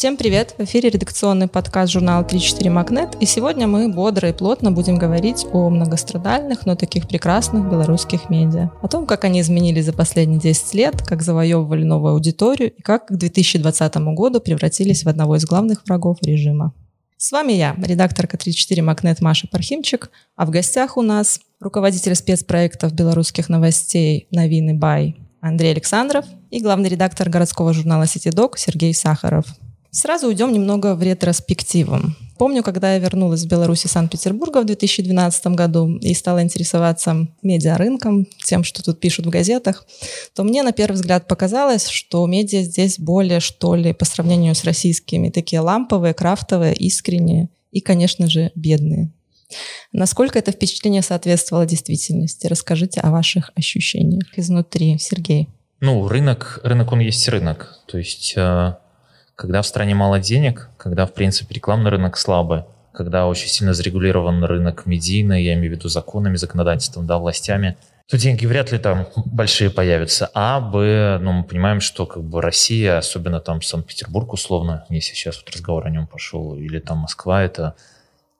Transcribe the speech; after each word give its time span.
Всем 0.00 0.16
привет! 0.16 0.54
В 0.56 0.62
эфире 0.64 0.88
редакционный 0.88 1.46
подкаст 1.46 1.92
журнала 1.92 2.24
34 2.24 2.70
Магнет, 2.70 3.16
и 3.20 3.26
сегодня 3.26 3.66
мы 3.66 3.92
бодро 3.92 4.30
и 4.30 4.32
плотно 4.32 4.72
будем 4.72 4.96
говорить 4.96 5.44
о 5.52 5.68
многострадальных, 5.68 6.64
но 6.64 6.74
таких 6.74 7.06
прекрасных 7.06 7.70
белорусских 7.70 8.30
медиа. 8.30 8.70
О 8.80 8.88
том, 8.88 9.04
как 9.04 9.24
они 9.24 9.42
изменились 9.42 9.84
за 9.84 9.92
последние 9.92 10.40
10 10.40 10.72
лет, 10.72 11.02
как 11.02 11.20
завоевывали 11.20 11.84
новую 11.84 12.14
аудиторию 12.14 12.72
и 12.72 12.80
как 12.80 13.08
к 13.08 13.12
2020 13.12 13.96
году 14.14 14.40
превратились 14.40 15.04
в 15.04 15.08
одного 15.10 15.36
из 15.36 15.44
главных 15.44 15.84
врагов 15.84 16.16
режима. 16.22 16.72
С 17.18 17.30
вами 17.30 17.52
я, 17.52 17.76
редакторка 17.76 18.38
34 18.38 18.80
Магнет 18.80 19.20
Маша 19.20 19.48
Пархимчик, 19.48 20.10
а 20.34 20.46
в 20.46 20.50
гостях 20.50 20.96
у 20.96 21.02
нас 21.02 21.40
руководитель 21.60 22.14
спецпроектов 22.14 22.94
белорусских 22.94 23.50
новостей 23.50 24.28
«Новины 24.30 24.72
Бай» 24.72 25.18
Андрей 25.42 25.72
Александров 25.72 26.24
и 26.50 26.62
главный 26.62 26.88
редактор 26.88 27.28
городского 27.28 27.74
журнала 27.74 28.06
«Ситидок» 28.06 28.56
Сергей 28.56 28.94
Сахаров. 28.94 29.44
Сразу 29.92 30.28
уйдем 30.28 30.52
немного 30.52 30.94
в 30.94 31.02
ретроспективу. 31.02 31.98
Помню, 32.38 32.62
когда 32.62 32.94
я 32.94 32.98
вернулась 33.00 33.42
в 33.42 33.48
Беларусь 33.48 33.84
из 33.84 33.90
Санкт-Петербурга 33.90 34.62
в 34.62 34.64
2012 34.64 35.46
году 35.48 35.98
и 35.98 36.14
стала 36.14 36.42
интересоваться 36.42 37.26
медиарынком, 37.42 38.26
тем, 38.44 38.64
что 38.64 38.82
тут 38.82 39.00
пишут 39.00 39.26
в 39.26 39.30
газетах, 39.30 39.84
то 40.34 40.44
мне 40.44 40.62
на 40.62 40.72
первый 40.72 40.94
взгляд 40.94 41.26
показалось, 41.26 41.88
что 41.88 42.24
медиа 42.26 42.62
здесь 42.62 42.98
более, 42.98 43.40
что 43.40 43.74
ли, 43.74 43.92
по 43.92 44.04
сравнению 44.04 44.54
с 44.54 44.64
российскими, 44.64 45.28
такие 45.28 45.60
ламповые, 45.60 46.14
крафтовые, 46.14 46.74
искренние 46.74 47.50
и, 47.72 47.80
конечно 47.80 48.30
же, 48.30 48.52
бедные. 48.54 49.10
Насколько 49.92 50.38
это 50.38 50.52
впечатление 50.52 51.02
соответствовало 51.02 51.66
действительности? 51.66 52.46
Расскажите 52.46 53.00
о 53.00 53.10
ваших 53.10 53.50
ощущениях 53.56 54.38
изнутри, 54.38 54.96
Сергей. 54.98 55.48
Ну, 55.80 56.06
рынок, 56.08 56.60
рынок, 56.62 56.92
он 56.92 57.00
есть 57.00 57.28
рынок. 57.28 57.80
То 57.86 57.98
есть 57.98 58.34
э, 58.36 58.74
когда 59.40 59.62
в 59.62 59.66
стране 59.66 59.94
мало 59.94 60.20
денег, 60.20 60.68
когда, 60.76 61.06
в 61.06 61.14
принципе, 61.14 61.54
рекламный 61.54 61.90
рынок 61.90 62.18
слабый, 62.18 62.64
когда 62.92 63.26
очень 63.26 63.48
сильно 63.48 63.72
зарегулирован 63.72 64.44
рынок 64.44 64.84
медийный, 64.84 65.42
я 65.42 65.54
имею 65.54 65.72
в 65.72 65.76
виду 65.76 65.88
законами, 65.88 66.36
законодательством, 66.36 67.06
да, 67.06 67.16
властями, 67.18 67.78
то 68.06 68.18
деньги 68.18 68.44
вряд 68.44 68.70
ли 68.70 68.78
там 68.78 69.06
большие 69.24 69.70
появятся. 69.70 70.28
А, 70.34 70.60
Б, 70.60 71.18
ну, 71.22 71.32
мы 71.32 71.44
понимаем, 71.44 71.80
что 71.80 72.04
как 72.04 72.22
бы 72.22 72.42
Россия, 72.42 72.98
особенно 72.98 73.40
там 73.40 73.62
Санкт-Петербург 73.62 74.34
условно, 74.34 74.84
если 74.90 75.14
сейчас 75.14 75.38
вот 75.38 75.54
разговор 75.54 75.86
о 75.86 75.90
нем 75.90 76.06
пошел, 76.06 76.54
или 76.54 76.78
там 76.78 76.98
Москва, 76.98 77.42
это 77.42 77.76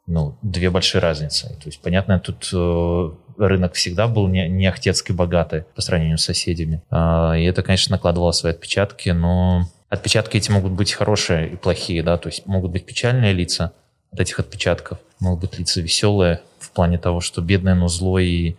ну, 0.07 0.37
две 0.42 0.69
большие 0.69 1.01
разницы. 1.01 1.48
То 1.62 1.67
есть, 1.67 1.81
понятно, 1.81 2.20
тут 2.20 2.51
э, 2.53 3.11
рынок 3.48 3.74
всегда 3.74 4.08
был 4.08 4.28
не, 4.28 4.48
не 4.48 4.66
ахтецкий 4.66 5.14
богатый 5.14 5.64
по 5.74 5.80
сравнению 5.80 6.19
с 6.19 6.24
соседями. 6.24 6.83
Э, 6.91 7.38
и 7.38 7.44
это, 7.44 7.62
конечно, 7.62 7.92
накладывало 7.92 8.33
свои 8.33 8.52
отпечатки, 8.52 9.10
но 9.10 9.69
Отпечатки 9.91 10.36
эти 10.36 10.52
могут 10.52 10.70
быть 10.72 10.92
хорошие 10.92 11.50
и 11.50 11.56
плохие, 11.56 12.05
да, 12.05 12.16
то 12.16 12.28
есть 12.28 12.46
могут 12.46 12.70
быть 12.70 12.86
печальные 12.86 13.33
лица 13.33 13.72
от 14.12 14.20
этих 14.20 14.38
отпечатков, 14.38 14.98
могут 15.18 15.41
быть 15.41 15.58
лица 15.58 15.80
веселые 15.80 16.42
в 16.61 16.70
плане 16.70 16.96
того, 16.96 17.20
что 17.20 17.42
бедное, 17.42 17.74
но 17.74 17.88
злое 17.88 18.22
и 18.22 18.56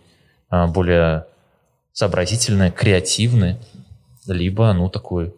а, 0.50 0.66
более 0.66 1.24
сообразительное, 1.94 2.70
креативное, 2.70 3.58
либо, 4.26 4.70
ну, 4.74 4.90
такой 4.90 5.34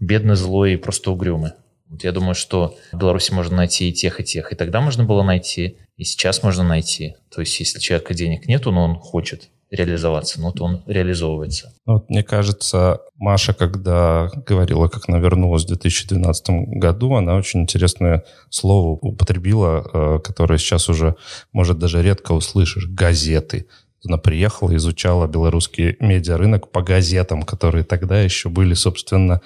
бедный, 0.00 0.34
злой 0.34 0.72
и 0.72 0.76
просто 0.78 1.10
угрюмый. 1.10 1.52
Вот 1.90 2.04
я 2.04 2.12
думаю, 2.12 2.34
что 2.34 2.78
в 2.90 2.96
Беларуси 2.96 3.30
можно 3.30 3.58
найти 3.58 3.90
и 3.90 3.92
тех, 3.92 4.20
и 4.20 4.24
тех. 4.24 4.50
И 4.50 4.56
тогда 4.56 4.80
можно 4.80 5.04
было 5.04 5.22
найти, 5.22 5.76
и 5.96 6.04
сейчас 6.04 6.42
можно 6.42 6.64
найти. 6.64 7.16
То 7.30 7.40
есть, 7.40 7.58
если 7.60 7.78
человека 7.78 8.14
денег 8.14 8.46
нету, 8.46 8.72
но 8.72 8.84
он 8.84 8.96
хочет 8.96 9.50
реализоваться, 9.70 10.40
но 10.40 10.46
вот 10.46 10.60
он 10.60 10.82
реализовывается. 10.86 11.72
Ну, 11.86 11.94
вот 11.94 12.08
мне 12.08 12.22
кажется, 12.22 13.00
Маша, 13.16 13.52
когда 13.54 14.30
говорила, 14.46 14.88
как 14.88 15.08
она 15.08 15.18
вернулась 15.18 15.64
в 15.64 15.68
2012 15.68 16.46
году, 16.78 17.14
она 17.14 17.34
очень 17.34 17.62
интересное 17.62 18.24
слово 18.50 18.98
употребила, 19.00 19.84
э, 19.92 20.18
которое 20.22 20.58
сейчас 20.58 20.88
уже, 20.88 21.16
может, 21.52 21.78
даже 21.78 22.02
редко 22.02 22.32
услышишь, 22.32 22.86
газеты. 22.86 23.66
Она 24.06 24.18
приехала, 24.18 24.76
изучала 24.76 25.26
белорусский 25.26 25.96
медиарынок 25.98 26.70
по 26.70 26.82
газетам, 26.82 27.42
которые 27.42 27.84
тогда 27.84 28.20
еще 28.20 28.50
были, 28.50 28.74
собственно, 28.74 29.40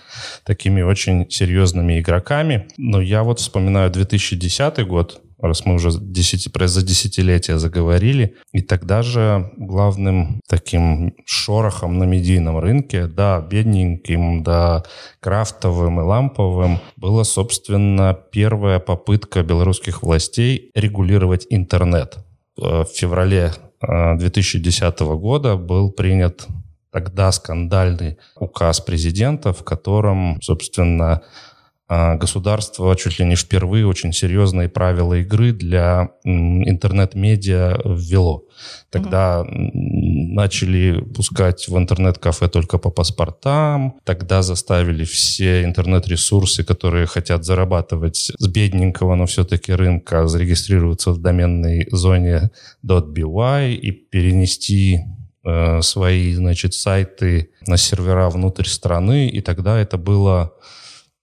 такими 0.44 0.82
очень 0.82 1.30
серьезными 1.30 2.00
игроками. 2.00 2.66
Но 2.76 3.00
я 3.00 3.22
вот 3.22 3.38
вспоминаю 3.38 3.90
2010 3.92 4.84
год, 4.86 5.22
раз 5.40 5.64
мы 5.64 5.74
уже 5.74 5.90
10, 5.92 6.50
за 6.68 6.82
десятилетия 6.82 7.58
заговорили. 7.58 8.36
И 8.52 8.62
тогда 8.62 9.02
же 9.02 9.50
главным 9.56 10.40
таким 10.48 11.14
шорохом 11.24 11.98
на 11.98 12.04
медийном 12.04 12.58
рынке, 12.58 13.06
да, 13.06 13.40
бедненьким, 13.40 14.42
да, 14.42 14.84
крафтовым 15.20 16.00
и 16.00 16.02
ламповым, 16.02 16.80
была, 16.96 17.24
собственно, 17.24 18.18
первая 18.32 18.78
попытка 18.78 19.42
белорусских 19.42 20.02
властей 20.02 20.70
регулировать 20.74 21.46
интернет. 21.50 22.18
В 22.56 22.86
феврале 22.86 23.52
2010 23.80 25.00
э, 25.00 25.04
года 25.14 25.56
был 25.56 25.92
принят 25.92 26.46
тогда 26.90 27.30
скандальный 27.32 28.18
указ 28.36 28.80
президента, 28.80 29.52
в 29.52 29.62
котором, 29.62 30.38
собственно, 30.42 31.22
государство 31.88 32.94
чуть 32.96 33.18
ли 33.18 33.24
не 33.24 33.34
впервые 33.34 33.86
очень 33.86 34.12
серьезные 34.12 34.68
правила 34.68 35.14
игры 35.14 35.52
для 35.52 36.10
интернет-медиа 36.24 37.80
ввело. 37.84 38.44
Тогда 38.90 39.40
угу. 39.40 39.50
начали 39.52 41.00
пускать 41.00 41.66
в 41.68 41.78
интернет-кафе 41.78 42.48
только 42.48 42.78
по 42.78 42.90
паспортам, 42.90 43.98
тогда 44.04 44.42
заставили 44.42 45.04
все 45.04 45.64
интернет-ресурсы, 45.64 46.64
которые 46.64 47.06
хотят 47.06 47.44
зарабатывать 47.44 48.32
с 48.38 48.48
бедненького, 48.48 49.14
но 49.14 49.26
все-таки 49.26 49.72
рынка, 49.72 50.26
зарегистрироваться 50.26 51.12
в 51.12 51.18
доменной 51.18 51.88
зоне 51.90 52.50
.by 52.84 53.74
и 53.74 53.90
перенести 53.92 55.00
э, 55.44 55.80
свои, 55.82 56.34
значит, 56.34 56.74
сайты 56.74 57.50
на 57.66 57.76
сервера 57.76 58.28
внутрь 58.28 58.66
страны, 58.66 59.28
и 59.28 59.40
тогда 59.40 59.78
это 59.78 59.96
было 59.96 60.52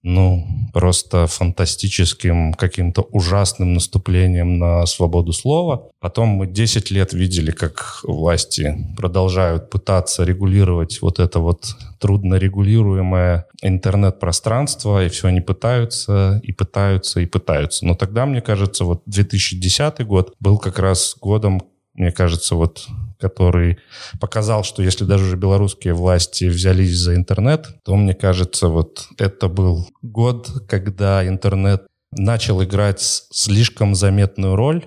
ну, 0.05 0.47
просто 0.71 1.25
фантастическим, 1.25 2.53
каким-то 2.53 3.01
ужасным 3.11 3.73
наступлением 3.73 4.59
на 4.59 4.85
свободу 4.85 5.33
слова. 5.33 5.89
Потом 5.99 6.29
мы 6.29 6.45
10 6.45 6.91
лет 6.91 7.13
видели, 7.13 7.49
как 7.49 8.01
власти 8.03 8.85
продолжают 8.95 9.71
пытаться 9.71 10.23
регулировать 10.23 11.01
вот 11.01 11.19
это 11.19 11.39
вот 11.39 11.75
трудно 11.99 12.35
регулируемое 12.35 13.47
интернет-пространство, 13.63 15.03
и 15.03 15.09
все 15.09 15.29
они 15.29 15.41
пытаются, 15.41 16.39
и 16.43 16.51
пытаются, 16.51 17.21
и 17.21 17.25
пытаются. 17.25 17.83
Но 17.83 17.95
тогда, 17.95 18.27
мне 18.27 18.41
кажется, 18.41 18.85
вот 18.85 19.01
2010 19.07 20.05
год 20.05 20.35
был 20.39 20.59
как 20.59 20.77
раз 20.77 21.15
годом, 21.19 21.61
мне 21.95 22.11
кажется, 22.11 22.55
вот 22.55 22.87
который 23.19 23.79
показал, 24.19 24.63
что 24.63 24.83
если 24.83 25.05
даже 25.05 25.25
уже 25.25 25.37
белорусские 25.37 25.93
власти 25.93 26.45
взялись 26.45 26.95
за 26.95 27.15
интернет, 27.15 27.67
то, 27.83 27.95
мне 27.95 28.13
кажется, 28.13 28.67
вот 28.67 29.07
это 29.17 29.47
был 29.47 29.87
год, 30.01 30.49
когда 30.67 31.25
интернет 31.25 31.87
начал 32.11 32.63
играть 32.63 33.01
слишком 33.31 33.95
заметную 33.95 34.55
роль, 34.55 34.85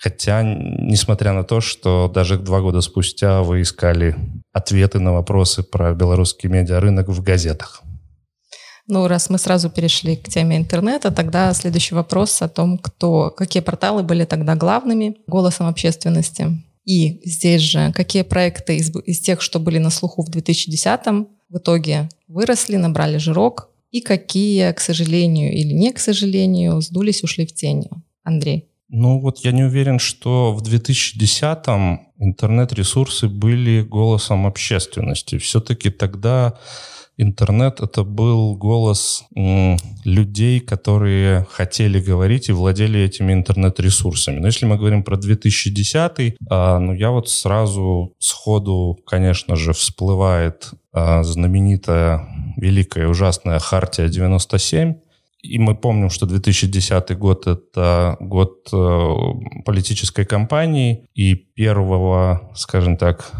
Хотя, 0.00 0.42
несмотря 0.42 1.32
на 1.32 1.44
то, 1.44 1.60
что 1.60 2.10
даже 2.12 2.38
два 2.38 2.60
года 2.60 2.80
спустя 2.80 3.42
вы 3.42 3.62
искали 3.62 4.16
ответы 4.52 4.98
на 4.98 5.12
вопросы 5.12 5.62
про 5.62 5.94
белорусский 5.94 6.48
медиарынок 6.48 7.08
в 7.08 7.22
газетах. 7.22 7.82
Ну, 8.88 9.08
раз 9.08 9.30
мы 9.30 9.38
сразу 9.38 9.68
перешли 9.68 10.16
к 10.16 10.28
теме 10.28 10.56
интернета, 10.56 11.10
тогда 11.10 11.52
следующий 11.54 11.94
вопрос 11.94 12.40
о 12.42 12.48
том, 12.48 12.78
кто, 12.78 13.30
какие 13.30 13.62
порталы 13.62 14.02
были 14.02 14.24
тогда 14.24 14.54
главными 14.54 15.16
голосом 15.26 15.66
общественности. 15.66 16.62
И 16.84 17.20
здесь 17.24 17.62
же, 17.62 17.92
какие 17.92 18.22
проекты 18.22 18.76
из, 18.76 18.94
из 18.94 19.20
тех, 19.20 19.42
что 19.42 19.58
были 19.58 19.78
на 19.78 19.90
слуху 19.90 20.22
в 20.22 20.30
2010-м, 20.30 21.28
в 21.48 21.58
итоге 21.58 22.08
выросли, 22.28 22.76
набрали 22.76 23.18
жирок, 23.18 23.70
и 23.90 24.00
какие, 24.00 24.72
к 24.72 24.80
сожалению 24.80 25.52
или 25.52 25.72
не 25.72 25.92
к 25.92 25.98
сожалению, 25.98 26.80
сдулись, 26.80 27.24
ушли 27.24 27.46
в 27.46 27.54
тень. 27.54 27.88
Андрей. 28.22 28.68
Ну 28.88 29.20
вот 29.20 29.38
я 29.38 29.52
не 29.52 29.64
уверен, 29.64 29.98
что 29.98 30.52
в 30.52 30.62
2010-м 30.62 32.08
интернет-ресурсы 32.18 33.28
были 33.28 33.82
голосом 33.82 34.46
общественности. 34.46 35.38
Все-таки 35.38 35.90
тогда 35.90 36.58
интернет 37.16 37.80
это 37.80 38.04
был 38.04 38.56
голос 38.56 39.24
м, 39.34 39.76
людей, 40.04 40.60
которые 40.60 41.46
хотели 41.50 42.00
говорить 42.00 42.48
и 42.48 42.52
владели 42.52 43.00
этими 43.00 43.32
интернет-ресурсами. 43.32 44.38
Но 44.38 44.46
если 44.46 44.66
мы 44.66 44.76
говорим 44.76 45.02
про 45.02 45.16
2010, 45.16 46.36
а, 46.48 46.78
ну 46.78 46.92
я 46.92 47.10
вот 47.10 47.28
сразу 47.28 48.12
сходу, 48.18 48.98
конечно 49.06 49.56
же, 49.56 49.72
всплывает 49.72 50.70
а, 50.92 51.22
знаменитая 51.22 52.54
великая 52.56 53.08
ужасная 53.08 53.58
Хартия 53.58 54.08
97, 54.08 54.94
и 55.42 55.58
мы 55.58 55.76
помним, 55.76 56.10
что 56.10 56.26
2010 56.26 57.16
год— 57.16 57.46
это 57.46 58.16
год 58.18 58.68
э, 58.72 59.14
политической 59.64 60.24
кампании 60.24 61.06
и 61.14 61.34
первого, 61.34 62.50
скажем 62.56 62.96
так, 62.96 63.30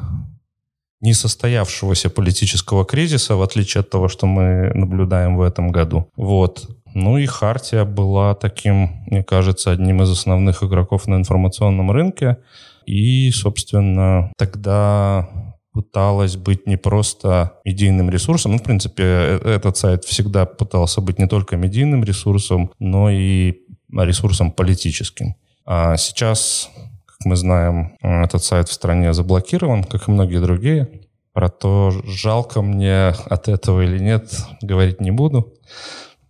несостоявшегося 1.00 2.10
политического 2.10 2.84
кризиса, 2.84 3.36
в 3.36 3.42
отличие 3.42 3.80
от 3.80 3.90
того, 3.90 4.08
что 4.08 4.26
мы 4.26 4.72
наблюдаем 4.74 5.36
в 5.36 5.42
этом 5.42 5.70
году. 5.70 6.08
Вот. 6.16 6.68
Ну 6.94 7.18
и 7.18 7.26
Хартия 7.26 7.84
была 7.84 8.34
таким, 8.34 9.04
мне 9.06 9.22
кажется, 9.22 9.70
одним 9.70 10.02
из 10.02 10.10
основных 10.10 10.62
игроков 10.62 11.06
на 11.06 11.16
информационном 11.16 11.90
рынке. 11.90 12.38
И, 12.86 13.30
собственно, 13.32 14.32
тогда 14.38 15.28
пыталась 15.76 16.36
быть 16.36 16.66
не 16.66 16.78
просто 16.78 17.52
медийным 17.66 18.08
ресурсом. 18.08 18.52
Ну, 18.52 18.58
в 18.58 18.62
принципе, 18.62 19.02
э, 19.02 19.56
этот 19.56 19.76
сайт 19.76 20.04
всегда 20.04 20.46
пытался 20.46 21.02
быть 21.02 21.18
не 21.18 21.26
только 21.26 21.58
медийным 21.58 22.02
ресурсом, 22.02 22.70
но 22.78 23.10
и 23.10 23.58
ресурсом 23.92 24.50
политическим. 24.50 25.34
А 25.66 25.98
сейчас, 25.98 26.70
мы 27.26 27.36
знаем, 27.36 27.96
этот 28.00 28.42
сайт 28.42 28.68
в 28.68 28.72
стране 28.72 29.12
заблокирован, 29.12 29.84
как 29.84 30.08
и 30.08 30.10
многие 30.10 30.40
другие. 30.40 30.88
Про 31.32 31.50
то, 31.50 31.90
жалко 32.04 32.62
мне 32.62 33.08
от 33.08 33.48
этого 33.48 33.82
или 33.82 33.98
нет, 33.98 34.32
говорить 34.62 35.00
не 35.00 35.10
буду. 35.10 35.52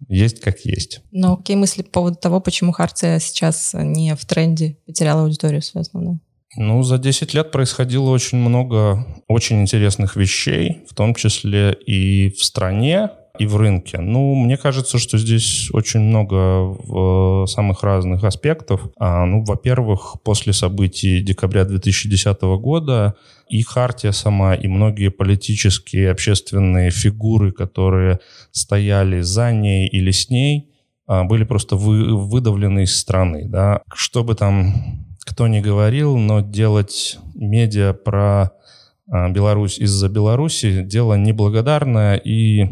Есть 0.09 0.41
как 0.41 0.61
есть. 0.61 1.01
Но 1.13 1.37
какие 1.37 1.57
мысли 1.57 1.83
по 1.83 1.91
поводу 1.91 2.17
того, 2.17 2.41
почему 2.41 2.73
Харция 2.73 3.21
сейчас 3.21 3.73
не 3.75 4.17
в 4.17 4.25
тренде, 4.25 4.79
потеряла 4.87 5.23
аудиторию 5.23 5.63
свою 5.63 5.83
основную? 5.83 6.21
Ну, 6.57 6.83
за 6.83 6.99
10 6.99 7.35
лет 7.35 7.51
происходило 7.53 8.11
очень 8.11 8.39
много 8.39 9.07
очень 9.29 9.61
интересных 9.61 10.17
вещей, 10.17 10.85
в 10.89 10.95
том 10.95 11.15
числе 11.15 11.73
и 11.75 12.31
в 12.31 12.43
стране, 12.43 13.11
и 13.39 13.47
в 13.47 13.57
рынке. 13.57 13.99
Ну, 13.99 14.35
мне 14.35 14.57
кажется, 14.57 14.99
что 14.99 15.19
здесь 15.19 15.69
очень 15.73 16.01
много 16.01 17.47
самых 17.47 17.83
разных 17.83 18.25
аспектов. 18.25 18.81
А, 18.99 19.25
ну, 19.25 19.45
во-первых, 19.45 20.17
после 20.23 20.53
событий 20.53 21.21
декабря 21.21 21.65
2010 21.65 22.41
года 22.61 23.15
и 23.49 23.63
Хартия 23.63 24.13
сама, 24.13 24.55
и 24.55 24.67
многие 24.69 25.11
политические 25.11 26.11
общественные 26.11 26.91
фигуры, 26.91 27.53
которые 27.53 28.21
стояли 28.51 29.21
за 29.21 29.53
ней 29.53 29.89
или 29.89 30.11
с 30.11 30.31
ней, 30.31 30.71
а, 31.07 31.25
были 31.25 31.45
просто 31.45 31.77
вы, 31.77 32.17
выдавлены 32.17 32.83
из 32.85 32.97
страны. 32.97 33.49
Да? 33.49 33.83
Что 33.95 34.25
бы 34.25 34.35
там 34.35 35.07
кто 35.27 35.49
не 35.49 35.61
говорил, 35.61 36.17
но 36.17 36.41
делать 36.41 37.19
медиа 37.35 37.93
про 37.93 38.53
а, 39.11 39.29
Беларусь 39.29 39.79
из-за 39.79 40.09
Беларуси 40.09 40.83
дело 40.83 41.15
неблагодарное 41.15 42.17
и 42.17 42.67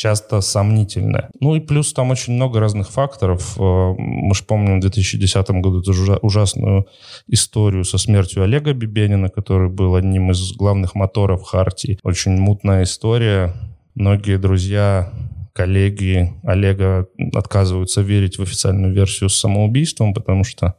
часто 0.00 0.40
сомнительное. 0.40 1.28
Ну 1.40 1.56
и 1.56 1.60
плюс 1.60 1.92
там 1.92 2.10
очень 2.10 2.32
много 2.32 2.58
разных 2.58 2.88
факторов. 2.88 3.54
А, 3.58 3.92
мы 3.98 4.34
же 4.34 4.44
помним 4.44 4.78
в 4.78 4.80
2010 4.80 5.50
году 5.50 5.80
эту 5.80 5.92
ужасную 6.22 6.86
историю 7.26 7.84
со 7.84 7.98
смертью 7.98 8.42
Олега 8.42 8.72
Бибенина, 8.72 9.28
который 9.28 9.68
был 9.68 9.94
одним 9.96 10.30
из 10.30 10.52
главных 10.52 10.94
моторов 10.94 11.42
Хартии. 11.42 11.98
Очень 12.02 12.32
мутная 12.38 12.84
история. 12.84 13.52
Многие 13.94 14.38
друзья 14.38 15.12
коллеги 15.52 16.32
Олега 16.44 17.06
отказываются 17.34 18.00
верить 18.00 18.38
в 18.38 18.42
официальную 18.42 18.94
версию 18.94 19.28
с 19.28 19.38
самоубийством, 19.38 20.14
потому 20.14 20.44
что 20.44 20.76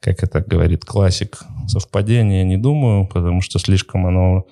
как 0.00 0.22
это 0.22 0.40
говорит 0.40 0.86
классик, 0.86 1.40
совпадение 1.66 2.44
не 2.44 2.56
думаю, 2.56 3.06
потому 3.08 3.42
что 3.42 3.58
слишком 3.58 4.06
оно 4.06 4.46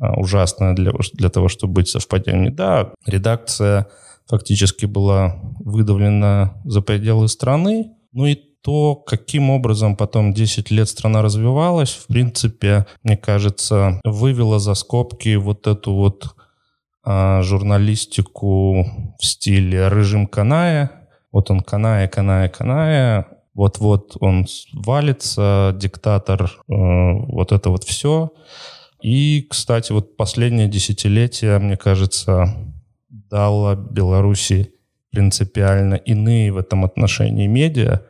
а, 0.00 0.18
ужасное 0.18 0.74
для, 0.74 0.92
для 1.12 1.28
того, 1.28 1.48
чтобы 1.48 1.74
быть 1.74 1.88
совпадением. 1.88 2.54
Да, 2.54 2.92
редакция 3.06 3.88
фактически 4.26 4.86
была 4.86 5.40
выдавлена 5.60 6.60
за 6.64 6.82
пределы 6.82 7.28
страны, 7.28 7.92
ну 8.12 8.26
и 8.26 8.34
то, 8.62 8.96
каким 8.96 9.50
образом 9.50 9.96
потом 9.96 10.34
10 10.34 10.70
лет 10.70 10.88
страна 10.88 11.22
развивалась, 11.22 11.90
в 11.90 12.06
принципе, 12.06 12.86
мне 13.02 13.16
кажется, 13.16 14.00
вывела 14.04 14.58
за 14.58 14.74
скобки 14.74 15.36
вот 15.36 15.66
эту 15.66 15.94
вот 15.94 16.34
а, 17.04 17.40
журналистику 17.42 18.84
в 19.18 19.24
стиле 19.24 19.88
режим 19.88 20.26
Каная. 20.26 20.90
Вот 21.32 21.50
он 21.50 21.60
Каная, 21.60 22.08
Каная, 22.08 22.48
Каная, 22.48 23.26
вот-вот 23.54 24.16
он 24.20 24.46
валится, 24.72 25.74
диктатор, 25.76 26.44
э, 26.44 26.50
вот 26.68 27.52
это 27.52 27.70
вот 27.70 27.84
все. 27.84 28.30
И, 29.00 29.46
кстати, 29.48 29.92
вот 29.92 30.16
последнее 30.16 30.68
десятилетие, 30.68 31.58
мне 31.58 31.76
кажется, 31.76 32.54
дало 33.08 33.74
Беларуси 33.74 34.72
принципиально 35.10 35.94
иные 35.94 36.52
в 36.52 36.58
этом 36.58 36.84
отношении 36.84 37.46
медиа. 37.46 38.02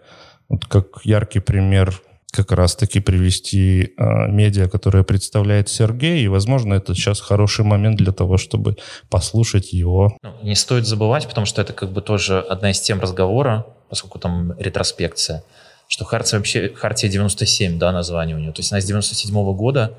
Вот 0.48 0.64
как 0.64 1.00
яркий 1.04 1.40
пример 1.40 2.00
как 2.30 2.52
раз-таки 2.52 3.00
привести 3.00 3.94
э, 3.96 4.28
медиа, 4.28 4.68
которое 4.68 5.02
представляет 5.02 5.68
Сергей, 5.68 6.22
и, 6.22 6.28
возможно, 6.28 6.74
это 6.74 6.94
сейчас 6.94 7.20
хороший 7.20 7.64
момент 7.64 7.96
для 7.96 8.12
того, 8.12 8.36
чтобы 8.36 8.76
послушать 9.08 9.72
его. 9.72 10.16
Ну, 10.22 10.34
не 10.42 10.54
стоит 10.54 10.86
забывать, 10.86 11.26
потому 11.26 11.46
что 11.46 11.62
это 11.62 11.72
как 11.72 11.90
бы 11.92 12.02
тоже 12.02 12.40
одна 12.40 12.70
из 12.70 12.80
тем 12.80 13.00
разговора, 13.00 13.66
поскольку 13.88 14.18
там 14.18 14.52
ретроспекция, 14.58 15.42
что 15.88 16.04
Хартия 16.04 16.38
вообще, 16.38 16.68
Хартия 16.68 17.10
97, 17.10 17.78
да, 17.78 17.92
название 17.92 18.36
у 18.36 18.38
нее. 18.38 18.52
То 18.52 18.60
есть 18.60 18.72
она 18.72 18.80
с 18.80 18.84
97 18.84 19.34
-го 19.34 19.54
года 19.54 19.96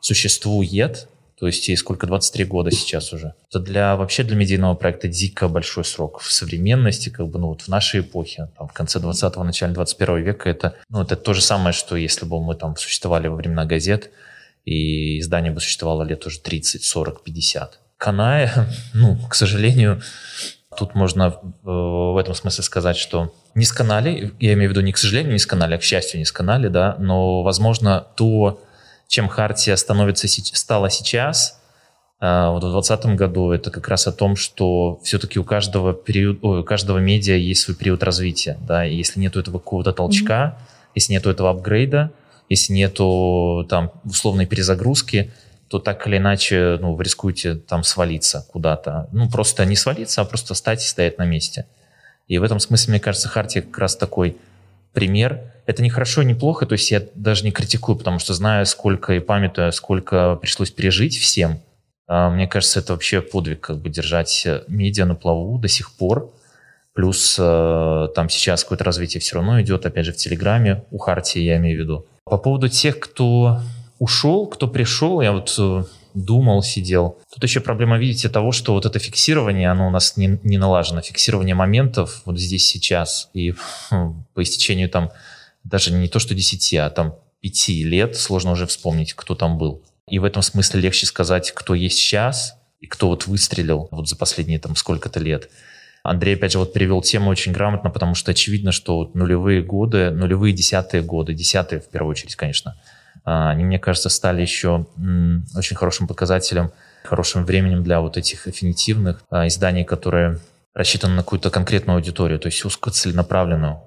существует, 0.00 1.08
то 1.38 1.46
есть 1.46 1.66
ей 1.68 1.76
сколько, 1.76 2.06
23 2.06 2.44
года 2.44 2.70
сейчас 2.70 3.12
уже. 3.12 3.34
Это 3.48 3.60
для, 3.60 3.96
вообще 3.96 4.24
для 4.24 4.36
медийного 4.36 4.74
проекта 4.74 5.08
дико 5.08 5.48
большой 5.48 5.84
срок. 5.84 6.20
В 6.20 6.30
современности, 6.30 7.08
как 7.08 7.28
бы, 7.28 7.38
ну 7.38 7.48
вот 7.48 7.62
в 7.62 7.68
нашей 7.68 8.00
эпохе, 8.00 8.50
там, 8.58 8.68
в 8.68 8.72
конце 8.72 8.98
20-го, 8.98 9.42
начале 9.42 9.72
21 9.72 10.22
века, 10.22 10.50
это, 10.50 10.74
ну, 10.90 11.00
это 11.00 11.16
то 11.16 11.32
же 11.32 11.40
самое, 11.40 11.72
что 11.72 11.96
если 11.96 12.26
бы 12.26 12.42
мы 12.42 12.54
там 12.54 12.76
существовали 12.76 13.28
во 13.28 13.36
времена 13.36 13.64
газет, 13.64 14.10
и 14.66 15.18
издание 15.20 15.50
бы 15.50 15.60
существовало 15.60 16.02
лет 16.02 16.26
уже 16.26 16.40
30, 16.40 16.84
40, 16.84 17.24
50. 17.24 17.78
Каная, 17.96 18.68
ну, 18.94 19.16
к 19.28 19.34
сожалению, 19.34 20.02
Тут 20.76 20.94
можно 20.94 21.34
э, 21.42 21.48
в 21.64 22.16
этом 22.16 22.34
смысле 22.34 22.62
сказать, 22.62 22.96
что 22.96 23.34
не 23.56 23.64
сканали, 23.64 24.32
я 24.38 24.52
имею 24.52 24.70
в 24.70 24.72
виду 24.72 24.82
не 24.82 24.92
к 24.92 24.98
сожалению 24.98 25.32
не 25.32 25.40
сканали, 25.40 25.74
а 25.74 25.78
к 25.78 25.82
счастью 25.82 26.20
не 26.20 26.24
сканали, 26.24 26.68
да, 26.68 26.94
но, 27.00 27.42
возможно, 27.42 28.06
то, 28.14 28.62
чем 29.10 29.28
Хартия 29.28 29.74
становится, 29.74 30.28
стала 30.28 30.88
сейчас, 30.88 31.60
вот 32.20 32.62
в 32.62 32.70
2020 32.70 33.06
году, 33.16 33.50
это 33.50 33.72
как 33.72 33.88
раз 33.88 34.06
о 34.06 34.12
том, 34.12 34.36
что 34.36 35.00
все-таки 35.02 35.40
у 35.40 35.44
каждого, 35.44 35.92
период, 35.92 36.38
ой, 36.42 36.60
у 36.60 36.64
каждого 36.64 36.98
медиа 36.98 37.34
есть 37.34 37.62
свой 37.62 37.76
период 37.76 38.04
развития, 38.04 38.56
да, 38.60 38.86
и 38.86 38.94
если 38.94 39.18
нету 39.18 39.40
этого 39.40 39.58
какого-то 39.58 39.92
толчка, 39.92 40.56
mm-hmm. 40.56 40.90
если 40.94 41.12
нету 41.14 41.28
этого 41.28 41.50
апгрейда, 41.50 42.12
если 42.48 42.72
нету 42.72 43.66
там 43.68 43.90
условной 44.04 44.46
перезагрузки, 44.46 45.32
то 45.66 45.80
так 45.80 46.06
или 46.06 46.18
иначе 46.18 46.78
ну, 46.80 46.94
вы 46.94 47.02
рискуете 47.02 47.56
там 47.56 47.82
свалиться 47.82 48.46
куда-то. 48.52 49.08
Ну, 49.10 49.28
просто 49.28 49.64
не 49.64 49.74
свалиться, 49.74 50.20
а 50.20 50.24
просто 50.24 50.54
стать 50.54 50.84
и 50.84 50.86
стоять 50.86 51.18
на 51.18 51.24
месте. 51.24 51.66
И 52.28 52.38
в 52.38 52.44
этом 52.44 52.60
смысле, 52.60 52.92
мне 52.92 53.00
кажется, 53.00 53.28
Хартия 53.28 53.62
как 53.62 53.76
раз 53.78 53.96
такой 53.96 54.36
пример. 54.92 55.40
Это 55.70 55.84
не 55.84 55.88
хорошо, 55.88 56.24
не 56.24 56.34
плохо, 56.34 56.66
то 56.66 56.72
есть 56.72 56.90
я 56.90 57.00
даже 57.14 57.44
не 57.44 57.52
критикую, 57.52 57.96
потому 57.96 58.18
что 58.18 58.34
знаю, 58.34 58.66
сколько 58.66 59.12
и 59.12 59.20
памятуя, 59.20 59.70
сколько 59.70 60.34
пришлось 60.34 60.72
пережить 60.72 61.16
всем, 61.16 61.60
а, 62.08 62.28
мне 62.28 62.48
кажется, 62.48 62.80
это 62.80 62.92
вообще 62.92 63.22
подвиг, 63.22 63.60
как 63.60 63.78
бы 63.78 63.88
держать 63.88 64.48
медиа 64.66 65.04
на 65.04 65.14
плаву 65.14 65.58
до 65.58 65.68
сих 65.68 65.92
пор. 65.92 66.32
Плюс 66.92 67.36
э, 67.38 68.08
там 68.16 68.28
сейчас 68.28 68.64
какое-то 68.64 68.82
развитие 68.82 69.20
все 69.20 69.36
равно 69.36 69.62
идет, 69.62 69.86
опять 69.86 70.06
же, 70.06 70.12
в 70.12 70.16
Телеграме, 70.16 70.82
у 70.90 70.98
Хартии 70.98 71.38
я 71.38 71.58
имею 71.58 71.78
в 71.78 71.80
виду. 71.80 72.06
По 72.24 72.36
поводу 72.36 72.68
тех, 72.68 72.98
кто 72.98 73.60
ушел, 74.00 74.48
кто 74.48 74.66
пришел, 74.66 75.20
я 75.20 75.30
вот 75.30 75.54
э, 75.56 75.84
думал, 76.14 76.64
сидел. 76.64 77.16
Тут 77.32 77.44
еще 77.44 77.60
проблема, 77.60 77.96
видите, 77.96 78.28
того, 78.28 78.50
что 78.50 78.72
вот 78.72 78.86
это 78.86 78.98
фиксирование, 78.98 79.70
оно 79.70 79.86
у 79.86 79.90
нас 79.90 80.16
не, 80.16 80.40
не 80.42 80.58
налажено. 80.58 81.02
Фиксирование 81.02 81.54
моментов 81.54 82.22
вот 82.24 82.40
здесь, 82.40 82.66
сейчас. 82.66 83.30
И 83.34 83.54
по 84.34 84.42
истечению 84.42 84.90
там 84.90 85.12
даже 85.64 85.92
не 85.92 86.08
то, 86.08 86.18
что 86.18 86.34
10, 86.34 86.74
а 86.74 86.90
там 86.90 87.16
5 87.40 87.68
лет 87.68 88.16
сложно 88.16 88.52
уже 88.52 88.66
вспомнить, 88.66 89.14
кто 89.14 89.34
там 89.34 89.58
был. 89.58 89.82
И 90.08 90.18
в 90.18 90.24
этом 90.24 90.42
смысле 90.42 90.80
легче 90.80 91.06
сказать, 91.06 91.52
кто 91.52 91.74
есть 91.74 91.98
сейчас 91.98 92.56
и 92.80 92.86
кто 92.86 93.08
вот 93.08 93.26
выстрелил 93.26 93.88
вот 93.90 94.08
за 94.08 94.16
последние 94.16 94.58
там 94.58 94.76
сколько-то 94.76 95.20
лет. 95.20 95.50
Андрей, 96.02 96.34
опять 96.34 96.52
же, 96.52 96.58
вот 96.58 96.72
привел 96.72 97.02
тему 97.02 97.30
очень 97.30 97.52
грамотно, 97.52 97.90
потому 97.90 98.14
что 98.14 98.30
очевидно, 98.30 98.72
что 98.72 99.10
нулевые 99.14 99.62
годы, 99.62 100.10
нулевые 100.10 100.54
десятые 100.54 101.02
годы, 101.02 101.34
десятые 101.34 101.80
в 101.80 101.88
первую 101.88 102.12
очередь, 102.12 102.36
конечно, 102.36 102.80
а, 103.24 103.50
они, 103.50 103.64
мне 103.64 103.78
кажется, 103.78 104.08
стали 104.08 104.40
еще 104.40 104.86
очень 105.54 105.76
хорошим 105.76 106.06
показателем, 106.06 106.72
хорошим 107.04 107.44
временем 107.44 107.82
для 107.82 108.00
вот 108.00 108.16
этих 108.16 108.46
аффинитивных 108.46 109.22
а, 109.30 109.46
изданий, 109.46 109.84
которые 109.84 110.40
рассчитаны 110.74 111.14
на 111.14 111.22
какую-то 111.22 111.50
конкретную 111.50 111.96
аудиторию, 111.96 112.38
то 112.38 112.46
есть 112.46 112.64
узкоцеленаправленную, 112.64 113.80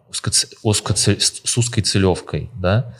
узкоцель, 0.64 1.20
с 1.22 1.58
узкой 1.58 1.82
целевкой, 1.82 2.50
да. 2.56 2.94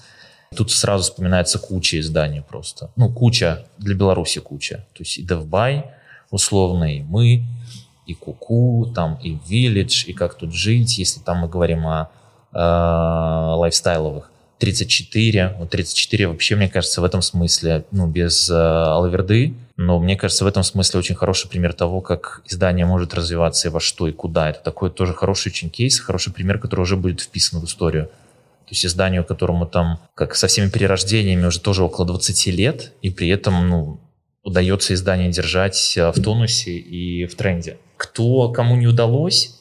Тут 0.56 0.72
сразу 0.72 1.04
вспоминается 1.04 1.58
куча 1.58 2.00
изданий 2.00 2.42
просто. 2.42 2.92
Ну, 2.96 3.12
куча, 3.12 3.66
для 3.80 3.96
Беларуси 3.96 4.40
куча. 4.40 4.86
То 4.94 5.02
есть 5.02 5.18
и 5.18 5.26
DevBuy 5.26 5.84
условно, 6.30 6.96
и 6.96 7.02
мы, 7.02 7.44
и 8.06 8.14
Куку, 8.14 8.92
там 8.94 9.16
и 9.22 9.36
Village, 9.36 10.06
и 10.08 10.14
как 10.14 10.36
тут 10.36 10.54
жить, 10.54 10.98
если 10.98 11.20
там 11.20 11.38
мы 11.40 11.48
говорим 11.48 11.86
о 11.88 12.10
э, 12.52 12.58
лайфстайловых 12.58 14.30
34. 14.64 15.56
Вот 15.60 15.70
34 15.72 16.28
вообще, 16.28 16.56
мне 16.56 16.70
кажется, 16.70 17.02
в 17.02 17.04
этом 17.04 17.22
смысле, 17.22 17.84
ну, 17.92 18.08
без 18.08 18.50
э, 18.50 18.54
Алаверды, 18.54 19.56
но 19.76 20.00
мне 20.00 20.16
кажется, 20.16 20.46
в 20.46 20.48
этом 20.48 20.64
смысле 20.64 21.00
очень 21.00 21.16
хороший 21.16 21.50
пример 21.50 21.74
того, 21.74 22.00
как 22.00 22.42
издание 22.48 22.86
может 22.86 23.14
развиваться 23.14 23.68
и 23.68 23.72
во 23.72 23.82
что, 23.82 24.08
и 24.08 24.14
куда. 24.14 24.52
Это 24.52 24.62
такой 24.64 24.90
тоже 24.90 25.14
хороший 25.14 25.50
очень 25.50 25.70
кейс, 25.70 26.00
хороший 26.00 26.32
пример, 26.32 26.60
который 26.60 26.82
уже 26.82 26.96
будет 26.96 27.20
вписан 27.20 27.60
в 27.60 27.66
историю. 27.66 28.06
То 28.06 28.70
есть 28.70 28.86
изданию, 28.86 29.26
которому 29.26 29.66
там, 29.66 30.00
как 30.16 30.34
со 30.34 30.48
всеми 30.48 30.70
перерождениями, 30.70 31.46
уже 31.46 31.60
тоже 31.60 31.84
около 31.84 32.08
20 32.08 32.48
лет, 32.56 32.94
и 33.02 33.10
при 33.10 33.28
этом, 33.28 33.68
ну, 33.68 34.00
удается 34.44 34.94
издание 34.94 35.30
держать 35.30 35.98
э, 35.98 36.10
в 36.10 36.22
тонусе 36.22 36.72
и 36.72 37.26
в 37.26 37.36
тренде. 37.36 37.80
Кто 37.98 38.48
кому 38.50 38.78
не 38.78 38.88
удалось, 38.88 39.60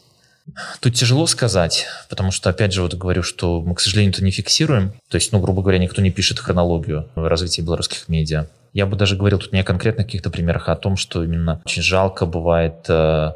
Тут 0.81 0.95
тяжело 0.95 1.27
сказать, 1.27 1.87
потому 2.09 2.31
что, 2.31 2.51
опять 2.51 2.73
же, 2.73 2.83
вот 2.83 2.95
говорю, 2.95 3.23
что 3.23 3.61
мы, 3.61 3.75
к 3.75 3.81
сожалению, 3.81 4.13
это 4.13 4.25
не 4.25 4.31
фиксируем. 4.31 4.93
То 5.09 5.17
есть, 5.17 5.33
ну, 5.33 5.41
грубо 5.41 5.63
говоря, 5.63 5.79
никто 5.79 6.03
не 6.03 6.11
пишет 6.11 6.39
хронологию 6.39 7.09
развития 7.15 7.63
белорусских 7.63 8.09
медиа. 8.09 8.47
Я 8.73 8.87
бы 8.87 8.97
даже 8.97 9.17
говорил 9.17 9.39
тут 9.39 9.53
не 9.53 9.61
о 9.61 9.65
конкретных 9.65 10.07
каких-то 10.07 10.31
примерах, 10.31 10.69
а 10.69 10.73
о 10.73 10.77
том, 10.77 10.97
что 10.97 11.23
именно 11.23 11.61
очень 11.65 11.83
жалко 11.83 12.27
бывает, 12.27 12.87
э, 12.89 13.33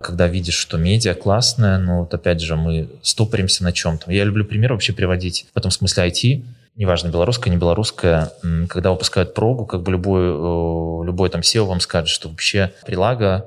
когда 0.00 0.26
видишь, 0.26 0.56
что 0.56 0.78
медиа 0.78 1.14
классная, 1.14 1.78
но 1.78 2.00
вот 2.00 2.12
опять 2.12 2.40
же 2.40 2.56
мы 2.56 2.88
стопоримся 3.02 3.62
на 3.62 3.72
чем-то. 3.72 4.10
Я 4.10 4.24
люблю 4.24 4.44
пример 4.44 4.72
вообще 4.72 4.92
приводить 4.92 5.46
в 5.54 5.56
этом 5.56 5.70
смысле 5.70 6.08
IT, 6.08 6.44
неважно, 6.76 7.08
белорусская, 7.08 7.50
не 7.50 7.56
белорусская, 7.56 8.32
когда 8.68 8.90
выпускают 8.90 9.34
прогу, 9.34 9.64
как 9.64 9.82
бы 9.82 9.92
любой, 9.92 10.22
э, 10.22 11.06
любой 11.06 11.30
там 11.30 11.42
SEO 11.42 11.64
вам 11.64 11.80
скажет, 11.80 12.08
что 12.08 12.28
вообще 12.28 12.72
прилага 12.84 13.46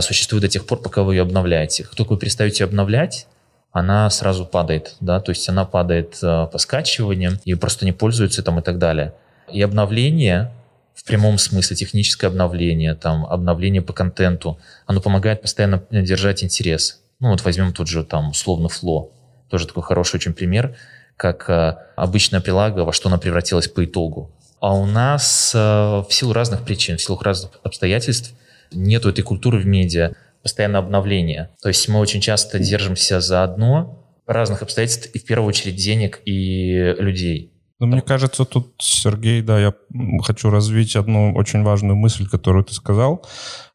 существует 0.00 0.42
до 0.42 0.48
тех 0.48 0.66
пор, 0.66 0.80
пока 0.80 1.02
вы 1.02 1.14
ее 1.14 1.22
обновляете. 1.22 1.84
Как 1.84 1.94
только 1.94 2.12
вы 2.12 2.18
перестаете 2.18 2.64
обновлять, 2.64 3.26
она 3.74 4.08
сразу 4.08 4.46
падает, 4.46 4.94
да, 5.00 5.18
то 5.20 5.30
есть 5.30 5.48
она 5.48 5.64
падает 5.64 6.18
э, 6.22 6.46
по 6.50 6.58
скачиваниям, 6.58 7.40
и 7.44 7.54
просто 7.54 7.84
не 7.84 7.90
пользуются 7.90 8.42
там 8.44 8.60
и 8.60 8.62
так 8.62 8.78
далее. 8.78 9.14
И 9.52 9.60
обновление, 9.60 10.52
в 10.94 11.04
прямом 11.04 11.38
смысле, 11.38 11.76
техническое 11.76 12.28
обновление, 12.28 12.94
там, 12.94 13.26
обновление 13.26 13.82
по 13.82 13.92
контенту, 13.92 14.58
оно 14.86 15.00
помогает 15.00 15.42
постоянно 15.42 15.82
держать 15.90 16.44
интерес. 16.44 17.00
Ну 17.18 17.30
вот 17.30 17.42
возьмем 17.42 17.72
тот 17.72 17.88
же 17.88 18.04
там 18.04 18.30
условно 18.30 18.68
фло, 18.68 19.10
тоже 19.50 19.66
такой 19.66 19.82
хороший 19.82 20.16
очень 20.16 20.34
пример, 20.34 20.76
как 21.16 21.50
э, 21.50 21.76
обычная 21.96 22.40
прилага, 22.40 22.84
во 22.84 22.92
что 22.92 23.08
она 23.08 23.18
превратилась 23.18 23.66
по 23.66 23.84
итогу. 23.84 24.30
А 24.60 24.72
у 24.72 24.86
нас 24.86 25.52
э, 25.52 25.58
в 25.58 26.06
силу 26.10 26.32
разных 26.32 26.62
причин, 26.62 26.96
в 26.96 27.02
силу 27.02 27.18
разных 27.20 27.50
обстоятельств 27.64 28.34
нету 28.72 29.08
этой 29.08 29.22
культуры 29.22 29.58
в 29.58 29.66
медиа, 29.66 30.12
постоянно 30.42 30.78
обновления. 30.78 31.50
То 31.62 31.68
есть 31.68 31.88
мы 31.88 31.98
очень 31.98 32.20
часто 32.20 32.58
держимся 32.58 33.20
за 33.20 33.42
одно, 33.42 34.04
разных 34.26 34.62
обстоятельств, 34.62 35.10
и 35.14 35.18
в 35.18 35.24
первую 35.24 35.48
очередь 35.48 35.76
денег 35.76 36.20
и 36.24 36.94
людей. 36.98 37.50
Ну, 37.80 37.86
мне 37.86 38.02
кажется, 38.02 38.44
тут, 38.44 38.74
Сергей, 38.78 39.42
да, 39.42 39.60
я 39.60 39.74
хочу 40.22 40.48
развить 40.48 40.96
одну 40.96 41.34
очень 41.34 41.62
важную 41.62 41.96
мысль, 41.96 42.26
которую 42.26 42.64
ты 42.64 42.72
сказал. 42.72 43.26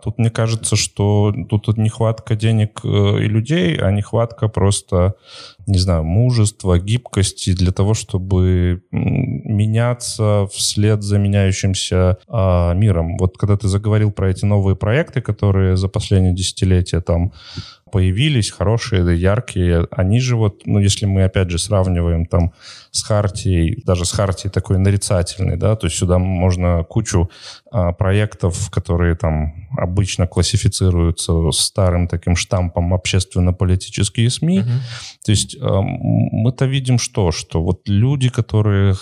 Тут 0.01 0.17
мне 0.17 0.29
кажется, 0.29 0.77
что 0.77 1.33
тут 1.49 1.77
нехватка 1.77 2.35
денег 2.35 2.79
э, 2.85 2.87
и 2.87 3.27
людей, 3.27 3.75
а 3.75 3.91
нехватка 3.91 4.47
просто, 4.47 5.15
не 5.67 5.77
знаю, 5.77 6.05
мужества, 6.05 6.79
гибкости 6.79 7.53
для 7.53 7.73
того, 7.73 7.93
чтобы 7.93 8.81
меняться 8.91 10.47
вслед 10.53 11.03
за 11.03 11.17
меняющимся 11.17 12.17
а, 12.27 12.73
миром. 12.73 13.17
Вот 13.17 13.37
когда 13.37 13.57
ты 13.57 13.67
заговорил 13.67 14.11
про 14.11 14.29
эти 14.31 14.45
новые 14.45 14.77
проекты, 14.77 15.19
которые 15.21 15.75
за 15.75 15.89
последние 15.89 16.33
десятилетия 16.33 17.01
там 17.01 17.33
появились, 17.91 18.51
хорошие, 18.51 19.19
яркие, 19.19 19.87
они 19.91 20.19
же 20.19 20.35
вот, 20.35 20.61
ну, 20.65 20.79
если 20.79 21.05
мы 21.05 21.23
опять 21.23 21.49
же 21.49 21.57
сравниваем 21.57 22.25
там 22.25 22.53
с 22.91 23.03
Хартией, 23.03 23.81
даже 23.85 24.05
с 24.05 24.11
Хартией 24.11 24.51
такой 24.51 24.77
нарицательной, 24.77 25.57
да, 25.57 25.75
то 25.75 25.87
есть 25.87 25.97
сюда 25.97 26.17
можно 26.17 26.83
кучу 26.83 27.29
а, 27.71 27.91
проектов, 27.93 28.69
которые 28.71 29.15
там 29.15 29.67
обычно 29.89 30.27
классифицируются 30.27 31.51
старым 31.51 32.07
таким 32.07 32.35
штампом 32.35 32.93
общественно-политические 32.93 34.29
СМИ. 34.29 34.59
Угу. 34.59 34.69
То 35.25 35.31
есть 35.31 35.57
а, 35.61 35.81
мы-то 35.81 36.65
видим 36.65 36.99
что? 36.99 37.31
Что 37.31 37.61
вот 37.61 37.89
люди, 37.89 38.29
которые 38.29 38.95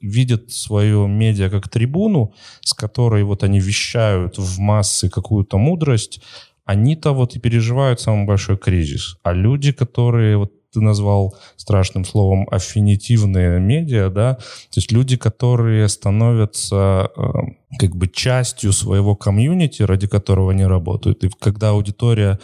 видят 0.00 0.50
свое 0.50 1.06
медиа 1.08 1.50
как 1.50 1.68
трибуну, 1.68 2.32
с 2.62 2.72
которой 2.72 3.24
вот 3.24 3.42
они 3.42 3.60
вещают 3.60 4.38
в 4.38 4.58
массы 4.58 5.08
какую-то 5.08 5.58
мудрость, 5.58 6.20
они-то 6.64 7.12
вот 7.12 7.36
и 7.36 7.40
переживают 7.40 8.00
самый 8.00 8.26
большой 8.26 8.56
кризис. 8.56 9.16
А 9.22 9.32
люди, 9.32 9.72
которые 9.72 10.36
вот 10.36 10.52
ты 10.72 10.80
назвал 10.80 11.34
страшным 11.56 12.04
словом 12.04 12.46
аффинитивные 12.50 13.58
медиа, 13.60 14.08
да, 14.10 14.34
то 14.34 14.76
есть 14.76 14.92
люди, 14.92 15.16
которые 15.16 15.88
становятся 15.88 17.10
э, 17.16 17.22
как 17.78 17.96
бы 17.96 18.08
частью 18.08 18.72
своего 18.72 19.16
комьюнити, 19.16 19.82
ради 19.82 20.06
которого 20.06 20.52
они 20.52 20.64
работают. 20.64 21.24
И 21.24 21.30
когда 21.40 21.70
аудитория 21.70 22.38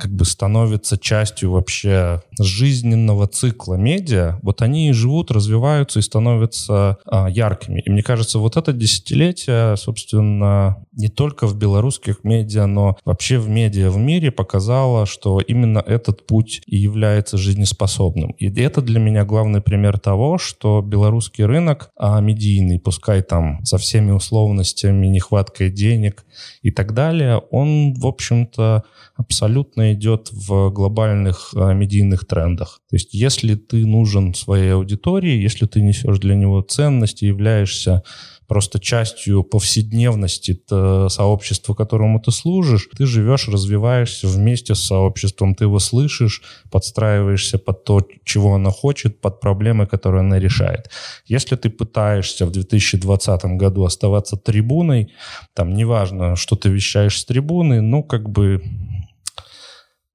как 0.00 0.12
бы 0.12 0.24
становится 0.24 0.96
частью 0.96 1.52
вообще 1.52 2.22
жизненного 2.38 3.26
цикла 3.26 3.74
медиа, 3.74 4.38
вот 4.42 4.62
они 4.62 4.92
живут, 4.92 5.30
развиваются 5.30 5.98
и 5.98 6.02
становятся 6.02 6.96
а, 7.04 7.28
яркими. 7.28 7.82
И 7.84 7.90
мне 7.90 8.02
кажется, 8.02 8.38
вот 8.38 8.56
это 8.56 8.72
десятилетие, 8.72 9.76
собственно, 9.76 10.84
не 10.92 11.08
только 11.08 11.46
в 11.46 11.56
белорусских 11.56 12.24
медиа, 12.24 12.66
но 12.66 12.96
вообще 13.04 13.38
в 13.38 13.48
медиа 13.48 13.90
в 13.90 13.98
мире 13.98 14.30
показало, 14.30 15.04
что 15.04 15.40
именно 15.40 15.78
этот 15.78 16.26
путь 16.26 16.62
и 16.66 16.78
является 16.78 17.36
жизнеспособным. 17.36 18.30
И 18.38 18.50
это 18.60 18.80
для 18.80 18.98
меня 18.98 19.24
главный 19.24 19.60
пример 19.60 19.98
того, 19.98 20.38
что 20.38 20.80
белорусский 20.80 21.44
рынок 21.44 21.90
а 21.96 22.20
медийный, 22.20 22.80
пускай 22.80 23.22
там 23.22 23.62
со 23.64 23.76
всеми 23.76 24.12
условностями, 24.12 25.08
нехваткой 25.08 25.70
денег 25.70 26.24
и 26.62 26.70
так 26.70 26.92
далее, 26.92 27.38
он, 27.50 27.94
в 27.94 28.06
общем-то, 28.06 28.84
абсолютно 29.16 29.94
идет 29.94 30.28
в 30.32 30.70
глобальных 30.70 31.52
а, 31.56 31.72
медийных 31.72 32.26
трендах. 32.26 32.80
То 32.90 32.96
есть 32.96 33.14
если 33.14 33.54
ты 33.54 33.86
нужен 33.86 34.34
своей 34.34 34.74
аудитории, 34.74 35.40
если 35.40 35.66
ты 35.66 35.80
несешь 35.80 36.18
для 36.18 36.34
него 36.34 36.60
ценности, 36.60 37.24
являешься 37.24 38.02
просто 38.50 38.80
частью 38.80 39.44
повседневности 39.44 40.60
сообщества, 41.08 41.72
которому 41.74 42.18
ты 42.18 42.32
служишь. 42.32 42.88
Ты 42.98 43.06
живешь, 43.06 43.46
развиваешься 43.46 44.26
вместе 44.26 44.74
с 44.74 44.80
сообществом, 44.80 45.54
ты 45.54 45.66
его 45.66 45.78
слышишь, 45.78 46.42
подстраиваешься 46.68 47.58
под 47.58 47.84
то, 47.84 48.04
чего 48.24 48.56
она 48.56 48.70
хочет, 48.70 49.20
под 49.20 49.38
проблемы, 49.38 49.86
которые 49.86 50.22
она 50.22 50.40
решает. 50.40 50.90
Если 51.26 51.54
ты 51.54 51.70
пытаешься 51.70 52.44
в 52.44 52.50
2020 52.50 53.44
году 53.56 53.84
оставаться 53.84 54.36
трибуной, 54.36 55.12
там 55.54 55.72
неважно, 55.72 56.34
что 56.34 56.56
ты 56.56 56.70
вещаешь 56.70 57.20
с 57.20 57.24
трибуны, 57.24 57.80
ну, 57.80 58.02
как 58.02 58.28
бы 58.30 58.64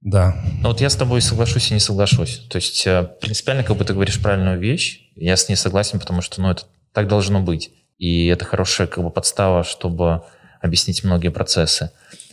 да. 0.01 0.35
Ну 0.61 0.67
вот 0.67 0.81
я 0.81 0.89
с 0.89 0.95
тобой 0.97 1.21
соглашусь 1.21 1.71
и 1.71 1.73
не 1.73 1.79
соглашусь. 1.79 2.45
То 2.49 2.57
есть 2.57 2.85
э, 2.85 3.09
принципиально, 3.21 3.63
как 3.63 3.77
бы 3.77 3.85
ты 3.85 3.93
говоришь 3.93 4.21
правильную 4.21 4.59
вещь, 4.59 5.09
я 5.15 5.37
с 5.37 5.47
ней 5.47 5.55
согласен, 5.55 6.01
потому 6.01 6.21
что 6.21 6.41
ну, 6.41 6.51
это 6.51 6.63
так 6.91 7.07
должно 7.07 7.41
быть. 7.41 7.71
И 7.97 8.27
это 8.27 8.45
хорошая 8.45 8.87
как 8.87 9.03
бы 9.03 9.09
подстава, 9.09 9.63
чтобы 9.63 10.23
объяснить 10.61 11.03
многие 11.03 11.29
процессы. 11.29 11.91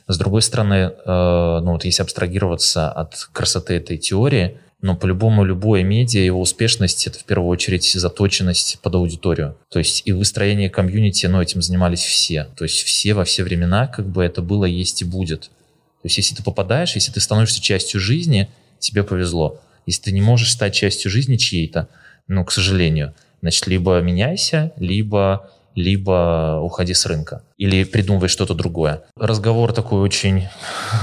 С 0.09 0.19
другой 0.19 0.43
стороны, 0.43 0.75
э, 0.75 1.61
ну 1.63 1.73
вот 1.73 1.85
если 1.85 2.03
абстрагироваться 2.03 2.91
от 2.91 3.29
красоты 3.33 3.75
этой 3.75 3.99
теории, 3.99 4.59
но 4.81 4.97
по-любому 4.97 5.45
любое 5.45 5.85
медиа, 5.85 6.23
его 6.23 6.41
успешность— 6.41 7.07
это 7.07 7.19
в 7.19 7.25
первую 7.25 7.49
очередь 7.49 7.85
заточенность 7.85 8.81
под 8.83 8.97
аудиторию. 8.97 9.57
То 9.71 9.79
есть 9.79 10.03
и 10.05 10.13
выстроение 10.13 10.69
комьюнити, 10.69 11.27
ну, 11.27 11.41
этим 11.41 11.63
занимались 11.63 12.03
все. 12.03 12.49
То 12.57 12.65
есть 12.65 12.83
все 12.83 13.15
во 13.15 13.25
все 13.25 13.45
времена 13.45 13.87
как 13.87 14.09
бы 14.09 14.25
это 14.25 14.43
было, 14.43 14.65
есть 14.65 15.03
и 15.03 15.05
будет. 15.05 15.43
То 15.43 16.07
есть 16.07 16.17
если 16.17 16.35
ты 16.35 16.43
попадаешь, 16.43 16.97
если 16.97 17.13
ты 17.13 17.21
становишься 17.21 17.63
частью 17.63 18.01
жизни, 18.01 18.51
тебе 18.81 19.05
повезло. 19.05 19.61
Если 19.87 20.03
ты 20.03 20.13
не 20.13 20.21
можешь 20.21 20.51
стать 20.51 20.75
частью 20.75 21.13
жизни 21.13 21.37
чьей-то, 21.37 21.89
ну, 22.27 22.45
к 22.45 22.51
сожалению, 22.51 23.15
значит, 23.43 23.67
либо 23.67 24.01
меняйся, 24.01 24.73
либо 24.79 25.51
либо 25.75 26.61
уходи 26.63 26.95
с 26.95 27.07
рынка. 27.07 27.43
Или 27.57 27.85
придумывай 27.85 28.29
что-то 28.29 28.55
другое. 28.55 29.05
Разговор 29.17 29.73
такой 29.73 30.01
очень... 30.01 30.49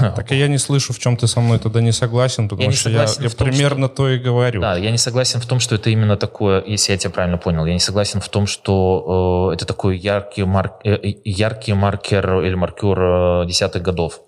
Так 0.16 0.30
я 0.30 0.48
не 0.48 0.58
слышу, 0.58 0.92
в 0.92 0.98
чем 0.98 1.16
ты 1.16 1.26
со 1.26 1.40
мной 1.40 1.58
тогда 1.58 1.80
не 1.80 1.92
согласен, 1.92 2.48
потому 2.48 2.70
я 2.70 2.76
что 2.76 2.90
я, 2.90 3.02
я 3.02 3.30
том, 3.30 3.48
примерно 3.48 3.86
что... 3.86 3.96
то 3.96 4.08
и 4.08 4.18
говорю. 4.18 4.60
Да, 4.60 4.76
я 4.76 4.90
не 4.90 4.98
согласен 4.98 5.40
в 5.40 5.46
том, 5.46 5.60
что 5.60 5.74
это 5.74 5.90
именно 5.90 6.16
такое, 6.16 6.62
если 6.66 6.92
я 6.92 6.98
тебя 6.98 7.10
правильно 7.10 7.38
понял, 7.38 7.66
я 7.66 7.72
не 7.72 7.80
согласен 7.80 8.20
в 8.20 8.28
том, 8.28 8.46
что 8.46 9.50
э, 9.50 9.54
это 9.54 9.66
такой 9.66 9.98
яркий, 9.98 10.44
марк, 10.44 10.74
э, 10.84 10.98
яркий 11.24 11.72
маркер 11.72 12.42
или 12.42 12.54
маркер 12.54 13.00
э, 13.00 13.46
десятых 13.46 13.82
годов. 13.82 14.20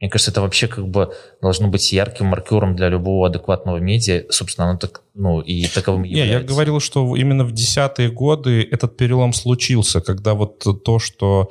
Мне 0.00 0.08
кажется, 0.08 0.30
это 0.30 0.40
вообще 0.40 0.66
как 0.66 0.88
бы 0.88 1.12
должно 1.42 1.68
быть 1.68 1.92
ярким 1.92 2.26
маркером 2.26 2.74
для 2.74 2.88
любого 2.88 3.26
адекватного 3.26 3.76
медиа. 3.76 4.24
Собственно, 4.30 4.70
оно 4.70 4.78
так, 4.78 5.02
ну, 5.14 5.40
и 5.42 5.66
таковым 5.66 6.04
является. 6.04 6.34
Не, 6.34 6.40
я 6.40 6.46
говорил, 6.46 6.80
что 6.80 7.14
именно 7.16 7.44
в 7.44 7.52
десятые 7.52 8.10
годы 8.10 8.62
этот 8.62 8.96
перелом 8.96 9.34
случился, 9.34 10.00
когда 10.00 10.32
вот 10.32 10.64
то, 10.84 10.98
что 10.98 11.50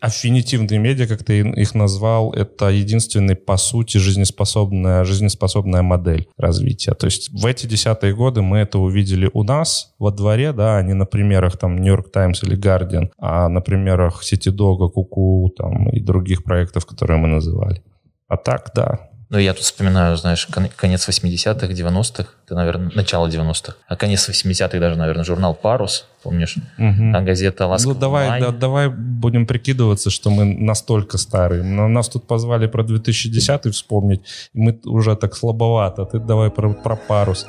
аффинитивные 0.00 0.78
медиа, 0.78 1.06
как 1.06 1.24
ты 1.24 1.40
их 1.40 1.74
назвал, 1.74 2.32
это 2.32 2.70
единственный, 2.70 3.36
по 3.36 3.58
сути, 3.58 3.98
жизнеспособная, 3.98 5.04
жизнеспособная 5.04 5.82
модель 5.82 6.26
развития. 6.38 6.94
То 6.94 7.04
есть 7.04 7.28
в 7.30 7.44
эти 7.44 7.66
десятые 7.66 8.14
годы 8.14 8.40
мы 8.40 8.58
это 8.58 8.78
увидели 8.78 9.28
у 9.34 9.42
нас 9.42 9.92
во 9.98 10.10
дворе, 10.10 10.54
да, 10.54 10.78
а 10.78 10.82
не 10.82 10.94
на 10.94 11.04
примерах 11.04 11.58
там 11.58 11.76
Нью-Йорк 11.76 12.10
Таймс 12.10 12.42
или 12.44 12.56
Guardian, 12.56 13.10
а 13.18 13.50
на 13.50 13.60
примерах 13.60 14.22
Ситидога, 14.22 14.88
Куку 14.88 15.52
там 15.54 15.90
и 15.90 16.00
других 16.00 16.44
проектов, 16.44 16.86
которые 16.86 17.18
мы 17.18 17.28
называли. 17.28 17.82
А 18.30 18.36
так, 18.36 18.70
да. 18.74 19.10
Ну, 19.28 19.38
я 19.38 19.54
тут 19.54 19.62
вспоминаю, 19.62 20.16
знаешь, 20.16 20.46
конец 20.76 21.08
80-х, 21.08 21.66
90-х, 21.66 22.30
это, 22.44 22.54
наверное, 22.54 22.90
начало 22.94 23.28
90-х, 23.28 23.74
а 23.86 23.96
конец 23.96 24.28
80-х 24.28 24.78
даже, 24.78 24.96
наверное, 24.96 25.24
журнал 25.24 25.54
«Парус», 25.54 26.06
помнишь? 26.22 26.56
Угу. 26.78 27.12
А 27.14 27.20
газета 27.20 27.66
«Ласковый 27.66 27.94
Ну, 27.94 28.00
давай, 28.00 28.40
да, 28.40 28.50
давай 28.50 28.88
будем 28.88 29.46
прикидываться, 29.46 30.10
что 30.10 30.30
мы 30.30 30.44
настолько 30.44 31.18
старые. 31.18 31.62
Но 31.62 31.86
нас 31.88 32.08
тут 32.08 32.26
позвали 32.26 32.66
про 32.66 32.82
2010 32.82 33.72
вспомнить, 33.72 34.22
и 34.52 34.60
мы 34.60 34.80
уже 34.84 35.14
так 35.14 35.36
слабовато. 35.36 36.06
Ты 36.06 36.18
давай 36.18 36.50
про, 36.50 36.72
про 36.72 36.96
«Парус». 36.96 37.46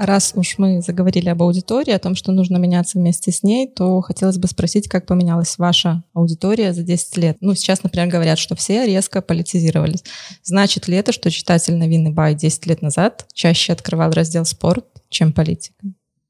раз 0.00 0.32
уж 0.34 0.56
мы 0.58 0.80
заговорили 0.80 1.28
об 1.28 1.42
аудитории, 1.42 1.92
о 1.92 1.98
том, 1.98 2.14
что 2.14 2.32
нужно 2.32 2.56
меняться 2.56 2.98
вместе 2.98 3.30
с 3.30 3.42
ней, 3.42 3.68
то 3.68 4.00
хотелось 4.00 4.38
бы 4.38 4.48
спросить, 4.48 4.88
как 4.88 5.06
поменялась 5.06 5.58
ваша 5.58 6.02
аудитория 6.14 6.72
за 6.72 6.82
10 6.82 7.16
лет. 7.18 7.36
Ну, 7.40 7.54
сейчас, 7.54 7.82
например, 7.82 8.08
говорят, 8.08 8.38
что 8.38 8.56
все 8.56 8.86
резко 8.86 9.20
политизировались. 9.20 10.02
Значит 10.42 10.88
ли 10.88 10.96
это, 10.96 11.12
что 11.12 11.30
читатель 11.30 11.76
новины 11.76 12.10
Бай 12.10 12.34
10 12.34 12.66
лет 12.66 12.82
назад 12.82 13.26
чаще 13.34 13.72
открывал 13.72 14.10
раздел 14.12 14.44
«Спорт», 14.44 14.86
чем 15.10 15.32
политика? 15.32 15.76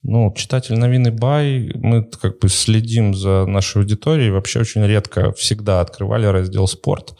Ну, 0.03 0.33
читатель 0.35 0.77
новины 0.77 1.12
Бай, 1.12 1.71
мы 1.75 2.05
как 2.05 2.39
бы 2.39 2.49
следим 2.49 3.15
за 3.15 3.45
нашей 3.47 3.83
аудиторией, 3.83 4.31
вообще 4.31 4.61
очень 4.61 4.85
редко 4.85 5.33
всегда 5.33 5.81
открывали 5.81 6.27
раздел 6.27 6.67
«Спорт». 6.67 7.15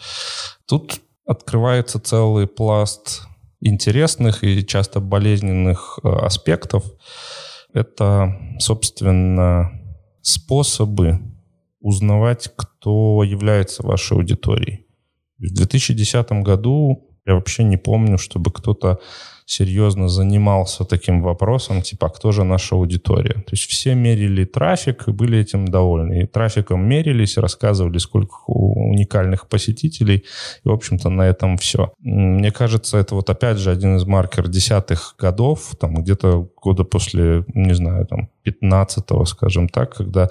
Тут 0.66 1.00
открывается 1.26 2.00
целый 2.00 2.47
пласт 2.47 3.23
интересных 3.61 4.43
и 4.45 4.64
часто 4.64 5.00
болезненных 5.00 5.99
э, 6.02 6.09
аспектов. 6.09 6.85
Это, 7.73 8.37
собственно, 8.59 9.71
способы 10.23 11.21
узнавать, 11.81 12.52
кто 12.57 13.23
является 13.23 13.87
вашей 13.87 14.17
аудиторией. 14.17 14.87
В 15.38 15.55
2010 15.55 16.33
году 16.43 17.11
я 17.25 17.35
вообще 17.35 17.64
не 17.64 17.76
помню, 17.76 18.19
чтобы 18.19 18.50
кто-то 18.50 19.00
серьезно 19.50 20.09
занимался 20.09 20.85
таким 20.85 21.23
вопросом, 21.23 21.83
типа, 21.83 22.07
а 22.07 22.11
кто 22.11 22.30
же 22.30 22.45
наша 22.45 22.76
аудитория? 22.76 23.35
То 23.35 23.52
есть 23.52 23.64
все 23.64 23.95
мерили 23.95 24.45
трафик 24.45 25.09
и 25.09 25.12
были 25.12 25.38
этим 25.38 25.66
довольны. 25.66 26.23
И 26.23 26.26
трафиком 26.26 26.88
мерились, 26.88 27.37
рассказывали, 27.37 27.99
сколько 27.99 28.35
уникальных 28.47 29.49
посетителей. 29.49 30.25
И, 30.64 30.69
в 30.69 30.73
общем-то, 30.73 31.11
на 31.11 31.23
этом 31.23 31.57
все. 31.57 31.92
Мне 31.99 32.52
кажется, 32.52 32.99
это 32.99 33.16
вот 33.16 33.28
опять 33.28 33.59
же 33.59 33.73
один 33.73 33.97
из 33.97 34.04
маркер 34.04 34.47
десятых 34.47 35.16
годов, 35.19 35.75
там 35.80 35.95
где-то 35.97 36.49
года 36.62 36.85
после, 36.85 37.45
не 37.52 37.75
знаю, 37.75 38.07
там 38.07 38.28
15-го, 38.47 39.25
скажем 39.25 39.69
так, 39.69 39.97
когда 39.97 40.28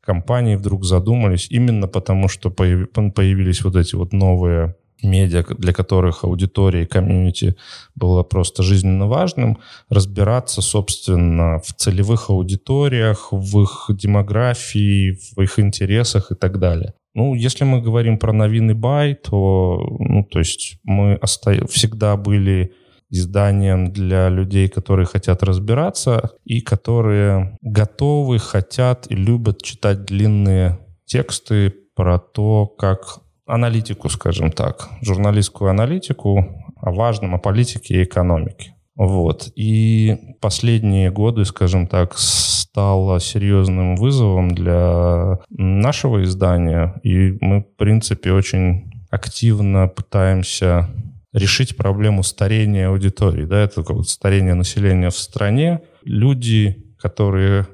компании 0.00 0.54
вдруг 0.54 0.84
задумались 0.84 1.48
именно 1.50 1.88
потому, 1.88 2.28
что 2.28 2.50
появились 2.50 3.64
вот 3.64 3.74
эти 3.74 3.96
вот 3.96 4.12
новые 4.12 4.76
медиа, 5.02 5.44
для 5.58 5.72
которых 5.72 6.24
аудитория 6.24 6.82
и 6.82 6.86
комьюнити 6.86 7.56
было 7.94 8.22
просто 8.22 8.62
жизненно 8.62 9.06
важным, 9.06 9.58
разбираться, 9.88 10.62
собственно, 10.62 11.58
в 11.58 11.72
целевых 11.74 12.30
аудиториях, 12.30 13.28
в 13.32 13.62
их 13.62 13.86
демографии, 13.90 15.18
в 15.36 15.40
их 15.40 15.58
интересах 15.58 16.32
и 16.32 16.34
так 16.34 16.58
далее. 16.58 16.94
Ну, 17.14 17.34
если 17.34 17.64
мы 17.64 17.82
говорим 17.82 18.18
про 18.18 18.32
новинный 18.32 18.74
бай, 18.74 19.14
то, 19.14 19.84
ну, 19.98 20.24
то 20.24 20.38
есть 20.38 20.78
мы 20.84 21.18
оста... 21.20 21.66
всегда 21.66 22.16
были 22.16 22.72
изданием 23.10 23.92
для 23.92 24.28
людей, 24.28 24.68
которые 24.68 25.06
хотят 25.06 25.42
разбираться 25.42 26.30
и 26.44 26.60
которые 26.60 27.56
готовы, 27.60 28.38
хотят 28.38 29.10
и 29.10 29.16
любят 29.16 29.62
читать 29.62 30.04
длинные 30.04 30.78
тексты 31.06 31.74
про 31.96 32.18
то, 32.18 32.66
как 32.66 33.18
аналитику, 33.52 34.08
скажем 34.08 34.52
так, 34.52 34.88
журналистскую 35.02 35.70
аналитику 35.70 36.64
о 36.76 36.92
важном, 36.92 37.34
о 37.34 37.38
политике 37.38 37.94
и 37.94 38.04
экономике. 38.04 38.74
Вот. 38.96 39.50
И 39.56 40.16
последние 40.40 41.10
годы, 41.10 41.44
скажем 41.44 41.86
так, 41.86 42.14
стало 42.18 43.18
серьезным 43.20 43.96
вызовом 43.96 44.50
для 44.50 45.38
нашего 45.48 46.22
издания. 46.22 46.94
И 47.02 47.36
мы, 47.40 47.60
в 47.60 47.76
принципе, 47.76 48.32
очень 48.32 48.92
активно 49.10 49.88
пытаемся 49.88 50.88
решить 51.32 51.76
проблему 51.76 52.22
старения 52.22 52.88
аудитории. 52.88 53.44
Да, 53.44 53.60
это 53.60 53.82
как 53.82 54.04
старение 54.04 54.54
населения 54.54 55.10
в 55.10 55.16
стране. 55.16 55.80
Люди, 56.04 56.84
которые 56.98 57.66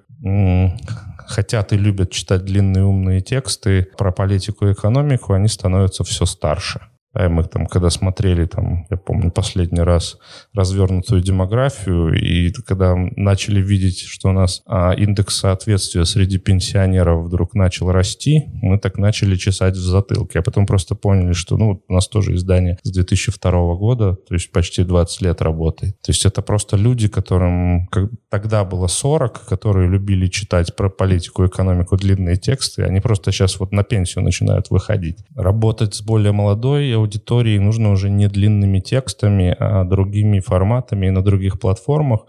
хотят 1.27 1.73
и 1.73 1.77
любят 1.77 2.11
читать 2.11 2.45
длинные 2.45 2.85
умные 2.85 3.21
тексты 3.21 3.89
про 3.97 4.13
политику 4.13 4.67
и 4.67 4.73
экономику, 4.73 5.33
они 5.33 5.49
становятся 5.49 6.05
все 6.05 6.27
старше. 6.27 6.81
Да, 7.17 7.29
мы 7.29 7.45
там, 7.45 7.67
когда 7.67 7.91
смотрели, 7.91 8.45
там, 8.47 8.87
я 8.91 8.97
помню, 8.97 9.31
последний 9.31 9.81
раз 9.81 10.19
развернутую 10.53 11.23
демографию, 11.23 12.13
и 12.13 12.53
когда 12.67 12.95
начали 13.17 13.61
видеть, 13.61 14.01
что 14.01 14.29
у 14.29 14.33
нас 14.33 14.63
а, 14.67 14.93
индекс 14.93 15.37
соответствия 15.39 16.05
среди 16.05 16.39
пенсионеров 16.39 17.25
вдруг 17.25 17.55
начал 17.55 17.91
расти, 17.91 18.45
мы 18.63 18.79
так 18.79 18.99
начали 18.99 19.37
чесать 19.37 19.75
в 19.77 19.81
затылке. 19.81 20.41
А 20.41 20.43
потом 20.43 20.67
просто 20.67 20.95
поняли, 20.95 21.33
что 21.33 21.57
ну, 21.57 21.83
у 21.89 21.93
нас 21.93 22.09
тоже 22.09 22.35
издание 22.35 22.79
с 22.83 22.91
2002 22.91 23.51
года, 23.77 24.17
то 24.17 24.35
есть 24.35 24.53
почти 24.53 24.85
20 24.85 25.23
лет 25.23 25.41
работает. 25.41 26.01
То 26.03 26.11
есть 26.11 26.27
это 26.27 26.43
просто 26.43 26.77
люди, 26.77 27.09
которым 27.09 27.87
как, 27.87 28.11
тогда 28.29 28.65
было 28.65 28.89
40, 28.89 29.47
которые 29.47 29.89
любили 29.89 30.27
читать 30.27 30.77
про 30.77 30.91
политику, 30.91 31.47
экономику, 31.47 31.97
длинные 31.97 32.37
тексты, 32.37 32.83
они 32.83 33.01
просто 33.01 33.33
сейчас 33.33 33.59
вот 33.59 33.73
на 33.73 33.85
пенсию 33.85 34.25
начинают 34.25 34.71
выходить. 34.71 35.19
Работать 35.35 35.95
с 35.95 36.03
более 36.03 36.33
молодой 36.33 37.06
аудитории 37.07 37.59
нужно 37.59 37.91
уже 37.91 38.11
не 38.11 38.29
длинными 38.29 38.81
текстами, 38.81 39.57
а 39.59 39.85
другими 39.85 40.41
форматами 40.41 41.07
и 41.07 41.11
на 41.11 41.23
других 41.23 41.59
платформах. 41.59 42.27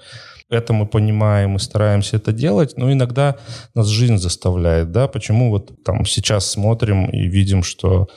Это 0.50 0.72
мы 0.72 0.86
понимаем 0.86 1.56
и 1.56 1.60
стараемся 1.60 2.16
это 2.16 2.32
делать, 2.32 2.78
но 2.78 2.92
иногда 2.92 3.36
нас 3.76 3.88
жизнь 3.88 4.18
заставляет, 4.18 4.92
да, 4.92 5.08
почему 5.08 5.50
вот 5.50 5.84
там 5.84 6.06
сейчас 6.06 6.50
смотрим 6.50 7.10
и 7.10 7.28
видим, 7.28 7.64
что 7.64 8.08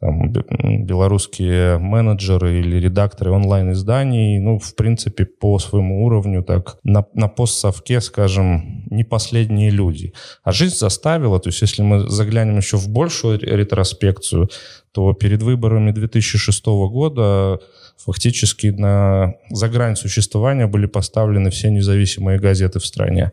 там, 0.00 0.32
белорусские 0.32 1.76
менеджеры 1.78 2.60
или 2.60 2.76
редакторы 2.76 3.32
онлайн-изданий, 3.32 4.38
ну, 4.38 4.58
в 4.58 4.74
принципе, 4.74 5.26
по 5.26 5.58
своему 5.58 6.06
уровню, 6.06 6.42
так, 6.42 6.78
на, 6.82 7.04
на 7.12 7.28
постсовке, 7.28 8.00
скажем, 8.00 8.86
не 8.90 9.04
последние 9.04 9.68
люди. 9.68 10.14
А 10.42 10.52
жизнь 10.52 10.76
заставила, 10.76 11.38
то 11.38 11.50
есть 11.50 11.60
если 11.60 11.82
мы 11.82 12.08
заглянем 12.08 12.56
еще 12.56 12.78
в 12.78 12.88
большую 12.88 13.38
ретроспекцию, 13.40 14.48
то 14.92 15.12
перед 15.12 15.42
выборами 15.42 15.92
2006 15.92 16.64
года 16.66 17.60
фактически 17.98 18.68
на, 18.68 19.34
за 19.50 19.68
грань 19.68 19.96
существования 19.96 20.66
были 20.66 20.86
поставлены 20.86 21.50
все 21.50 21.70
независимые 21.70 22.38
газеты 22.38 22.78
в 22.78 22.86
стране. 22.86 23.32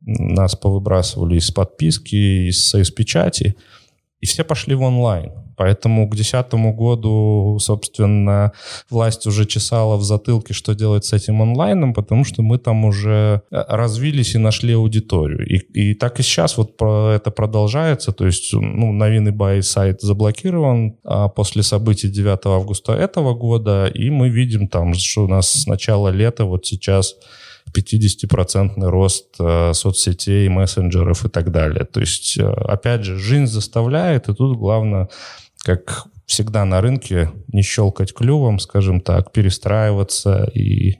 Нас 0.00 0.56
повыбрасывали 0.56 1.36
из 1.36 1.50
подписки, 1.52 2.48
из 2.48 2.68
союзпечати, 2.68 3.54
и 4.20 4.26
все 4.26 4.42
пошли 4.42 4.74
в 4.74 4.82
онлайн. 4.82 5.47
Поэтому 5.58 6.06
к 6.08 6.14
2010 6.14 6.54
году, 6.76 7.58
собственно, 7.60 8.52
власть 8.88 9.26
уже 9.26 9.44
чесала 9.44 9.96
в 9.96 10.02
затылке, 10.02 10.54
что 10.54 10.74
делать 10.74 11.04
с 11.04 11.12
этим 11.12 11.42
онлайном, 11.42 11.92
потому 11.94 12.24
что 12.24 12.42
мы 12.42 12.58
там 12.58 12.84
уже 12.84 13.42
э, 13.50 13.64
развились 13.68 14.34
и 14.34 14.38
нашли 14.38 14.74
аудиторию. 14.74 15.46
И, 15.46 15.58
и 15.90 15.94
так 15.94 16.20
и 16.20 16.22
сейчас 16.22 16.56
вот 16.56 16.76
про 16.76 17.12
это 17.14 17.30
продолжается. 17.30 18.12
То 18.12 18.26
есть, 18.26 18.52
ну, 18.52 18.92
новинный 18.92 19.32
бай 19.32 19.62
сайт 19.62 20.00
заблокирован 20.00 20.96
а 21.04 21.28
после 21.28 21.62
событий 21.62 22.08
9 22.08 22.46
августа 22.46 22.92
этого 22.92 23.34
года, 23.34 23.86
и 23.86 24.10
мы 24.10 24.28
видим 24.28 24.68
там, 24.68 24.94
что 24.94 25.24
у 25.24 25.28
нас 25.28 25.48
с 25.50 25.66
начала 25.66 26.08
лета 26.08 26.44
вот 26.44 26.66
сейчас 26.66 27.16
50% 27.76 28.80
рост 28.88 29.26
э, 29.38 29.72
соцсетей, 29.74 30.48
мессенджеров 30.48 31.24
и 31.24 31.28
так 31.28 31.50
далее. 31.50 31.84
То 31.84 32.00
есть, 32.00 32.38
э, 32.38 32.46
опять 32.46 33.04
же, 33.04 33.16
жизнь 33.16 33.46
заставляет, 33.46 34.28
и 34.28 34.34
тут 34.34 34.56
главное 34.56 35.08
как 35.68 36.06
всегда 36.24 36.64
на 36.64 36.80
рынке, 36.80 37.30
не 37.48 37.60
щелкать 37.60 38.14
клювом, 38.14 38.58
скажем 38.58 39.02
так, 39.02 39.32
перестраиваться 39.32 40.44
и... 40.44 40.96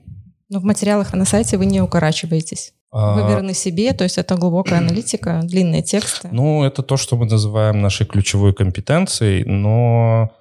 Но 0.50 0.60
в 0.60 0.64
материалах 0.64 1.14
на 1.14 1.24
сайте 1.24 1.56
вы 1.56 1.64
не 1.64 1.80
укорачиваетесь. 1.80 2.74
Вы 2.92 3.22
а, 3.22 3.28
верны 3.30 3.54
себе, 3.54 3.94
то 3.94 4.04
есть 4.04 4.18
это 4.18 4.34
глубокая 4.36 4.78
аналитика, 4.84 5.40
длинные 5.42 5.82
тексты. 5.82 6.28
Ну, 6.30 6.64
это 6.64 6.82
то, 6.82 6.98
что 6.98 7.16
мы 7.16 7.24
называем 7.24 7.80
нашей 7.80 8.04
ключевой 8.04 8.52
компетенцией, 8.52 9.44
но 9.44 10.32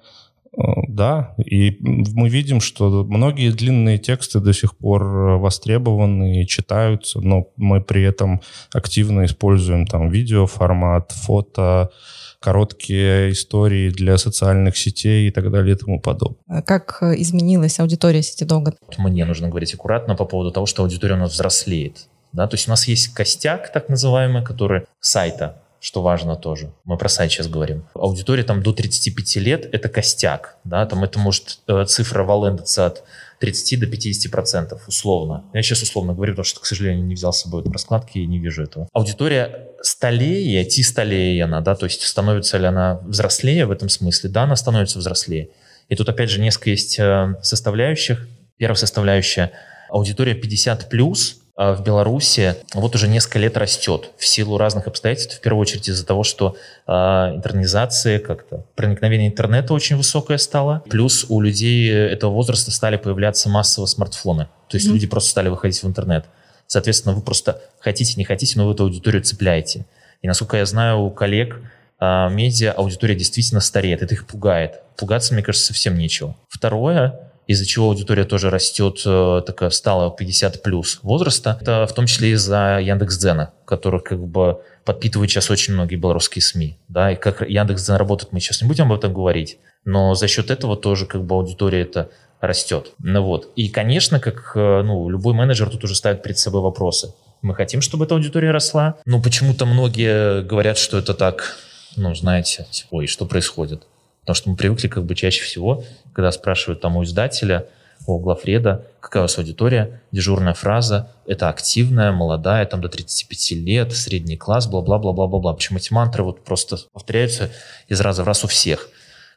э, 0.52 0.62
да, 0.88 1.34
и 1.42 1.78
мы 1.80 2.28
видим, 2.28 2.60
что 2.60 3.06
многие 3.08 3.50
длинные 3.50 3.96
тексты 3.96 4.40
до 4.40 4.52
сих 4.52 4.76
пор 4.76 5.38
востребованы 5.38 6.42
и 6.42 6.46
читаются, 6.46 7.22
но 7.22 7.46
мы 7.56 7.80
при 7.80 8.02
этом 8.02 8.42
активно 8.74 9.24
используем 9.24 9.86
там 9.86 10.10
видеоформат, 10.10 11.12
фото, 11.12 11.90
короткие 12.40 13.32
истории 13.32 13.90
для 13.90 14.16
социальных 14.18 14.76
сетей 14.76 15.28
и 15.28 15.30
так 15.30 15.50
далее 15.50 15.74
и 15.74 15.78
тому 15.78 16.00
подобное. 16.00 16.38
А 16.48 16.62
как 16.62 16.98
э, 17.02 17.20
изменилась 17.20 17.80
аудитория 17.80 18.22
сети 18.22 18.44
долго? 18.44 18.74
Мне 18.96 19.24
нужно 19.24 19.48
говорить 19.48 19.74
аккуратно 19.74 20.14
по 20.14 20.24
поводу 20.24 20.50
того, 20.50 20.66
что 20.66 20.82
аудитория 20.82 21.14
у 21.14 21.18
нас 21.18 21.32
взрослеет. 21.32 22.06
Да? 22.32 22.46
То 22.46 22.54
есть 22.54 22.68
у 22.68 22.70
нас 22.70 22.86
есть 22.86 23.08
костяк, 23.14 23.72
так 23.72 23.88
называемый, 23.88 24.44
который 24.44 24.82
сайта, 25.00 25.62
что 25.80 26.02
важно 26.02 26.36
тоже. 26.36 26.72
Мы 26.84 26.96
про 26.96 27.08
сайт 27.08 27.32
сейчас 27.32 27.48
говорим. 27.48 27.84
Аудитория 27.94 28.44
там 28.44 28.62
до 28.62 28.72
35 28.72 29.36
лет– 29.36 29.68
это 29.72 29.88
костяк. 29.88 30.58
Да? 30.64 30.86
Там 30.86 31.04
это 31.04 31.18
может 31.18 31.60
э, 31.66 31.84
цифра 31.86 32.22
валендаться 32.24 32.86
от 32.86 33.04
30 33.40 33.80
до 33.80 33.86
50 33.86 34.30
процентов, 34.30 34.86
условно. 34.88 35.44
Я 35.52 35.62
сейчас 35.62 35.82
условно 35.82 36.14
говорю, 36.14 36.32
потому 36.32 36.44
что, 36.44 36.60
к 36.60 36.66
сожалению, 36.66 37.04
не 37.04 37.14
взял 37.14 37.32
с 37.32 37.42
собой 37.42 37.64
раскладки 37.70 38.18
и 38.18 38.26
не 38.26 38.38
вижу 38.38 38.62
этого. 38.62 38.88
Аудитория 38.92 39.68
столее, 39.82 40.64
ти 40.64 40.82
столее 40.82 41.44
она, 41.44 41.60
да, 41.60 41.74
то 41.74 41.86
есть 41.86 42.02
становится 42.02 42.58
ли 42.58 42.66
она 42.66 43.00
взрослее 43.04 43.66
в 43.66 43.70
этом 43.70 43.88
смысле? 43.88 44.30
Да, 44.30 44.42
она 44.42 44.56
становится 44.56 44.98
взрослее. 44.98 45.50
И 45.88 45.96
тут, 45.96 46.08
опять 46.08 46.30
же, 46.30 46.40
несколько 46.40 46.70
есть 46.70 46.98
э, 46.98 47.34
составляющих. 47.42 48.28
Первая 48.58 48.76
составляющая– 48.76 49.52
аудитория 49.88 50.34
50+, 50.34 50.88
плюс, 50.88 51.40
в 51.58 51.82
Беларуси 51.82 52.54
вот 52.72 52.94
уже 52.94 53.08
несколько 53.08 53.40
лет 53.40 53.56
растет 53.56 54.12
в 54.16 54.24
силу 54.24 54.58
разных 54.58 54.86
обстоятельств, 54.86 55.38
в 55.38 55.40
первую 55.40 55.60
очередь 55.60 55.88
из-за 55.88 56.06
того, 56.06 56.22
что 56.22 56.56
э, 56.86 56.92
интернизация 56.92 58.20
как-то, 58.20 58.64
проникновение 58.76 59.28
интернета 59.28 59.74
очень 59.74 59.96
высокое 59.96 60.38
стало, 60.38 60.84
плюс 60.88 61.26
у 61.28 61.40
людей 61.40 61.90
этого 61.90 62.30
возраста 62.30 62.70
стали 62.70 62.96
появляться 62.96 63.48
массово 63.48 63.86
смартфоны, 63.86 64.46
то 64.68 64.76
есть 64.76 64.86
mm-hmm. 64.86 64.92
люди 64.92 65.06
просто 65.08 65.30
стали 65.30 65.48
выходить 65.48 65.82
в 65.82 65.86
интернет. 65.86 66.26
Соответственно, 66.68 67.14
вы 67.14 67.22
просто 67.22 67.60
хотите, 67.80 68.14
не 68.16 68.24
хотите, 68.24 68.56
но 68.56 68.66
вы 68.66 68.74
эту 68.74 68.84
аудиторию 68.84 69.24
цепляете. 69.24 69.84
И 70.22 70.28
насколько 70.28 70.58
я 70.58 70.66
знаю, 70.66 71.00
у 71.00 71.10
коллег 71.10 71.60
э, 71.98 72.28
медиа 72.30 72.70
аудитория 72.70 73.16
действительно 73.16 73.60
стареет, 73.60 74.02
это 74.02 74.14
их 74.14 74.28
пугает. 74.28 74.80
Пугаться, 74.96 75.34
мне 75.34 75.42
кажется, 75.42 75.66
совсем 75.66 75.98
нечего. 75.98 76.36
Второе, 76.48 77.27
из-за 77.48 77.64
чего 77.64 77.86
аудитория 77.86 78.24
тоже 78.24 78.50
растет, 78.50 79.00
э, 79.06 79.42
такая 79.44 79.70
стала 79.70 80.14
50 80.14 80.62
плюс 80.62 81.00
возраста. 81.02 81.58
Это 81.60 81.86
в 81.86 81.94
том 81.94 82.06
числе 82.06 82.32
из-за 82.32 82.78
Яндекс.Дзена, 82.78 83.52
который 83.64 84.00
как 84.00 84.20
бы 84.20 84.60
подпитывает 84.84 85.30
сейчас 85.30 85.50
очень 85.50 85.72
многие 85.72 85.96
белорусские 85.96 86.42
СМИ. 86.42 86.78
Да, 86.88 87.10
и 87.10 87.16
как 87.16 87.40
Яндекс.Дзен 87.40 87.96
работает, 87.96 88.32
мы 88.32 88.40
сейчас 88.40 88.60
не 88.60 88.68
будем 88.68 88.92
об 88.92 88.98
этом 88.98 89.14
говорить, 89.14 89.58
но 89.86 90.14
за 90.14 90.28
счет 90.28 90.50
этого 90.50 90.76
тоже 90.76 91.06
как 91.06 91.24
бы 91.24 91.36
аудитория 91.36 91.80
это 91.80 92.10
растет. 92.40 92.92
Ну 92.98 93.22
вот. 93.22 93.50
И, 93.56 93.70
конечно, 93.70 94.20
как 94.20 94.52
э, 94.54 94.82
ну, 94.82 95.08
любой 95.08 95.32
менеджер 95.32 95.70
тут 95.70 95.84
уже 95.84 95.94
ставит 95.94 96.22
перед 96.22 96.38
собой 96.38 96.60
вопросы. 96.60 97.14
Мы 97.40 97.54
хотим, 97.54 97.80
чтобы 97.80 98.04
эта 98.04 98.14
аудитория 98.14 98.50
росла, 98.50 98.96
но 99.06 99.22
почему-то 99.22 99.64
многие 99.64 100.42
говорят, 100.42 100.76
что 100.76 100.98
это 100.98 101.14
так, 101.14 101.56
ну, 101.96 102.14
знаете, 102.14 102.66
типа, 102.70 102.88
ой, 102.90 103.06
что 103.06 103.24
происходит? 103.24 103.86
Потому 104.28 104.42
что 104.42 104.50
мы 104.50 104.56
привыкли 104.56 104.88
как 104.88 105.06
бы 105.06 105.14
чаще 105.14 105.42
всего, 105.42 105.84
когда 106.12 106.30
спрашивают 106.32 106.82
там 106.82 106.98
у 106.98 107.02
издателя, 107.02 107.66
у 108.06 108.18
главреда, 108.18 108.84
какая 109.00 109.20
у 109.20 109.24
вас 109.24 109.38
аудитория, 109.38 110.02
дежурная 110.12 110.52
фраза, 110.52 111.10
это 111.24 111.48
активная, 111.48 112.12
молодая, 112.12 112.66
там 112.66 112.82
до 112.82 112.90
35 112.90 113.52
лет, 113.52 113.94
средний 113.94 114.36
класс, 114.36 114.66
бла-бла-бла-бла-бла. 114.66 115.54
Почему 115.54 115.78
эти 115.78 115.94
мантры 115.94 116.24
вот 116.24 116.44
просто 116.44 116.76
повторяются 116.92 117.48
из 117.88 118.02
раза 118.02 118.22
в 118.22 118.26
раз 118.26 118.44
у 118.44 118.48
всех. 118.48 118.90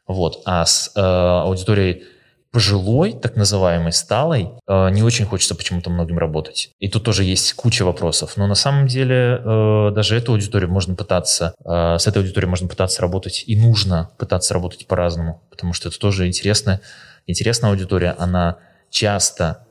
Вот. 0.06 0.42
А 0.44 0.66
с 0.66 0.92
э, 0.94 1.00
аудиторией 1.00 2.04
пожилой, 2.52 3.14
так 3.14 3.34
называемой, 3.34 3.92
сталой, 3.92 4.50
э, 4.68 4.90
не 4.90 5.02
очень 5.02 5.24
хочется 5.24 5.54
почему-то 5.54 5.88
многим 5.90 6.18
работать. 6.18 6.70
И 6.78 6.88
тут 6.88 7.02
тоже 7.02 7.24
есть 7.24 7.54
куча 7.54 7.82
вопросов. 7.82 8.34
Но 8.36 8.46
на 8.46 8.54
самом 8.54 8.86
деле 8.86 9.40
э, 9.42 9.90
даже 9.94 10.16
эту 10.16 10.32
аудиторию 10.32 10.70
можно 10.70 10.94
пытаться, 10.94 11.54
э, 11.64 11.96
с 11.98 12.06
этой 12.06 12.18
аудиторией 12.18 12.50
можно 12.50 12.68
пытаться 12.68 13.00
работать 13.00 13.44
и 13.46 13.56
нужно 13.56 14.10
пытаться 14.18 14.52
работать 14.52 14.86
по-разному, 14.86 15.42
потому 15.50 15.72
что 15.72 15.88
это 15.88 15.98
тоже 15.98 16.26
интересная, 16.26 16.82
интересная 17.26 17.70
аудитория. 17.70 18.14
Она 18.18 18.58
часто 18.90 19.66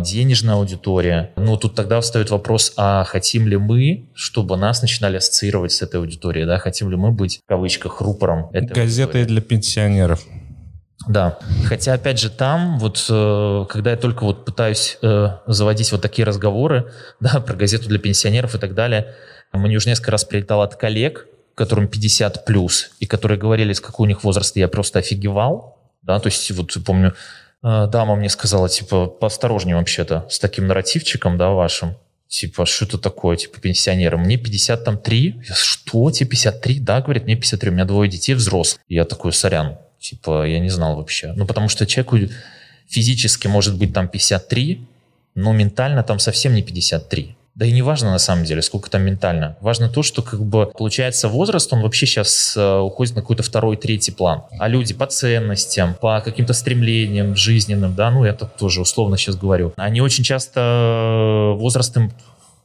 денежная 0.00 0.54
аудитория. 0.54 1.32
Но 1.36 1.58
тут 1.58 1.74
тогда 1.74 2.00
встает 2.00 2.30
вопрос, 2.30 2.72
а 2.78 3.04
хотим 3.04 3.46
ли 3.46 3.58
мы, 3.58 4.08
чтобы 4.14 4.56
нас 4.56 4.80
начинали 4.80 5.18
ассоциировать 5.18 5.72
с 5.72 5.82
этой 5.82 6.00
аудиторией, 6.00 6.46
да, 6.46 6.56
хотим 6.56 6.90
ли 6.90 6.96
мы 6.96 7.12
быть, 7.12 7.40
в 7.44 7.46
кавычках, 7.46 8.00
рупором 8.00 8.48
этой 8.54 8.72
Газетой 8.72 9.20
аудитории? 9.20 9.24
для 9.24 9.40
пенсионеров. 9.42 10.24
Да, 11.06 11.38
хотя 11.66 11.94
опять 11.94 12.18
же 12.18 12.30
там, 12.30 12.78
вот 12.78 13.06
э, 13.08 13.64
когда 13.68 13.92
я 13.92 13.96
только 13.96 14.24
вот 14.24 14.44
пытаюсь 14.44 14.98
э, 15.02 15.28
заводить 15.46 15.92
вот 15.92 16.02
такие 16.02 16.24
разговоры, 16.24 16.92
да, 17.20 17.40
про 17.40 17.54
газету 17.54 17.88
для 17.88 17.98
пенсионеров 17.98 18.54
и 18.54 18.58
так 18.58 18.74
далее, 18.74 19.14
мне 19.52 19.76
уже 19.76 19.88
несколько 19.88 20.10
раз 20.10 20.24
прилетало 20.24 20.64
от 20.64 20.74
коллег, 20.74 21.26
которым 21.54 21.88
50 21.88 22.44
плюс, 22.44 22.90
и 22.98 23.06
которые 23.06 23.38
говорили, 23.38 23.72
с 23.72 23.80
какой 23.80 24.04
у 24.04 24.08
них 24.08 24.24
возраста, 24.24 24.58
я 24.58 24.68
просто 24.68 24.98
офигевал, 24.98 25.78
да, 26.02 26.18
то 26.18 26.26
есть 26.26 26.50
вот 26.50 26.76
помню, 26.84 27.14
э, 27.62 27.86
дама 27.86 28.16
мне 28.16 28.28
сказала, 28.28 28.68
типа, 28.68 29.06
поосторожнее 29.06 29.76
вообще-то 29.76 30.26
с 30.28 30.40
таким 30.40 30.66
нарративчиком, 30.66 31.38
да, 31.38 31.50
вашим, 31.50 31.96
типа, 32.26 32.66
что 32.66 32.84
это 32.84 32.98
такое, 32.98 33.36
типа, 33.36 33.60
пенсионеры, 33.60 34.18
мне 34.18 34.36
53, 34.36 35.42
я, 35.48 35.54
что, 35.54 36.10
тебе 36.10 36.30
53, 36.30 36.80
да, 36.80 37.00
говорит, 37.00 37.24
мне 37.24 37.36
53, 37.36 37.70
у 37.70 37.72
меня 37.74 37.84
двое 37.84 38.10
детей 38.10 38.34
взрослых, 38.34 38.80
я 38.88 39.04
такой, 39.04 39.32
сорян, 39.32 39.78
Типа, 40.00 40.46
я 40.46 40.58
не 40.60 40.70
знал 40.70 40.96
вообще. 40.96 41.32
Ну, 41.36 41.46
потому 41.46 41.68
что 41.68 41.86
человеку 41.86 42.18
физически 42.88 43.46
может 43.48 43.76
быть 43.76 43.92
там 43.92 44.08
53, 44.08 44.86
но 45.34 45.52
ментально 45.52 46.02
там 46.02 46.18
совсем 46.18 46.54
не 46.54 46.62
53. 46.62 47.36
Да 47.56 47.64
и 47.64 47.72
не 47.72 47.80
важно 47.80 48.10
на 48.10 48.18
самом 48.18 48.44
деле, 48.44 48.60
сколько 48.60 48.90
там 48.90 49.02
ментально. 49.02 49.56
Важно 49.62 49.88
то, 49.88 50.02
что 50.02 50.20
как 50.20 50.44
бы 50.44 50.66
получается 50.66 51.28
возраст, 51.28 51.72
он 51.72 51.80
вообще 51.80 52.04
сейчас 52.04 52.54
э, 52.54 52.78
уходит 52.80 53.16
на 53.16 53.22
какой-то 53.22 53.42
второй, 53.42 53.78
третий 53.78 54.12
план. 54.12 54.42
А 54.58 54.68
люди 54.68 54.92
по 54.92 55.06
ценностям, 55.06 55.94
по 55.94 56.20
каким-то 56.20 56.52
стремлениям 56.52 57.34
жизненным, 57.34 57.94
да, 57.94 58.10
ну 58.10 58.26
я 58.26 58.34
тут 58.34 58.56
тоже 58.56 58.82
условно 58.82 59.16
сейчас 59.16 59.36
говорю, 59.36 59.72
они 59.76 60.02
очень 60.02 60.22
часто 60.22 60.60
э, 60.60 61.58
возрастом 61.58 62.12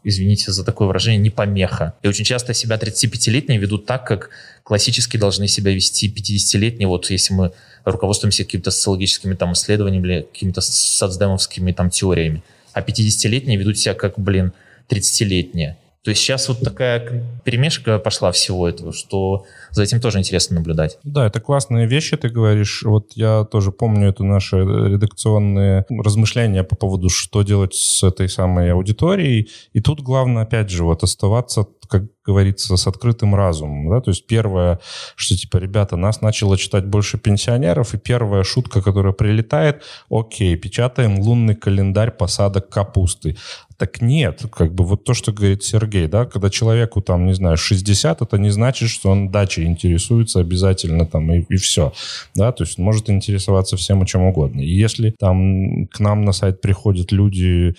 извините 0.03 0.51
за 0.51 0.63
такое 0.63 0.87
выражение, 0.87 1.19
не 1.21 1.29
помеха. 1.29 1.93
И 2.01 2.07
очень 2.07 2.25
часто 2.25 2.53
себя 2.53 2.77
35-летние 2.77 3.59
ведут 3.59 3.85
так, 3.85 4.05
как 4.05 4.29
классически 4.63 5.17
должны 5.17 5.47
себя 5.47 5.73
вести 5.73 6.07
50-летние, 6.07 6.87
вот 6.87 7.09
если 7.09 7.33
мы 7.33 7.51
руководствуемся 7.85 8.43
какими-то 8.43 8.71
социологическими 8.71 9.33
там 9.35 9.53
исследованиями 9.53 10.07
или 10.07 10.21
какими-то 10.21 10.61
соцдемовскими 10.61 11.71
там 11.71 11.89
теориями. 11.89 12.43
А 12.73 12.81
50-летние 12.81 13.57
ведут 13.57 13.77
себя 13.77 13.93
как, 13.93 14.19
блин, 14.19 14.53
30-летние. 14.89 15.77
То 16.03 16.09
есть 16.09 16.21
сейчас 16.21 16.49
вот 16.49 16.61
такая 16.61 17.23
перемешка 17.43 17.99
пошла 17.99 18.31
всего 18.31 18.67
этого, 18.67 18.91
что 18.91 19.45
за 19.69 19.83
этим 19.83 20.01
тоже 20.01 20.17
интересно 20.17 20.55
наблюдать. 20.55 20.97
Да, 21.03 21.27
это 21.27 21.39
классные 21.39 21.85
вещи, 21.85 22.17
ты 22.17 22.29
говоришь. 22.29 22.81
Вот 22.83 23.11
я 23.13 23.43
тоже 23.43 23.71
помню 23.71 24.09
это 24.09 24.23
наши 24.23 24.57
редакционные 24.57 25.85
размышления 25.89 26.63
по 26.63 26.75
поводу, 26.75 27.09
что 27.09 27.43
делать 27.43 27.75
с 27.75 28.01
этой 28.03 28.29
самой 28.29 28.73
аудиторией. 28.73 29.49
И 29.73 29.81
тут 29.81 30.01
главное, 30.01 30.43
опять 30.43 30.71
же, 30.71 30.83
вот 30.83 31.03
оставаться 31.03 31.67
как 31.91 32.03
говорится, 32.25 32.77
с 32.77 32.87
открытым 32.87 33.35
разумом, 33.35 33.89
да, 33.89 33.99
то 33.99 34.11
есть 34.11 34.25
первое, 34.25 34.79
что 35.17 35.35
типа, 35.35 35.57
ребята, 35.57 35.97
нас 35.97 36.21
начало 36.21 36.57
читать 36.57 36.85
больше 36.85 37.17
пенсионеров, 37.17 37.93
и 37.93 37.97
первая 37.97 38.43
шутка, 38.43 38.81
которая 38.81 39.11
прилетает, 39.11 39.83
окей, 40.09 40.55
печатаем 40.55 41.19
лунный 41.19 41.55
календарь 41.55 42.11
посадок 42.11 42.69
капусты. 42.69 43.35
Так 43.81 43.99
нет, 43.99 44.43
как 44.51 44.75
бы 44.75 44.83
вот 44.83 45.05
то, 45.05 45.15
что 45.15 45.31
говорит 45.31 45.63
Сергей, 45.63 46.05
да, 46.07 46.25
когда 46.25 46.51
человеку 46.51 47.01
там, 47.01 47.25
не 47.25 47.33
знаю, 47.33 47.57
60, 47.57 48.21
это 48.21 48.37
не 48.37 48.51
значит, 48.51 48.89
что 48.89 49.09
он 49.09 49.31
дачей 49.31 49.65
интересуется 49.65 50.39
обязательно 50.39 51.07
там 51.07 51.33
и, 51.33 51.39
и 51.49 51.55
все, 51.55 51.91
да, 52.35 52.51
то 52.51 52.63
есть 52.63 52.77
он 52.77 52.85
может 52.85 53.09
интересоваться 53.09 53.77
всем 53.77 54.03
о 54.03 54.05
чем 54.05 54.21
угодно. 54.21 54.61
И 54.61 54.69
если 54.69 55.09
там 55.09 55.87
к 55.87 55.99
нам 55.99 56.25
на 56.25 56.31
сайт 56.31 56.61
приходят 56.61 57.11
люди, 57.11 57.73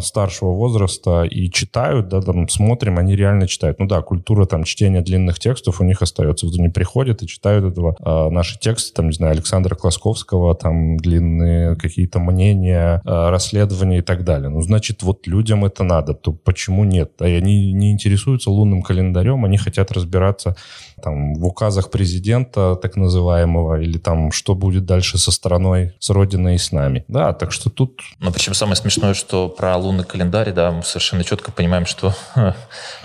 старшего 0.00 0.52
возраста 0.52 1.24
и 1.24 1.50
читают, 1.50 2.08
да, 2.08 2.22
там 2.22 2.48
смотрим, 2.48 2.98
они 2.98 3.14
реально 3.14 3.46
читают. 3.46 3.78
Ну 3.78 3.86
да, 3.86 4.00
культура 4.00 4.46
там 4.46 4.64
чтения 4.64 5.02
длинных 5.02 5.38
текстов 5.38 5.80
у 5.80 5.84
них 5.84 6.02
остается. 6.02 6.46
Вот 6.46 6.58
они 6.58 6.68
приходят 6.68 7.22
и 7.22 7.26
читают 7.26 7.64
этого 7.64 7.96
а, 8.00 8.30
наши 8.30 8.58
тексты, 8.58 8.94
там, 8.94 9.08
не 9.08 9.12
знаю, 9.12 9.32
Александра 9.32 9.74
Класковского, 9.74 10.54
там 10.54 10.96
длинные 10.96 11.76
какие-то 11.76 12.20
мнения, 12.20 13.02
а, 13.04 13.30
расследования 13.30 13.98
и 13.98 14.02
так 14.02 14.24
далее. 14.24 14.48
Ну, 14.48 14.62
значит, 14.62 15.02
вот 15.02 15.26
людям 15.26 15.64
это 15.64 15.84
надо, 15.84 16.14
то 16.14 16.32
почему 16.32 16.84
нет? 16.84 17.12
А 17.20 17.24
они 17.24 17.72
не 17.72 17.92
интересуются 17.92 18.50
лунным 18.50 18.82
календарем, 18.82 19.44
они 19.44 19.58
хотят 19.58 19.92
разбираться 19.92 20.56
там 21.00 21.34
в 21.34 21.44
указах 21.46 21.90
президента 21.90 22.76
так 22.76 22.96
называемого 22.96 23.80
или 23.80 23.98
там 23.98 24.32
что 24.32 24.54
будет 24.54 24.84
дальше 24.84 25.18
со 25.18 25.30
страной, 25.30 25.94
с 25.98 26.10
родиной 26.10 26.54
и 26.54 26.58
с 26.58 26.72
нами. 26.72 27.04
Да, 27.08 27.32
так 27.32 27.52
что 27.52 27.70
тут... 27.70 28.00
Ну, 28.18 28.32
причем 28.32 28.54
самое 28.54 28.76
смешное, 28.76 29.14
что 29.14 29.48
про 29.48 29.76
лунный 29.76 30.04
календарь, 30.04 30.52
да, 30.52 30.70
мы 30.70 30.82
совершенно 30.82 31.24
четко 31.24 31.52
понимаем, 31.52 31.86
что 31.86 32.14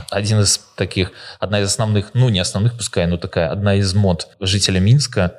один 0.09 0.41
из 0.41 0.59
таких, 0.75 1.11
одна 1.39 1.61
из 1.61 1.67
основных, 1.67 2.11
ну 2.13 2.29
не 2.29 2.39
основных, 2.39 2.77
пускай, 2.77 3.07
но 3.07 3.17
такая, 3.17 3.49
одна 3.49 3.75
из 3.75 3.93
мод 3.93 4.29
жителя 4.39 4.79
Минска, 4.79 5.35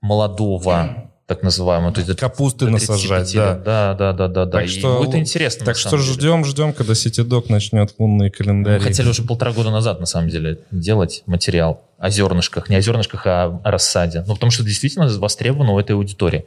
молодого, 0.00 1.09
так 1.30 1.44
называемую. 1.44 1.92
То 1.92 2.00
есть 2.00 2.18
Капусты 2.18 2.68
насажать, 2.68 3.32
да. 3.34 3.54
Да, 3.54 3.94
да, 3.94 4.12
да, 4.12 4.26
да. 4.26 4.46
Так 4.46 4.62
да. 4.62 4.66
что, 4.66 4.98
будет 4.98 5.14
интересно. 5.14 5.64
Так 5.64 5.76
что 5.76 5.96
ждем, 5.96 6.44
ждем, 6.44 6.72
когда 6.72 6.96
Ситидок 6.96 7.48
начнет 7.48 7.94
лунные 7.98 8.32
календари. 8.32 8.80
Мы 8.80 8.84
хотели 8.84 9.08
уже 9.08 9.22
полтора 9.22 9.52
года 9.52 9.70
назад, 9.70 10.00
на 10.00 10.06
самом 10.06 10.28
деле, 10.28 10.58
делать 10.72 11.22
материал 11.26 11.84
о 11.98 12.10
зернышках. 12.10 12.68
Не 12.68 12.74
о 12.74 12.80
зернышках, 12.80 13.22
а 13.26 13.60
о 13.62 13.70
рассаде. 13.70 14.24
Ну, 14.26 14.34
потому 14.34 14.50
что 14.50 14.64
действительно 14.64 15.06
востребовано 15.06 15.70
у 15.74 15.78
этой 15.78 15.92
аудитории. 15.92 16.46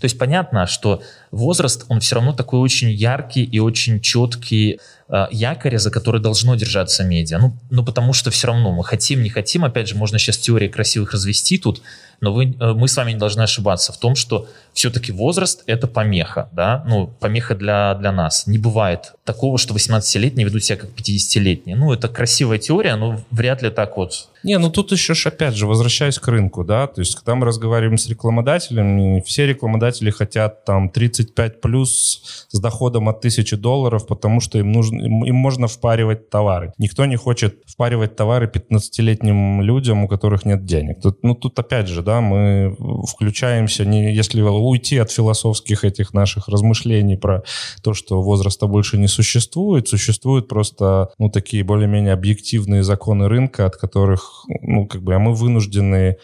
То 0.00 0.04
есть 0.04 0.18
понятно, 0.18 0.66
что 0.66 1.02
возраст, 1.30 1.84
он 1.88 2.00
все 2.00 2.16
равно 2.16 2.32
такой 2.32 2.60
очень 2.60 2.90
яркий 2.90 3.44
и 3.44 3.58
очень 3.58 4.00
четкий 4.00 4.80
э, 5.08 5.26
якорь, 5.30 5.78
за 5.78 5.90
который 5.90 6.20
должно 6.20 6.54
держаться 6.54 7.04
медиа. 7.04 7.38
Ну, 7.38 7.56
ну, 7.70 7.84
потому 7.84 8.12
что 8.12 8.30
все 8.30 8.48
равно 8.48 8.72
мы 8.72 8.84
хотим, 8.84 9.22
не 9.22 9.30
хотим, 9.30 9.64
опять 9.64 9.88
же, 9.88 9.94
можно 9.94 10.18
сейчас 10.18 10.38
теории 10.38 10.68
красивых 10.68 11.12
развести 11.12 11.58
тут, 11.58 11.82
но 12.20 12.32
вы, 12.32 12.56
э, 12.58 12.72
мы 12.72 12.88
с 12.88 12.96
вами 12.96 13.12
не 13.12 13.18
должны 13.18 13.42
ошибаться 13.42 13.92
в 13.92 13.98
том, 13.98 14.14
что 14.14 14.48
все-таки 14.72 15.12
возраст– 15.12 15.62
это 15.66 15.86
помеха, 15.86 16.48
да, 16.52 16.84
ну, 16.86 17.06
помеха 17.20 17.54
для, 17.54 17.94
для 17.94 18.12
нас. 18.12 18.46
Не 18.46 18.58
бывает 18.58 19.14
такого, 19.24 19.58
что 19.58 19.74
18-летние 19.74 20.46
ведут 20.46 20.64
себя 20.64 20.78
как 20.78 20.90
50-летние. 20.90 21.76
Ну, 21.76 21.92
это 21.92 22.08
красивая 22.08 22.58
теория, 22.58 22.96
но 22.96 23.20
вряд 23.30 23.62
ли 23.62 23.70
так 23.70 23.96
вот. 23.96 24.28
Не, 24.46 24.58
ну 24.58 24.70
тут 24.70 24.92
еще 24.92 25.14
ж, 25.14 25.26
опять 25.26 25.56
же, 25.56 25.66
возвращаясь 25.66 26.18
к 26.18 26.28
рынку, 26.28 26.62
да, 26.62 26.86
то 26.86 27.00
есть, 27.00 27.16
когда 27.16 27.34
мы 27.34 27.46
разговариваем 27.46 27.98
с 27.98 28.08
рекламодателями, 28.08 29.20
все 29.26 29.44
рекламодатели 29.46 30.10
хотят 30.10 30.64
там 30.64 30.88
35 30.88 31.60
плюс 31.60 32.46
с 32.48 32.60
доходом 32.60 33.08
от 33.08 33.18
1000 33.18 33.56
долларов, 33.56 34.06
потому 34.06 34.40
что 34.40 34.58
им 34.58 34.70
нужно, 34.70 35.00
им 35.00 35.34
можно 35.34 35.66
впаривать 35.66 36.30
товары. 36.30 36.72
Никто 36.78 37.06
не 37.06 37.16
хочет 37.16 37.62
впаривать 37.66 38.14
товары 38.14 38.46
15-летним 38.46 39.62
людям, 39.62 40.04
у 40.04 40.08
которых 40.08 40.44
нет 40.44 40.64
денег. 40.64 41.00
Тут, 41.02 41.24
ну, 41.24 41.34
тут 41.34 41.58
опять 41.58 41.88
же, 41.88 42.02
да, 42.06 42.20
мы 42.20 42.76
включаемся, 43.06 43.84
не, 43.84 44.14
если 44.14 44.40
уйти 44.40 44.96
от 44.96 45.10
философских 45.10 45.84
этих 45.84 46.14
наших 46.14 46.48
размышлений 46.48 47.16
про 47.16 47.42
то, 47.82 47.94
что 47.94 48.22
возраста 48.22 48.68
больше 48.68 48.96
не 48.96 49.08
существует, 49.08 49.88
существуют 49.88 50.48
просто, 50.48 51.10
ну, 51.18 51.28
такие 51.28 51.64
более-менее 51.64 52.12
объективные 52.12 52.84
законы 52.84 53.28
рынка, 53.28 53.66
от 53.66 53.76
которых, 53.76 54.44
ну, 54.62 54.86
как 54.86 55.02
бы, 55.02 55.14
а 55.14 55.18
мы 55.18 55.34
вынуждены, 55.34 56.16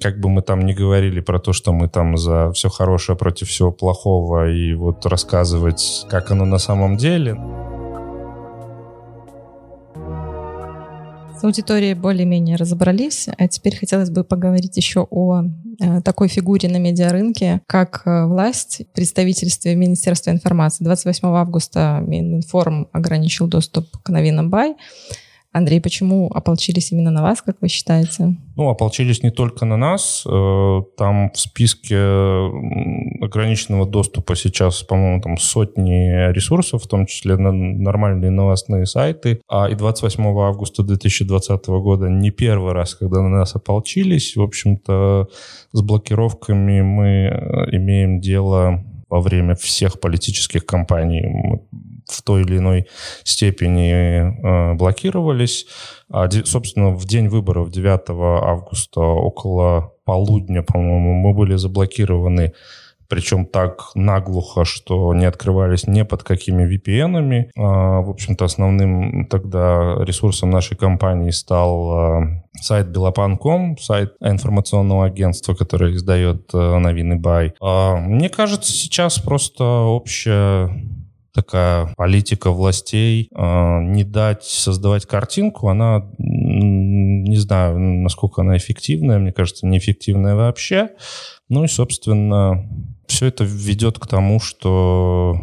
как 0.00 0.18
бы 0.20 0.30
мы 0.30 0.40
там 0.40 0.64
не 0.64 0.72
говорили 0.72 1.20
про 1.20 1.38
то, 1.38 1.52
что 1.52 1.72
мы 1.72 1.88
там 1.88 2.16
за 2.16 2.50
все 2.52 2.70
хорошее 2.70 3.18
против 3.18 3.48
всего 3.48 3.70
плохого 3.70 4.50
и 4.50 4.72
вот 4.72 5.04
рассказывать, 5.04 6.06
как 6.08 6.30
оно 6.30 6.46
на 6.46 6.58
самом 6.58 6.96
деле. 6.96 7.36
С 11.36 11.44
аудиторией 11.44 11.92
более-менее 11.92 12.56
разобрались, 12.56 13.28
а 13.36 13.46
теперь 13.46 13.76
хотелось 13.76 14.08
бы 14.08 14.24
поговорить 14.24 14.78
еще 14.78 15.06
о 15.10 15.42
э, 15.42 16.00
такой 16.00 16.28
фигуре 16.28 16.70
на 16.70 16.78
медиарынке, 16.78 17.60
как 17.66 18.02
э, 18.06 18.24
власть 18.24 18.80
в 18.90 18.94
представительстве 18.94 19.74
Министерства 19.74 20.30
информации. 20.30 20.82
28 20.82 21.28
августа 21.28 22.02
Мининформ 22.06 22.88
ограничил 22.90 23.48
доступ 23.48 23.86
к 24.02 24.08
новинам 24.08 24.48
БАЙ. 24.48 24.76
Андрей, 25.56 25.80
почему 25.80 26.30
ополчились 26.34 26.92
именно 26.92 27.10
на 27.10 27.22
вас, 27.22 27.40
как 27.40 27.56
вы 27.62 27.68
считаете? 27.68 28.36
Ну, 28.56 28.68
ополчились 28.68 29.22
не 29.22 29.30
только 29.30 29.64
на 29.64 29.78
нас. 29.78 30.22
Э, 30.26 30.82
там 30.98 31.30
в 31.32 31.40
списке 31.40 31.96
ограниченного 33.22 33.86
доступа 33.86 34.36
сейчас, 34.36 34.82
по-моему, 34.82 35.22
там 35.22 35.38
сотни 35.38 36.30
ресурсов, 36.30 36.82
в 36.82 36.86
том 36.86 37.06
числе 37.06 37.38
нормальные 37.38 38.30
новостные 38.30 38.84
сайты. 38.84 39.40
А 39.48 39.70
и 39.70 39.74
28 39.74 40.26
августа 40.26 40.82
2020 40.82 41.66
года 41.68 42.10
не 42.10 42.30
первый 42.30 42.74
раз, 42.74 42.94
когда 42.94 43.22
на 43.22 43.30
нас 43.30 43.56
ополчились. 43.56 44.36
В 44.36 44.42
общем-то, 44.42 45.28
с 45.72 45.80
блокировками 45.80 46.82
мы 46.82 47.06
э, 47.06 47.76
имеем 47.76 48.20
дело 48.20 48.84
во 49.08 49.20
время 49.20 49.54
всех 49.54 50.00
политических 50.00 50.66
кампаний 50.66 51.60
в 52.06 52.22
той 52.22 52.42
или 52.42 52.58
иной 52.58 52.86
степени 53.24 53.92
э, 53.92 54.74
блокировались. 54.74 55.66
А, 56.08 56.28
собственно, 56.44 56.90
в 56.90 57.04
день 57.04 57.28
выборов 57.28 57.70
9 57.70 58.10
августа 58.10 59.00
около 59.00 59.92
полудня, 60.04 60.62
по-моему, 60.62 61.14
мы 61.14 61.34
были 61.34 61.56
заблокированы 61.56 62.52
причем 63.08 63.46
так 63.46 63.90
наглухо, 63.94 64.64
что 64.64 65.14
не 65.14 65.24
открывались 65.24 65.86
ни 65.86 66.02
под 66.02 66.22
какими 66.22 66.64
VPN-ами. 66.64 67.50
А, 67.56 68.00
в 68.00 68.10
общем-то, 68.10 68.44
основным 68.44 69.26
тогда 69.26 69.96
ресурсом 70.00 70.50
нашей 70.50 70.76
компании 70.76 71.30
стал 71.30 71.90
а, 71.90 72.42
сайт 72.60 72.88
Белопан.ком, 72.88 73.78
сайт 73.78 74.14
информационного 74.20 75.06
агентства, 75.06 75.54
которое 75.54 75.94
издает 75.94 76.50
а, 76.52 76.78
новины 76.78 77.16
Бай. 77.16 77.54
Мне 77.60 78.28
кажется, 78.28 78.72
сейчас 78.72 79.18
просто 79.18 79.64
общая 79.64 80.70
такая 81.32 81.92
политика 81.98 82.50
властей 82.50 83.28
не 83.30 84.04
дать 84.04 84.42
создавать 84.44 85.04
картинку, 85.04 85.68
она 85.68 86.06
не 87.26 87.36
знаю, 87.36 87.78
насколько 87.78 88.42
она 88.42 88.56
эффективная, 88.56 89.18
мне 89.18 89.32
кажется, 89.32 89.66
неэффективная 89.66 90.34
вообще. 90.34 90.90
Ну 91.48 91.64
и, 91.64 91.68
собственно, 91.68 92.68
все 93.06 93.26
это 93.26 93.44
ведет 93.44 93.98
к 93.98 94.06
тому, 94.06 94.40
что 94.40 95.36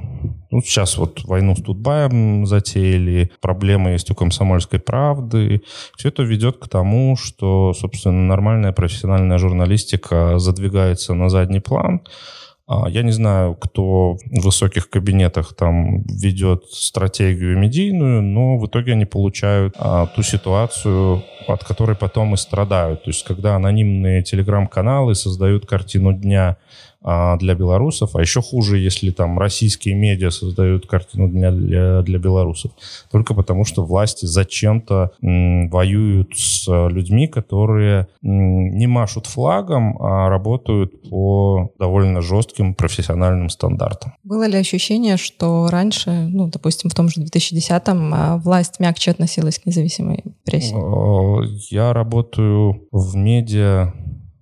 ну, 0.52 0.62
сейчас 0.62 0.97
вот 0.97 1.23
войну 1.23 1.56
с 1.56 1.62
Тутбаем 1.62 2.45
затеяли, 2.45 3.32
проблемы 3.41 3.91
есть 3.91 4.12
у 4.12 4.15
комсомольской 4.15 4.80
правды. 4.80 5.63
Все 5.97 6.10
это 6.10 6.23
ведет 6.23 6.58
к 6.58 6.67
тому, 6.67 7.15
что, 7.15 7.73
собственно, 7.73 8.28
нормальная 8.28 8.71
профессиональная 8.71 9.38
журналистика 9.38 10.38
задвигается 10.38 11.13
на 11.13 11.30
задний 11.30 11.60
план. 11.60 12.02
А, 12.65 12.88
я 12.88 13.04
не 13.04 13.12
знаю, 13.12 13.56
кто 13.56 14.13
в 14.13 14.43
высоких 14.43 14.89
кабинетах 14.89 15.54
там 15.54 16.04
ведет 16.04 16.65
стратегию 16.71 17.58
медийную, 17.58 18.21
но 18.21 18.58
в 18.58 18.67
итоге 18.67 18.93
они 18.93 19.06
получают 19.06 19.76
а, 19.78 20.08
ту 20.08 20.23
ситуацию, 20.23 21.23
от 21.47 21.63
которой 21.63 21.95
потом 21.95 22.34
и 22.34 22.38
страдают. 22.38 23.04
То 23.04 23.10
есть, 23.10 23.26
когда 23.26 23.56
анонимные 23.56 24.23
телеграм-каналы 24.23 25.13
создают 25.15 25.65
картину 25.65 26.13
дня 26.13 26.58
для 27.04 27.56
белорусов, 27.56 28.16
а 28.16 28.22
еще 28.22 28.42
хуже, 28.42 28.78
если 28.78 29.12
там 29.12 29.38
российские 29.38 29.96
медиа 29.96 30.30
создают 30.30 30.88
картину 30.88 31.30
дня 31.30 31.52
для, 31.52 32.02
для 32.02 32.20
белорусов. 32.20 32.72
Только 33.12 33.34
потому, 33.34 33.66
что 33.66 33.84
власти 33.84 34.26
зачем-то 34.26 35.12
м, 35.22 35.70
воюют 35.70 36.38
с 36.38 36.68
людьми, 36.68 37.28
которые 37.28 38.08
м, 38.24 38.78
не 38.78 38.88
машут 38.88 39.26
флагом, 39.26 40.02
а 40.02 40.30
работают 40.30 41.10
по 41.10 41.72
довольно 41.78 42.22
жестким 42.22 42.74
профессиональным 42.74 43.50
стандартам. 43.50 44.13
Было 44.24 44.48
ли 44.48 44.58
ощущение, 44.58 45.18
что 45.18 45.68
раньше, 45.70 46.10
ну, 46.10 46.48
допустим, 46.48 46.89
в 46.89 46.96
том 46.96 47.10
же 47.10 47.22
2010-м 47.22 48.13
а, 48.13 48.38
власть 48.38 48.80
мягче 48.80 49.12
относилась 49.12 49.60
к 49.60 49.66
независимой 49.66 50.24
прессе? 50.46 50.76
Я 51.70 51.94
работаю 51.94 52.88
в 52.92 53.16
медиа, 53.16 53.94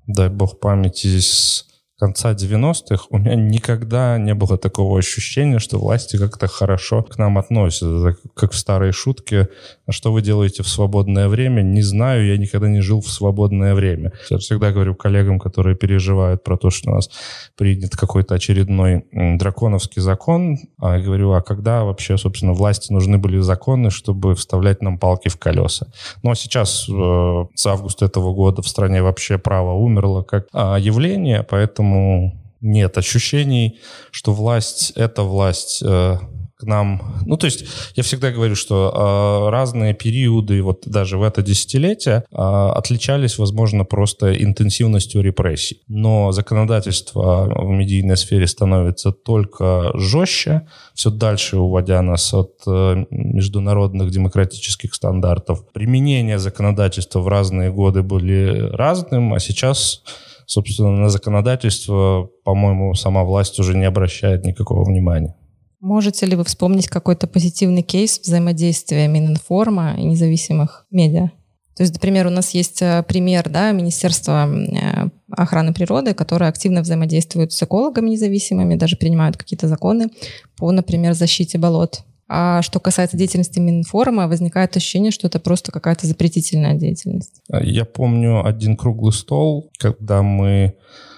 дай 0.07 0.29
бог 0.29 0.59
памяти, 0.59 1.19
с 1.19 1.65
конца 2.01 2.31
90-х 2.31 3.05
у 3.11 3.19
меня 3.19 3.35
никогда 3.35 4.17
не 4.17 4.33
было 4.33 4.57
такого 4.57 4.97
ощущения, 4.97 5.59
что 5.59 5.77
власти 5.77 6.17
как-то 6.17 6.47
хорошо 6.47 7.03
к 7.03 7.19
нам 7.19 7.37
относятся. 7.37 8.17
Как 8.33 8.53
в 8.53 8.57
старой 8.57 8.91
шутке, 8.91 9.49
что 9.87 10.11
вы 10.11 10.23
делаете 10.23 10.63
в 10.63 10.67
свободное 10.67 11.27
время? 11.27 11.61
Не 11.61 11.83
знаю, 11.83 12.25
я 12.25 12.37
никогда 12.37 12.67
не 12.69 12.81
жил 12.81 13.01
в 13.01 13.07
свободное 13.07 13.75
время. 13.75 14.13
Я 14.31 14.39
всегда 14.39 14.71
говорю 14.71 14.95
коллегам, 14.95 15.37
которые 15.37 15.75
переживают 15.75 16.43
про 16.43 16.57
то, 16.57 16.71
что 16.71 16.89
у 16.89 16.95
нас 16.95 17.11
принят 17.55 17.95
какой-то 17.95 18.33
очередной 18.33 19.05
драконовский 19.11 20.01
закон, 20.01 20.57
а 20.79 20.97
я 20.97 21.03
говорю, 21.03 21.33
а 21.33 21.43
когда 21.43 21.83
вообще, 21.83 22.17
собственно, 22.17 22.53
власти 22.53 22.91
нужны 22.91 23.19
были 23.19 23.39
законы, 23.41 23.91
чтобы 23.91 24.33
вставлять 24.33 24.81
нам 24.81 24.97
палки 24.97 25.27
в 25.29 25.37
колеса? 25.37 25.85
Ну 26.23 26.31
а 26.31 26.35
сейчас, 26.35 26.89
э, 26.89 27.45
с 27.53 27.65
августа 27.67 28.05
этого 28.05 28.33
года 28.33 28.63
в 28.63 28.67
стране 28.67 29.03
вообще 29.03 29.37
право 29.37 29.73
умерло 29.73 30.23
как 30.23 30.47
а, 30.51 30.77
явление, 30.77 31.45
поэтому 31.47 31.90
поэтому 31.91 32.37
нет 32.61 32.97
ощущений, 32.97 33.79
что 34.11 34.33
власть— 34.33 34.91
это 34.95 35.23
власть 35.23 35.81
э, 35.83 36.17
к 36.59 36.63
нам... 36.63 37.01
Ну, 37.25 37.37
то 37.37 37.45
есть 37.45 37.65
я 37.95 38.03
всегда 38.03 38.29
говорю, 38.29 38.53
что 38.53 38.91
э, 38.93 39.49
разные 39.49 39.95
периоды, 39.95 40.61
вот 40.61 40.83
даже 40.85 41.17
в 41.17 41.23
это 41.23 41.41
десятилетие, 41.41 42.23
э, 42.31 42.35
отличались, 42.35 43.39
возможно, 43.39 43.83
просто 43.83 44.31
интенсивностью 44.31 45.23
репрессий. 45.23 45.81
Но 45.87 46.31
законодательство 46.31 47.51
в 47.51 47.67
медийной 47.67 48.15
сфере 48.15 48.45
становится 48.45 49.11
только 49.11 49.91
жестче, 49.95 50.67
все 50.93 51.09
дальше 51.09 51.57
уводя 51.57 51.99
нас 52.03 52.31
от 52.31 52.51
э, 52.67 53.05
международных 53.09 54.11
демократических 54.11 54.93
стандартов. 54.93 55.65
Применение 55.73 56.37
законодательства 56.37 57.21
в 57.21 57.27
разные 57.27 57.71
годы 57.71 58.03
были 58.03 58.69
разным, 58.71 59.33
а 59.33 59.39
сейчас 59.39 60.03
собственно, 60.51 60.91
на 60.91 61.09
законодательство, 61.09 62.29
по-моему, 62.43 62.93
сама 62.93 63.23
власть 63.23 63.57
уже 63.59 63.73
не 63.73 63.85
обращает 63.85 64.43
никакого 64.45 64.83
внимания. 64.83 65.33
Можете 65.79 66.25
ли 66.25 66.35
вы 66.35 66.43
вспомнить 66.43 66.87
какой-то 66.87 67.25
позитивный 67.25 67.83
кейс 67.83 68.19
взаимодействия 68.19 69.07
Мининформа 69.07 69.95
и 69.97 70.03
независимых 70.03 70.85
медиа? 70.91 71.31
То 71.77 71.83
есть, 71.83 71.93
например, 71.93 72.27
у 72.27 72.29
нас 72.29 72.53
есть 72.53 72.81
э, 72.81 73.01
пример 73.07 73.49
да, 73.49 73.71
Министерства 73.71 74.45
э, 74.45 75.07
охраны 75.31 75.73
природы, 75.73 76.13
которое 76.13 76.49
активно 76.49 76.81
взаимодействует 76.81 77.53
с 77.53 77.63
экологами 77.63 78.09
независимыми, 78.09 78.75
даже 78.75 78.97
принимают 78.97 79.37
какие-то 79.37 79.69
законы 79.69 80.09
по, 80.57 80.69
например, 80.71 81.13
защите 81.13 81.57
болот. 81.57 82.03
А 82.33 82.61
что 82.61 82.79
касается 82.79 83.17
деятельности 83.17 83.59
Мининформа, 83.59 84.27
возникает 84.27 84.77
ощущение, 84.77 85.11
что 85.11 85.27
это 85.27 85.39
просто 85.39 85.71
какая-то 85.71 86.07
запретительная 86.07 86.75
деятельность. 86.75 87.41
Я 87.49 87.83
помню 87.83 88.45
один 88.45 88.77
круглый 88.77 89.11
стол, 89.11 89.69
когда 89.77 90.21
мы 90.21 90.75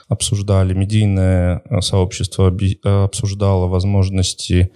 обсуждали, 0.07 0.73
медийное 0.73 1.61
э, 1.69 1.81
сообщество 1.81 2.51
обсуждало 3.03 3.67
возможности 3.67 4.71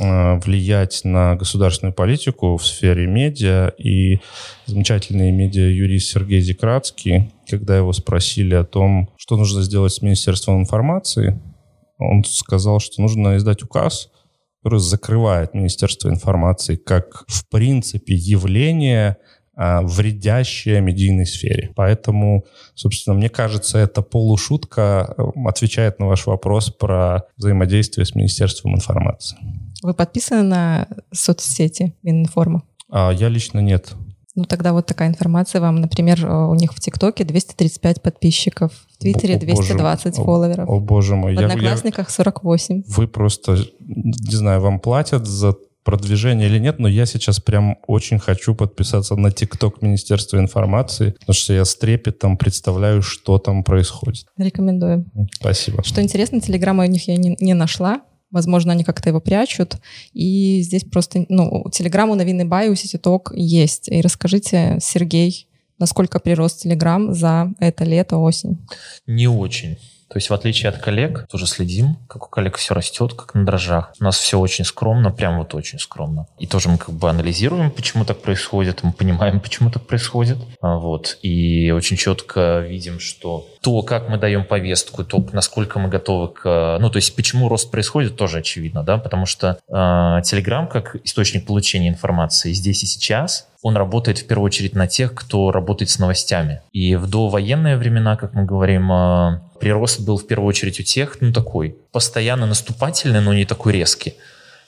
Э, 0.00 0.38
влиять 0.38 1.00
на 1.02 1.34
государственную 1.34 1.92
политику 1.92 2.56
в 2.56 2.64
сфере 2.64 3.06
медиа. 3.06 3.72
И 3.78 4.20
замечательный 4.66 5.32
медиа-юрист 5.32 6.10
Сергей 6.10 6.40
Зикратский, 6.40 7.32
когда 7.48 7.76
его 7.76 7.92
спросили 7.92 8.54
о 8.54 8.64
том, 8.64 9.10
что 9.16 9.36
нужно 9.36 9.62
сделать 9.62 9.92
с 9.92 10.02
Министерством 10.02 10.60
информации, 10.60 11.40
он 11.98 12.22
сказал, 12.24 12.78
что 12.78 13.02
нужно 13.02 13.36
издать 13.38 13.62
указ, 13.62 14.10
который 14.62 14.80
закрывает 14.80 15.54
Министерство 15.54 16.08
информации 16.08 16.76
как, 16.76 17.24
в 17.26 17.48
принципе, 17.48 18.14
явление, 18.14 19.16
а, 19.54 19.82
вредящее 19.82 20.80
медийной 20.80 21.26
сфере. 21.26 21.72
Поэтому, 21.74 22.44
собственно, 22.74 23.16
мне 23.16 23.28
кажется, 23.28 23.78
эта 23.78 24.02
полушутка 24.02 25.14
э, 25.16 25.22
отвечает 25.46 25.98
на 25.98 26.06
ваш 26.06 26.26
вопрос 26.26 26.70
про 26.70 27.24
взаимодействие 27.36 28.04
с 28.04 28.14
Министерством 28.14 28.74
информации. 28.76 29.36
Вы 29.82 29.94
подписаны 29.94 30.42
на 30.42 30.88
соцсети 31.12 31.96
Мининформа? 32.02 32.62
А, 32.88 33.10
я 33.12 33.28
лично 33.28 33.58
нет. 33.58 33.94
Ну, 34.38 34.44
тогда 34.44 34.72
вот 34.72 34.86
такая 34.86 35.08
информация 35.08 35.60
вам. 35.60 35.80
Например, 35.80 36.24
э, 36.24 36.46
у 36.46 36.54
них 36.54 36.72
в 36.72 36.78
ТикТоке 36.78 37.24
235 37.24 38.00
подписчиков, 38.00 38.70
в 38.94 38.98
Твиттере 38.98 39.36
220 39.36 40.16
о, 40.16 40.22
фолловеров. 40.22 40.68
О, 40.68 40.74
о 40.74 40.80
боже 40.80 41.16
мой. 41.16 41.34
В 41.34 41.40
Одноклассниках 41.40 42.08
48. 42.08 42.84
Вы 42.86 43.08
просто, 43.08 43.56
не 43.80 44.36
знаю, 44.36 44.60
вам 44.60 44.78
платят 44.78 45.26
за 45.26 45.56
продвижение 45.82 46.48
или 46.48 46.60
нет, 46.60 46.78
но 46.78 46.86
я 46.86 47.04
сейчас 47.04 47.40
прям 47.40 47.78
очень 47.88 48.20
хочу 48.20 48.54
подписаться 48.54 49.16
на 49.16 49.32
ТикТок 49.32 49.82
Министерства 49.82 50.38
информации, 50.38 51.16
потому 51.18 51.34
что 51.34 51.52
я 51.54 51.64
с 51.64 51.74
трепетом 51.74 52.36
представляю, 52.36 53.02
что 53.02 53.38
там 53.38 53.64
происходит. 53.64 54.26
Рекомендую. 54.36 55.06
Спасибо. 55.32 55.82
Что 55.82 56.00
интересно, 56.00 56.40
Телеграма 56.40 56.84
у 56.84 56.86
них 56.86 57.08
я 57.08 57.16
не, 57.16 57.36
не 57.40 57.54
нашла. 57.54 58.02
Возможно, 58.30 58.72
они 58.72 58.84
как-то 58.84 59.08
его 59.08 59.20
прячут. 59.20 59.76
И 60.12 60.60
здесь 60.62 60.84
просто, 60.84 61.24
ну, 61.28 61.64
Телеграм 61.72 62.10
у 62.10 62.14
Новинный 62.14 62.44
Бай, 62.44 62.68
у 62.68 62.74
Сититок 62.74 63.32
есть. 63.34 63.88
И 63.88 64.00
расскажите, 64.00 64.78
Сергей, 64.80 65.48
насколько 65.78 66.20
прирост 66.20 66.62
Телеграм 66.62 67.14
за 67.14 67.52
это 67.58 67.84
лето, 67.84 68.18
осень? 68.18 68.58
Не 69.06 69.28
очень. 69.28 69.78
То 70.08 70.16
есть 70.16 70.30
в 70.30 70.34
отличие 70.34 70.70
от 70.70 70.78
коллег, 70.78 71.26
тоже 71.30 71.46
следим, 71.46 71.96
как 72.08 72.26
у 72.26 72.28
коллег 72.30 72.56
все 72.56 72.74
растет, 72.74 73.12
как 73.12 73.34
на 73.34 73.44
дрожжах. 73.44 73.92
У 74.00 74.04
нас 74.04 74.18
все 74.18 74.38
очень 74.38 74.64
скромно, 74.64 75.10
прям 75.10 75.38
вот 75.38 75.54
очень 75.54 75.78
скромно. 75.78 76.26
И 76.38 76.46
тоже 76.46 76.70
мы 76.70 76.78
как 76.78 76.94
бы 76.94 77.10
анализируем, 77.10 77.70
почему 77.70 78.04
так 78.04 78.22
происходит, 78.22 78.82
мы 78.82 78.92
понимаем, 78.92 79.40
почему 79.40 79.70
так 79.70 79.86
происходит. 79.86 80.38
А, 80.60 80.76
вот. 80.76 81.18
И 81.22 81.70
очень 81.70 81.96
четко 81.96 82.60
видим, 82.60 83.00
что 83.00 83.46
то, 83.60 83.82
как 83.82 84.08
мы 84.08 84.16
даем 84.16 84.44
повестку, 84.44 85.04
то, 85.04 85.24
насколько 85.32 85.78
мы 85.78 85.88
готовы 85.88 86.28
к... 86.28 86.78
Ну, 86.80 86.90
то 86.90 86.96
есть 86.96 87.14
почему 87.14 87.48
рост 87.48 87.70
происходит, 87.70 88.16
тоже 88.16 88.38
очевидно, 88.38 88.82
да, 88.82 88.96
потому 88.98 89.26
что 89.26 89.58
э, 89.68 89.72
Telegram 89.72 90.66
как 90.66 90.96
источник 91.04 91.46
получения 91.46 91.88
информации 91.88 92.52
здесь 92.52 92.82
и 92.82 92.86
сейчас 92.86 93.48
он 93.68 93.76
работает 93.76 94.18
в 94.18 94.26
первую 94.26 94.46
очередь 94.46 94.74
на 94.74 94.86
тех, 94.86 95.14
кто 95.14 95.52
работает 95.52 95.90
с 95.90 95.98
новостями. 95.98 96.62
И 96.72 96.96
в 96.96 97.06
довоенные 97.06 97.76
времена, 97.76 98.16
как 98.16 98.34
мы 98.34 98.44
говорим, 98.44 98.90
а, 98.90 99.42
прирост 99.60 100.00
был 100.00 100.16
в 100.16 100.26
первую 100.26 100.48
очередь 100.48 100.80
у 100.80 100.82
тех, 100.82 101.18
ну 101.20 101.32
такой, 101.32 101.76
постоянно 101.92 102.46
наступательный, 102.46 103.20
но 103.20 103.34
не 103.34 103.44
такой 103.44 103.74
резкий. 103.74 104.14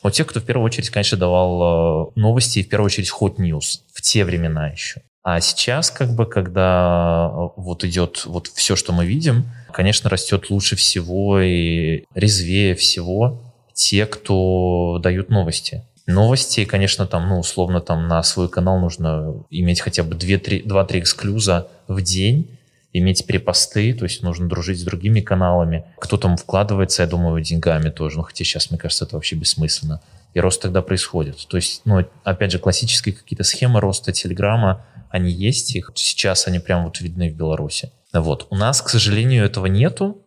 Вот 0.02 0.12
тех, 0.12 0.26
кто 0.26 0.40
в 0.40 0.44
первую 0.44 0.66
очередь, 0.66 0.90
конечно, 0.90 1.16
давал 1.18 1.62
а, 1.62 2.10
новости, 2.14 2.58
и 2.58 2.62
в 2.62 2.68
первую 2.68 2.86
очередь 2.86 3.10
hot 3.10 3.36
news 3.36 3.80
в 3.92 4.02
те 4.02 4.24
времена 4.24 4.68
еще. 4.68 5.00
А 5.22 5.40
сейчас, 5.40 5.90
как 5.90 6.14
бы, 6.14 6.26
когда 6.26 7.26
а, 7.26 7.52
вот 7.56 7.84
идет 7.84 8.24
вот 8.26 8.48
все, 8.48 8.76
что 8.76 8.92
мы 8.92 9.06
видим, 9.06 9.44
конечно, 9.72 10.10
растет 10.10 10.50
лучше 10.50 10.76
всего 10.76 11.40
и 11.40 12.04
резвее 12.14 12.74
всего 12.74 13.40
те, 13.74 14.04
кто 14.04 14.98
дают 15.02 15.30
новости. 15.30 15.84
Новости, 16.10 16.64
конечно, 16.64 17.06
там, 17.06 17.28
ну, 17.28 17.38
условно, 17.38 17.80
там 17.80 18.08
на 18.08 18.22
свой 18.22 18.48
канал 18.48 18.78
нужно 18.78 19.34
иметь 19.50 19.80
хотя 19.80 20.02
бы 20.02 20.14
2-3 20.16 20.98
эксклюза 20.98 21.68
в 21.88 22.02
день, 22.02 22.58
иметь 22.92 23.24
перепосты, 23.26 23.94
то 23.94 24.04
есть 24.04 24.22
нужно 24.22 24.48
дружить 24.48 24.80
с 24.80 24.82
другими 24.82 25.20
каналами. 25.20 25.84
Кто 25.98 26.16
там 26.16 26.36
вкладывается, 26.36 27.02
я 27.02 27.08
думаю, 27.08 27.42
деньгами 27.42 27.90
тоже, 27.90 28.16
ну, 28.16 28.22
хотя 28.22 28.44
сейчас, 28.44 28.70
мне 28.70 28.78
кажется, 28.78 29.04
это 29.04 29.16
вообще 29.16 29.36
бессмысленно. 29.36 30.00
И 30.34 30.40
рост 30.40 30.62
тогда 30.62 30.82
происходит. 30.82 31.46
То 31.48 31.56
есть, 31.56 31.82
ну, 31.84 32.04
опять 32.24 32.52
же, 32.52 32.58
классические 32.58 33.14
какие-то 33.14 33.44
схемы 33.44 33.80
роста 33.80 34.12
Телеграма, 34.12 34.84
они 35.08 35.30
есть, 35.30 35.74
их 35.74 35.90
сейчас 35.94 36.46
они 36.46 36.60
прям 36.60 36.84
вот 36.84 37.00
видны 37.00 37.30
в 37.30 37.34
Беларуси. 37.34 37.90
Вот. 38.12 38.46
У 38.50 38.56
нас, 38.56 38.80
к 38.80 38.88
сожалению, 38.88 39.44
этого 39.44 39.66
нету, 39.66 40.18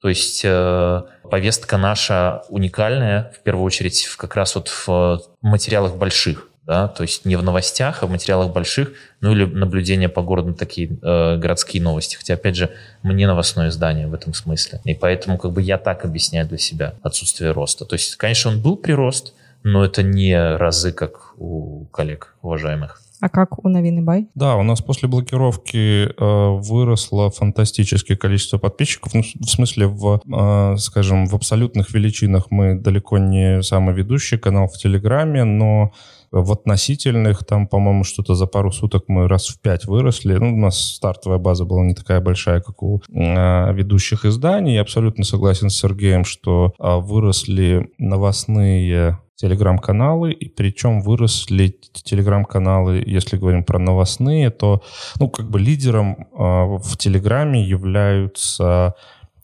то 0.00 0.08
есть 0.08 0.42
э, 0.44 1.02
повестка 1.30 1.76
наша 1.76 2.42
уникальная, 2.48 3.32
в 3.38 3.42
первую 3.42 3.64
очередь, 3.64 4.04
в, 4.04 4.16
как 4.16 4.34
раз 4.34 4.54
вот 4.54 4.68
в 4.68 5.20
материалах 5.42 5.96
больших, 5.96 6.48
да, 6.66 6.88
то 6.88 7.02
есть 7.02 7.24
не 7.24 7.36
в 7.36 7.42
новостях, 7.42 8.02
а 8.02 8.06
в 8.06 8.10
материалах 8.10 8.52
больших, 8.52 8.92
ну 9.20 9.32
или 9.32 9.44
наблюдения 9.44 10.08
по 10.08 10.22
городу, 10.22 10.54
такие 10.54 10.88
э, 11.02 11.36
городские 11.36 11.82
новости. 11.82 12.16
Хотя, 12.16 12.34
опять 12.34 12.56
же, 12.56 12.70
мне 13.02 13.26
новостное 13.26 13.68
издание 13.68 14.06
в 14.06 14.14
этом 14.14 14.34
смысле. 14.34 14.80
И 14.84 14.94
поэтому 14.94 15.36
как 15.36 15.52
бы 15.52 15.60
я 15.60 15.78
так 15.78 16.04
объясняю 16.04 16.46
для 16.46 16.58
себя 16.58 16.94
отсутствие 17.02 17.50
роста. 17.50 17.84
То 17.84 17.94
есть, 17.94 18.16
конечно, 18.16 18.50
он 18.50 18.62
был 18.62 18.76
прирост, 18.76 19.34
но 19.62 19.84
это 19.84 20.02
не 20.02 20.56
разы, 20.56 20.92
как 20.92 21.34
у 21.38 21.86
коллег 21.86 22.36
уважаемых. 22.40 23.02
А 23.20 23.28
как 23.28 23.64
у 23.64 23.68
Новины 23.68 24.02
Бай? 24.02 24.28
Да, 24.34 24.56
у 24.56 24.62
нас 24.62 24.80
после 24.80 25.08
блокировки 25.08 26.06
э, 26.06 26.60
выросло 26.60 27.30
фантастическое 27.30 28.16
количество 28.16 28.58
подписчиков. 28.58 29.14
Ну, 29.14 29.22
в 29.22 29.50
смысле, 29.50 29.86
в, 29.86 30.20
э, 30.26 30.76
скажем, 30.78 31.26
в 31.26 31.34
абсолютных 31.34 31.92
величинах 31.92 32.50
мы 32.50 32.74
далеко 32.74 33.18
не 33.18 33.62
самый 33.62 33.94
ведущий 33.94 34.38
канал 34.38 34.68
в 34.68 34.78
Телеграме, 34.78 35.44
но 35.44 35.92
в 36.32 36.52
относительных, 36.52 37.44
там, 37.44 37.66
по-моему, 37.66 38.04
что-то 38.04 38.34
за 38.34 38.46
пару 38.46 38.70
суток 38.70 39.04
мы 39.08 39.26
раз 39.28 39.48
в 39.48 39.60
пять 39.60 39.86
выросли. 39.86 40.36
Ну, 40.36 40.54
у 40.54 40.56
нас 40.56 40.78
стартовая 40.78 41.38
база 41.38 41.64
была 41.64 41.84
не 41.84 41.94
такая 41.94 42.20
большая, 42.20 42.60
как 42.60 42.82
у 42.82 43.02
э, 43.12 43.72
ведущих 43.74 44.24
изданий. 44.24 44.74
Я 44.74 44.82
абсолютно 44.82 45.24
согласен 45.24 45.70
с 45.70 45.76
Сергеем, 45.76 46.24
что 46.24 46.72
э, 46.78 46.96
выросли 46.96 47.90
новостные 47.98 49.18
телеграм-каналы, 49.40 50.32
и 50.32 50.48
причем 50.48 51.00
выросли 51.00 51.78
телеграм-каналы, 51.92 53.02
если 53.06 53.38
говорим 53.38 53.64
про 53.64 53.78
новостные, 53.78 54.50
то, 54.50 54.82
ну, 55.18 55.30
как 55.30 55.50
бы 55.50 55.58
лидером 55.58 56.12
э, 56.12 56.36
в 56.36 56.96
телеграме 56.98 57.62
являются 57.62 58.94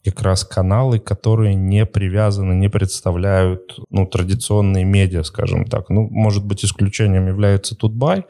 как 0.05 0.21
раз 0.21 0.43
каналы, 0.45 0.99
которые 0.99 1.55
не 1.55 1.85
привязаны, 1.85 2.53
не 2.53 2.69
представляют 2.69 3.77
ну, 3.89 4.05
традиционные 4.05 4.85
медиа, 4.85 5.23
скажем 5.23 5.65
так. 5.65 5.89
Ну, 5.89 6.07
может 6.09 6.45
быть, 6.45 6.63
исключением 6.63 7.27
является 7.27 7.75
Тутбай, 7.75 8.23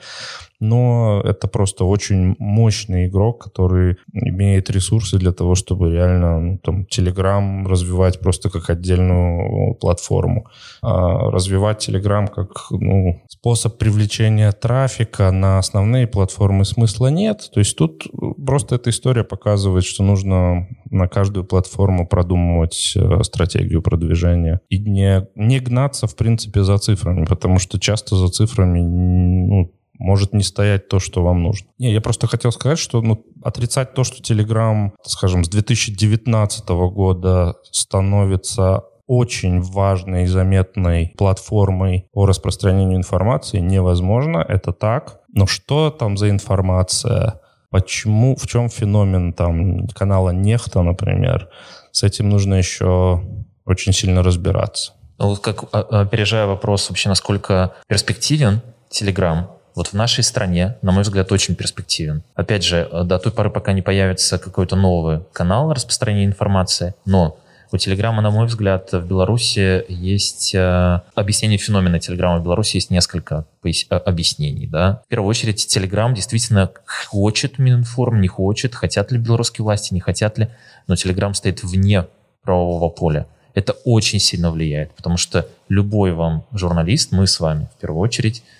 но 0.60 1.22
это 1.24 1.48
просто 1.48 1.86
очень 1.86 2.36
мощный 2.40 3.08
игрок, 3.08 3.44
который 3.44 3.98
имеет 4.12 4.70
ресурсы 4.70 5.18
для 5.18 5.32
того, 5.32 5.56
чтобы 5.56 5.92
реально 5.92 6.40
ну, 6.40 6.58
там 6.60 6.86
Telegram 6.92 7.68
развивать 7.68 8.20
просто 8.20 8.50
как 8.50 8.70
отдельную 8.70 9.76
платформу. 9.76 10.48
А 10.82 11.30
развивать 11.32 11.88
Telegram 11.88 12.28
как 12.28 12.72
ну, 12.72 13.22
способ 13.28 13.78
привлечения 13.78 14.52
трафика 14.52 15.32
на 15.32 15.60
основные 15.60 16.08
платформы 16.08 16.66
смысла 16.66 17.08
нет. 17.08 17.50
То 17.54 17.60
есть 17.60 17.78
тут 17.78 18.08
просто 18.44 18.76
эта 18.76 18.90
история 18.90 19.24
показывает, 19.24 19.86
что 19.86 20.04
нужно 20.04 20.68
на 20.90 21.08
каждую 21.08 21.46
платформу 21.46 22.08
продумывать 22.08 22.94
э, 22.96 23.24
стратегию 23.24 23.82
продвижения 23.82 24.62
и 24.70 24.80
не, 24.80 25.28
не 25.36 25.60
гнаться, 25.60 26.08
в 26.08 26.16
принципе, 26.16 26.64
за 26.64 26.78
цифрами, 26.78 27.26
потому 27.26 27.60
что 27.60 27.80
часто 27.80 28.16
за 28.16 28.30
цифрами 28.30 28.82
ну, 28.82 29.72
может 30.08 30.34
не 30.34 30.44
стоять 30.44 30.88
то, 30.88 31.00
что 31.00 31.22
вам 31.22 31.44
нужно. 31.44 31.68
Не, 31.80 31.92
я 31.92 32.00
просто 32.00 32.28
хотел 32.28 32.54
сказать, 32.54 32.80
что 32.80 33.02
ну, 33.02 33.26
отрицать 33.44 33.94
то, 33.94 34.06
что 34.06 34.24
Telegram, 34.24 34.92
скажем, 35.04 35.44
с 35.44 35.50
2019 35.50 36.70
года 36.70 37.56
становится 37.72 38.84
очень 39.06 39.62
важной 39.62 40.24
и 40.24 40.28
заметной 40.28 41.14
платформой 41.18 42.08
по 42.14 42.26
распространению 42.26 42.98
информации 42.98 43.60
невозможно, 43.60 44.38
это 44.38 44.72
так. 44.72 45.20
Но 45.34 45.46
что 45.46 45.90
там 45.90 46.16
за 46.16 46.30
информация? 46.30 47.42
Почему, 47.70 48.38
в 48.38 48.48
чем 48.48 48.70
феномен 48.70 49.34
там 49.34 49.88
канала 49.88 50.30
Нехта, 50.30 50.84
например? 50.84 51.50
С 51.92 52.04
этим 52.04 52.30
нужно 52.30 52.56
еще 52.56 53.24
очень 53.66 53.92
сильно 53.92 54.24
разбираться. 54.24 54.94
Вот 55.18 55.40
как 55.40 55.66
а, 55.74 56.02
опережая 56.02 56.46
вопрос 56.46 56.90
вообще, 56.90 57.10
насколько 57.10 57.74
перспективен 57.88 58.62
Telegram, 58.90 59.48
вот 59.78 59.90
в 59.90 59.94
нашей 59.94 60.24
стране, 60.24 60.76
на 60.82 60.92
мой 60.92 61.04
взгляд, 61.04 61.32
очень 61.32 61.56
перспективен. 61.56 62.24
Опять 62.34 62.64
же, 62.64 62.90
до 63.06 63.20
той 63.20 63.32
поры, 63.32 63.52
пока 63.52 63.74
не 63.74 63.84
появится 63.84 64.40
какой-то 64.40 64.76
новый 64.76 65.22
канал 65.34 65.72
распространения 65.72 66.26
информации, 66.26 66.96
но 67.06 67.38
у 67.72 67.78
Телеграма, 67.78 68.24
на 68.24 68.32
мой 68.32 68.48
взгляд, 68.48 68.92
в 68.92 69.06
Беларуси 69.06 69.86
есть 69.88 70.56
э, 70.56 71.02
объяснение 71.14 71.60
феномена 71.60 72.00
Телеграма 72.00 72.40
в 72.40 72.44
Беларуси 72.44 72.78
есть 72.78 72.90
несколько 72.90 73.46
пояс... 73.62 73.86
Э, 73.90 73.98
объяснений. 73.98 74.68
Да? 74.68 75.04
В 75.06 75.10
первую 75.10 75.30
очередь, 75.30 75.68
Телеграм 75.68 76.14
действительно 76.16 76.72
хочет 77.10 77.60
Мининформ, 77.60 78.20
не 78.22 78.30
хочет, 78.30 78.74
хотят 78.74 79.12
ли 79.12 79.20
белорусские 79.20 79.64
власти, 79.64 79.94
не 79.94 80.00
хотят 80.00 80.40
ли, 80.40 80.48
но 80.88 80.96
Телеграм 80.96 81.34
стоит 81.34 81.62
вне 81.62 82.08
правового 82.42 82.90
поля. 82.90 83.28
Это 83.54 83.74
очень 83.84 84.20
сильно 84.20 84.50
влияет, 84.50 84.96
потому 84.96 85.18
что 85.18 85.48
любой 85.68 86.14
вам 86.14 86.46
журналист, 86.54 87.12
мы 87.12 87.28
с 87.28 87.40
вами 87.40 87.70
в 87.78 87.82
первую 87.82 88.02
очередь, 88.02 88.42
э, 88.42 88.57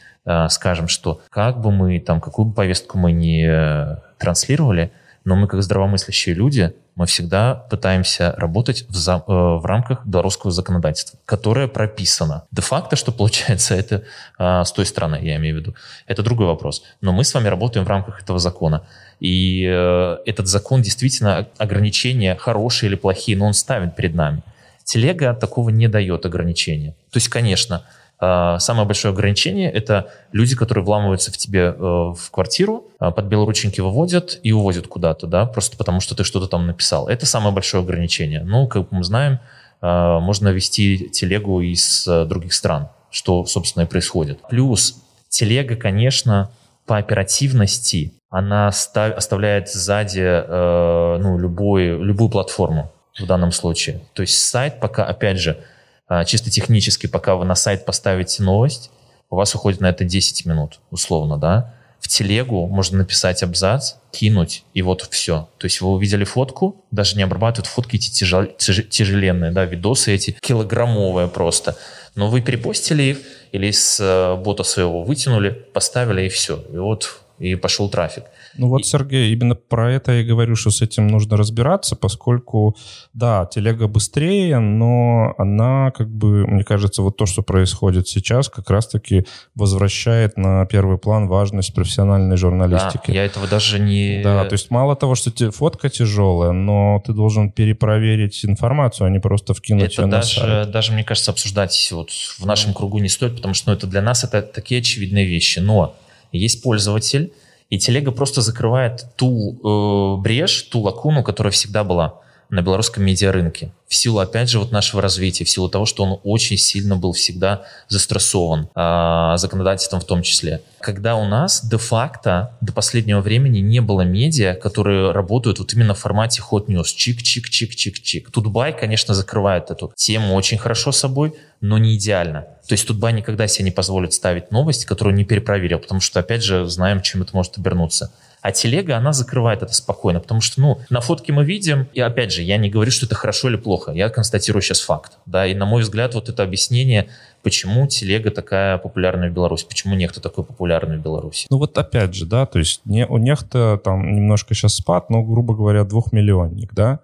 скажем, 0.50 0.88
что 0.88 1.22
как 1.30 1.62
бы 1.62 1.72
мы 1.72 2.00
там, 2.00 2.20
какую 2.22 2.48
бы 2.48 2.54
повестку 2.54 2.98
мы 2.98 3.12
не 3.12 3.46
э, 3.48 3.98
транслировали, 4.18 4.92
но 5.28 5.36
мы 5.36 5.48
как 5.48 5.62
здравомыслящие 5.62 6.36
люди, 6.36 6.74
мы 6.96 7.06
всегда 7.06 7.54
пытаемся 7.54 8.34
работать 8.38 8.86
в, 8.90 8.96
за, 8.96 9.16
э, 9.16 9.22
в 9.28 9.66
рамках 9.66 10.06
белорусского 10.06 10.52
законодательства, 10.52 11.20
которое 11.26 11.68
прописано. 11.68 12.46
Де-факто, 12.52 12.96
что 12.96 13.12
получается, 13.12 13.76
это 13.76 14.04
э, 14.40 14.64
с 14.64 14.72
той 14.72 14.86
стороны, 14.86 15.20
я 15.22 15.36
имею 15.36 15.58
в 15.58 15.60
виду, 15.60 15.76
это 16.08 16.24
другой 16.24 16.48
вопрос. 16.48 16.84
Но 17.02 17.12
мы 17.12 17.24
с 17.24 17.34
вами 17.34 17.50
работаем 17.50 17.86
в 17.86 17.90
рамках 17.90 18.24
этого 18.24 18.40
закона. 18.40 18.88
И 19.20 19.64
э, 19.70 20.18
этот 20.26 20.48
закон 20.48 20.82
действительно 20.82 21.48
ограничения 21.58 22.36
хорошие 22.36 22.88
или 22.88 22.96
плохие, 22.96 23.38
но 23.38 23.48
он 23.48 23.54
ставит 23.54 23.96
перед 23.96 24.16
нами. 24.16 24.42
Телега 24.84 25.34
такого 25.34 25.70
не 25.70 25.88
дает 25.88 26.26
ограничения. 26.26 26.92
То 27.12 27.18
есть, 27.18 27.28
конечно, 27.28 27.84
самое 28.20 28.86
большое 28.86 29.14
ограничение– 29.14 29.72
это 29.74 30.12
люди, 30.32 30.56
которые 30.56 30.84
вламываются 30.84 31.32
в 31.32 31.38
тебе 31.38 31.66
э, 31.66 31.74
в 31.80 32.32
квартиру, 32.32 32.86
а, 33.00 33.12
под 33.12 33.26
белорученьки 33.26 33.80
выводят 33.80 34.40
и 34.42 34.52
увозят 34.52 34.88
куда-то, 34.88 35.28
да, 35.28 35.46
просто 35.46 35.78
потому 35.78 36.00
что 36.00 36.16
ты 36.16 36.24
что-то 36.24 36.48
там 36.48 36.66
написал. 36.66 37.08
Это 37.08 37.26
самое 37.28 37.54
большое 37.54 37.84
ограничение. 37.84 38.44
Ну, 38.44 38.68
как 38.68 38.92
мы 38.92 39.04
знаем, 39.04 39.40
а, 39.82 40.20
можно 40.20 40.50
вести 40.50 41.10
телегу 41.10 41.62
из 41.62 42.08
э, 42.08 42.26
других 42.26 42.54
стран, 42.54 42.90
что, 43.12 43.46
собственно, 43.46 43.84
и 43.84 43.88
происходит. 43.88 44.40
Плюс 44.50 44.96
телега, 45.30 45.76
конечно, 45.76 46.50
по 46.88 46.98
оперативности, 46.98 48.14
она 48.30 48.68
оставляет 48.70 49.70
сзади 49.70 50.24
э, 50.24 51.18
ну, 51.22 51.38
любой, 51.38 52.02
любую 52.04 52.30
платформу 52.30 52.92
в 53.20 53.26
данном 53.26 53.52
случае. 53.52 54.02
То 54.14 54.22
есть 54.22 54.44
сайт 54.46 54.80
пока, 54.80 55.06
опять 55.06 55.40
же, 55.40 55.52
а, 55.52 55.77
чисто 56.26 56.50
технически, 56.50 57.08
пока 57.08 57.36
вы 57.36 57.46
на 57.46 57.56
сайт 57.56 57.86
поставите 57.86 58.44
новость, 58.44 58.92
у 59.30 59.36
вас 59.36 59.54
уходит 59.56 59.82
на 59.82 59.88
это 59.90 60.04
10 60.06 60.46
минут, 60.46 60.80
условно, 60.92 61.38
да. 61.38 61.74
В 62.00 62.08
телегу 62.08 62.68
можно 62.68 63.00
написать 63.00 63.42
абзац, 63.44 63.96
кинуть, 64.12 64.64
и 64.74 64.82
вот 64.82 65.02
все. 65.12 65.50
То 65.58 65.66
есть 65.66 65.82
вы 65.82 65.90
увидели 65.90 66.24
фотку, 66.24 66.86
даже 66.92 67.18
не 67.18 67.24
обрабатывают 67.24 67.68
фотки 67.68 67.96
эти 67.96 68.12
тяжел, 68.12 68.46
тяжеленные, 68.46 69.52
да, 69.52 69.66
видосы 69.66 70.14
эти, 70.14 70.32
килограммовые 70.40 71.28
просто. 71.28 71.76
Но 72.16 72.30
вы 72.30 72.42
перепостили 72.42 73.04
их 73.04 73.20
или 73.52 73.72
с 73.72 74.00
э, 74.00 74.36
бота 74.36 74.64
своего 74.64 75.04
вытянули, 75.04 75.50
поставили, 75.50 76.28
и 76.28 76.30
все. 76.30 76.64
И 76.72 76.78
вот 76.78 77.20
и 77.40 77.56
пошел 77.56 77.90
трафик. 77.90 78.24
Ну 78.58 78.70
вот, 78.70 78.86
Сергей, 78.86 79.34
именно 79.34 79.56
про 79.56 79.92
это 79.92 80.12
я 80.12 80.22
и 80.22 80.24
говорю, 80.24 80.56
что 80.56 80.72
с 80.72 80.82
этим 80.82 81.08
нужно 81.08 81.38
разбираться, 81.38 81.96
поскольку, 81.96 82.76
да, 83.14 83.48
телега 83.52 83.88
быстрее, 83.88 84.60
но 84.60 85.34
она, 85.38 85.92
как 85.92 86.10
бы, 86.10 86.48
мне 86.48 86.64
кажется, 86.64 87.02
вот 87.02 87.18
то, 87.18 87.26
что 87.26 87.44
происходит 87.44 88.08
сейчас, 88.08 88.50
как 88.50 88.70
раз-таки 88.70 89.26
возвращает 89.56 90.38
на 90.38 90.66
первый 90.66 90.98
план 90.98 91.28
важность 91.28 91.74
профессиональной 91.74 92.38
журналистики. 92.38 93.08
Да, 93.08 93.14
я 93.14 93.26
этого 93.26 93.48
даже 93.48 93.80
не... 93.80 94.22
Да, 94.24 94.46
то 94.46 94.54
есть 94.54 94.72
мало 94.72 94.96
того, 94.96 95.16
что 95.16 95.32
тебе 95.32 95.52
фотка 95.52 95.90
тяжелая, 95.90 96.52
но 96.52 97.02
ты 97.06 97.14
должен 97.14 97.52
перепроверить 97.52 98.44
информацию, 98.46 99.08
а 99.08 99.10
не 99.10 99.20
просто 99.20 99.54
вкинуть 99.54 99.94
это 99.94 100.04
ее 100.04 100.08
даже, 100.08 100.40
на 100.40 100.46
сайт. 100.64 100.72
даже, 100.72 100.92
мне 100.92 101.04
кажется, 101.04 101.32
обсуждать 101.32 101.90
вот 101.92 102.10
в 102.12 102.46
нашем 102.46 102.74
кругу 102.74 103.00
не 103.00 103.10
стоит, 103.10 103.36
потому 103.36 103.54
что 103.54 103.70
ну, 103.70 103.78
это 103.78 103.88
для 103.88 104.02
нас 104.02 104.24
это 104.24 104.42
такие 104.42 104.80
очевидные 104.80 105.26
вещи. 105.26 105.60
Но 105.60 105.96
есть 106.32 106.62
пользователь, 106.64 107.34
и 107.70 107.78
телега 107.78 108.12
просто 108.12 108.42
закрывает 108.42 109.06
ту 109.16 110.18
э, 110.18 110.22
брешь, 110.22 110.62
ту 110.64 110.82
лакуну, 110.82 111.24
которая 111.24 111.52
всегда 111.52 111.84
была 111.84 112.22
на 112.50 112.62
белорусском 112.62 113.04
медиарынке. 113.04 113.72
В 113.88 113.96
силу, 113.96 114.20
опять 114.20 114.50
же, 114.50 114.60
вот 114.60 114.72
нашего 114.72 115.02
развития, 115.02 115.46
в 115.46 115.50
силу 115.50 115.70
того, 115.70 115.86
что 115.86 116.04
он 116.04 116.20
очень 116.24 116.58
сильно 116.58 116.98
был 116.98 117.14
всегда 117.14 117.64
застрессован, 117.88 118.70
э, 118.76 119.38
законодательством 119.38 120.02
в 120.02 120.06
том 120.06 120.22
числе. 120.22 120.62
Когда 120.82 121.16
у 121.16 121.26
нас 121.26 121.66
де-факто 121.66 122.58
до 122.62 122.74
последнего 122.74 123.22
времени 123.22 123.60
не 123.60 123.82
было 123.82 124.02
медиа, 124.02 124.56
которые 124.56 125.12
работают 125.12 125.60
вот 125.60 125.74
именно 125.74 125.94
в 125.94 126.00
формате 126.00 126.42
hot 126.50 126.68
news. 126.68 126.96
Чик-чик-чик-чик-чик. 126.98 128.30
Тутбай, 128.32 128.78
конечно, 128.78 129.14
закрывает 129.14 129.72
эту 129.72 129.92
тему 129.96 130.36
очень 130.36 130.58
хорошо 130.58 130.92
собой, 130.92 131.34
но 131.62 131.78
не 131.78 131.96
идеально. 131.96 132.42
То 132.68 132.74
есть 132.74 132.86
Тутбай 132.88 133.14
никогда 133.14 133.48
себе 133.48 133.66
не 133.66 133.72
позволит 133.72 134.14
ставить 134.14 134.52
новость, 134.52 134.86
которую 134.86 135.16
не 135.16 135.24
перепроверил, 135.24 135.80
потому 135.80 136.02
что, 136.02 136.20
опять 136.20 136.44
же, 136.44 136.66
знаем, 136.68 137.02
чем 137.02 137.22
это 137.22 137.36
может 137.36 137.58
обернуться. 137.58 138.12
А 138.48 138.54
телега, 138.54 138.96
она 138.96 139.12
закрывает 139.12 139.62
это 139.62 139.74
спокойно, 139.74 140.22
потому 140.22 140.40
что, 140.40 140.62
ну, 140.62 140.80
на 140.90 141.02
фотке 141.02 141.34
мы 141.34 141.44
видим, 141.44 141.90
и 141.94 142.00
опять 142.00 142.32
же, 142.32 142.44
я 142.44 142.56
не 142.56 142.70
говорю, 142.70 142.92
что 142.92 143.06
это 143.06 143.14
хорошо 143.14 143.50
или 143.50 143.58
плохо, 143.58 143.92
я 143.92 144.08
констатирую 144.08 144.62
сейчас 144.62 144.80
факт, 144.80 145.18
да, 145.26 145.46
и 145.46 145.54
на 145.54 145.66
мой 145.66 145.82
взгляд, 145.82 146.14
вот 146.14 146.30
это 146.30 146.44
объяснение, 146.44 147.10
почему 147.44 147.88
телега 147.88 148.32
такая 148.32 148.78
популярная 148.78 149.30
в 149.30 149.34
Беларуси, 149.34 149.66
почему 149.68 149.96
нехта 149.96 150.22
такой 150.22 150.46
популярный 150.46 150.98
в 150.98 151.02
Беларуси. 151.02 151.48
Ну 151.50 151.58
вот 151.58 151.78
опять 151.78 152.14
же, 152.14 152.26
да, 152.26 152.46
то 152.46 152.58
есть 152.58 152.80
не, 152.86 153.06
у 153.06 153.18
нехта 153.18 153.82
там 153.84 154.16
немножко 154.16 154.54
сейчас 154.54 154.76
спад, 154.76 155.10
но, 155.10 155.24
грубо 155.24 155.54
говоря, 155.54 155.84
двухмиллионник, 155.84 156.74
да, 156.74 157.02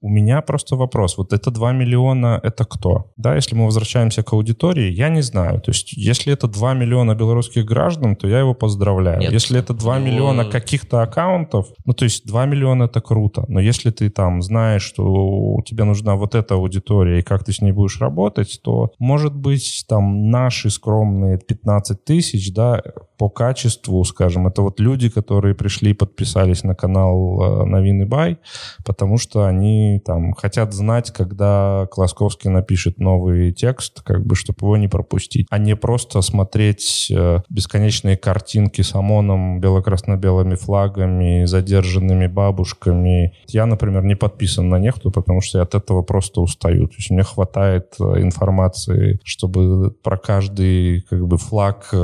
у 0.00 0.08
меня 0.08 0.42
просто 0.42 0.76
вопрос. 0.76 1.18
Вот 1.18 1.32
это 1.32 1.50
2 1.50 1.72
миллиона, 1.72 2.40
это 2.42 2.64
кто? 2.64 3.10
Да, 3.16 3.34
если 3.34 3.56
мы 3.56 3.64
возвращаемся 3.64 4.22
к 4.22 4.32
аудитории, 4.32 4.92
я 4.92 5.08
не 5.08 5.22
знаю. 5.22 5.60
То 5.60 5.70
есть, 5.70 5.92
если 5.92 6.32
это 6.32 6.46
2 6.46 6.74
миллиона 6.74 7.14
белорусских 7.14 7.64
граждан, 7.64 8.14
то 8.14 8.28
я 8.28 8.38
его 8.38 8.54
поздравляю. 8.54 9.20
Нет, 9.20 9.32
если 9.32 9.58
это 9.58 9.74
2 9.74 9.98
ну... 9.98 10.06
миллиона 10.06 10.44
каких-то 10.44 11.02
аккаунтов, 11.02 11.66
ну, 11.84 11.94
то 11.94 12.04
есть 12.04 12.26
2 12.26 12.46
миллиона 12.46 12.84
это 12.84 13.00
круто. 13.00 13.44
Но 13.48 13.60
если 13.60 13.90
ты 13.90 14.08
там 14.10 14.42
знаешь, 14.42 14.82
что 14.82 15.04
у 15.04 15.62
тебя 15.62 15.84
нужна 15.84 16.14
вот 16.14 16.34
эта 16.34 16.54
аудитория, 16.54 17.18
и 17.18 17.22
как 17.22 17.44
ты 17.44 17.52
с 17.52 17.60
ней 17.60 17.72
будешь 17.72 18.00
работать, 18.00 18.60
то, 18.62 18.92
может 18.98 19.34
быть, 19.34 19.84
там 19.88 20.30
наши 20.30 20.70
скромные 20.70 21.38
15 21.38 22.04
тысяч, 22.04 22.52
да, 22.54 22.82
по 23.18 23.28
качеству, 23.28 24.04
скажем, 24.04 24.46
это 24.46 24.62
вот 24.62 24.78
люди, 24.78 25.08
которые 25.08 25.54
пришли 25.54 25.90
и 25.90 25.94
подписались 25.94 26.62
на 26.62 26.76
канал 26.76 27.42
э, 27.42 27.64
Новины 27.64 28.06
Бай, 28.06 28.38
потому 28.84 29.18
что 29.18 29.44
они 29.44 29.87
там 29.98 30.34
хотят 30.34 30.72
знать, 30.74 31.10
когда 31.10 31.88
Класковский 31.90 32.50
напишет 32.50 32.98
новый 32.98 33.52
текст, 33.52 34.02
как 34.02 34.24
бы, 34.26 34.34
чтобы 34.34 34.58
его 34.60 34.76
не 34.76 34.88
пропустить, 34.88 35.46
а 35.50 35.58
не 35.58 35.74
просто 35.74 36.20
смотреть 36.20 37.08
э, 37.10 37.40
бесконечные 37.48 38.16
картинки 38.16 38.82
с 38.82 38.94
ОМОНом, 38.94 39.60
бело-красно-белыми 39.60 40.56
флагами, 40.56 41.46
задержанными 41.46 42.26
бабушками. 42.26 43.32
Я, 43.46 43.66
например, 43.66 44.04
не 44.04 44.16
подписан 44.16 44.68
на 44.68 44.78
нехту, 44.78 45.10
потому 45.10 45.40
что 45.40 45.58
я 45.58 45.62
от 45.64 45.74
этого 45.74 46.02
просто 46.02 46.40
устаю. 46.42 46.88
То 46.88 46.94
есть 46.98 47.10
мне 47.10 47.22
хватает 47.22 47.94
э, 47.98 48.20
информации, 48.20 49.18
чтобы 49.24 49.90
про 50.02 50.18
каждый 50.18 51.00
как 51.08 51.26
бы 51.26 51.38
флаг 51.38 51.94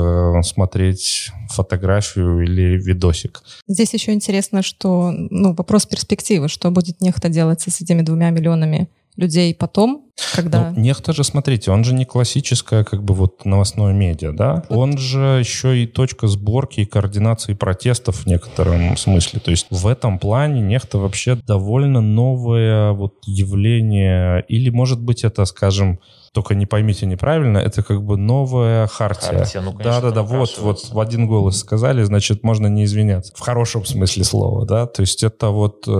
смотреть 0.41 0.95
выложить 0.95 1.31
фотографию 1.49 2.41
или 2.41 2.77
видосик. 2.77 3.43
Здесь 3.67 3.93
еще 3.93 4.13
интересно, 4.13 4.61
что 4.61 5.11
ну, 5.11 5.53
вопрос 5.53 5.85
перспективы, 5.85 6.47
что 6.47 6.71
будет 6.71 7.01
нехто 7.01 7.29
делаться 7.29 7.69
с 7.75 7.81
этими 7.81 8.01
двумя 8.01 8.29
миллионами 8.29 8.89
людей 9.17 9.53
потом, 9.55 10.05
когда... 10.33 10.71
Ну, 10.71 10.81
нехто 10.81 11.13
же, 11.13 11.23
смотрите, 11.23 11.71
он 11.71 11.83
же 11.83 11.93
не 11.93 12.05
классическое 12.05 12.83
как 12.83 13.03
бы 13.03 13.13
вот 13.13 13.45
новостное 13.45 13.93
медиа, 13.93 14.33
да? 14.33 14.63
Он 14.69 14.97
же 14.97 15.39
еще 15.39 15.81
и 15.81 15.87
точка 15.87 16.27
сборки 16.27 16.81
и 16.81 16.85
координации 16.85 17.53
протестов 17.53 18.23
в 18.23 18.25
некотором 18.25 18.97
смысле. 18.97 19.39
То 19.39 19.51
есть 19.51 19.67
в 19.69 19.87
этом 19.87 20.19
плане 20.19 20.61
нехто 20.61 20.97
вообще 20.97 21.35
довольно 21.35 22.01
новое 22.01 22.91
вот 22.91 23.15
явление. 23.25 24.43
Или, 24.47 24.69
может 24.69 25.01
быть, 25.01 25.23
это, 25.23 25.45
скажем, 25.45 25.99
только 26.35 26.53
не 26.53 26.65
поймите 26.65 27.05
неправильно, 27.05 27.59
это 27.59 27.81
как 27.81 28.03
бы 28.03 28.17
новая 28.17 28.87
хартия. 28.87 29.39
хартия 29.39 29.61
ну, 29.61 29.71
Да-да-да, 29.71 30.21
вот, 30.21 30.57
вот 30.59 30.89
в 30.91 30.99
один 30.99 31.27
голос 31.27 31.57
сказали, 31.57 32.03
значит, 32.03 32.43
можно 32.43 32.67
не 32.67 32.83
извиняться. 32.83 33.33
В 33.37 33.39
хорошем 33.39 33.85
смысле 33.85 34.25
слова, 34.25 34.65
да. 34.65 34.85
То 34.85 35.01
есть 35.01 35.23
это 35.23 35.49
вот 35.49 35.85
э, 35.87 35.91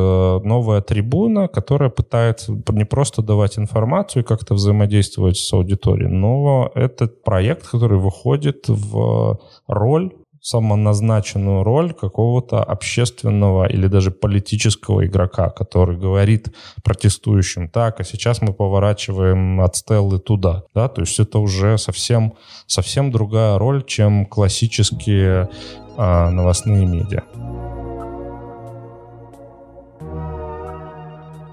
новая 0.43 0.81
трибуна, 0.81 1.47
которая 1.47 1.89
пытается 1.89 2.51
не 2.69 2.83
просто 2.83 3.21
давать 3.21 3.57
информацию 3.57 4.23
и 4.23 4.25
как-то 4.25 4.55
взаимодействовать 4.55 5.37
с 5.37 5.53
аудиторией, 5.53 6.11
но 6.11 6.69
это 6.75 7.07
проект, 7.07 7.69
который 7.69 7.97
выходит 7.97 8.65
в 8.67 9.39
роль 9.67 10.11
самоназначенную 10.45 11.63
роль 11.63 11.91
какого-то 11.91 12.63
общественного 12.63 13.65
или 13.67 13.87
даже 13.87 14.11
политического 14.11 15.03
игрока, 15.03 15.49
который 15.49 15.97
говорит 15.97 16.49
протестующим, 16.83 17.67
так, 17.67 17.99
а 17.99 18.03
сейчас 18.03 18.43
мы 18.43 18.53
поворачиваем 18.53 19.59
от 19.61 19.75
Стеллы 19.75 20.19
туда. 20.19 20.61
Да? 20.75 20.87
То 20.87 21.01
есть 21.01 21.19
это 21.19 21.39
уже 21.39 21.79
совсем, 21.79 22.35
совсем 22.67 23.09
другая 23.09 23.57
роль, 23.57 23.83
чем 23.87 24.27
классические 24.27 25.49
а, 25.97 26.29
новостные 26.29 26.85
медиа. 26.85 27.23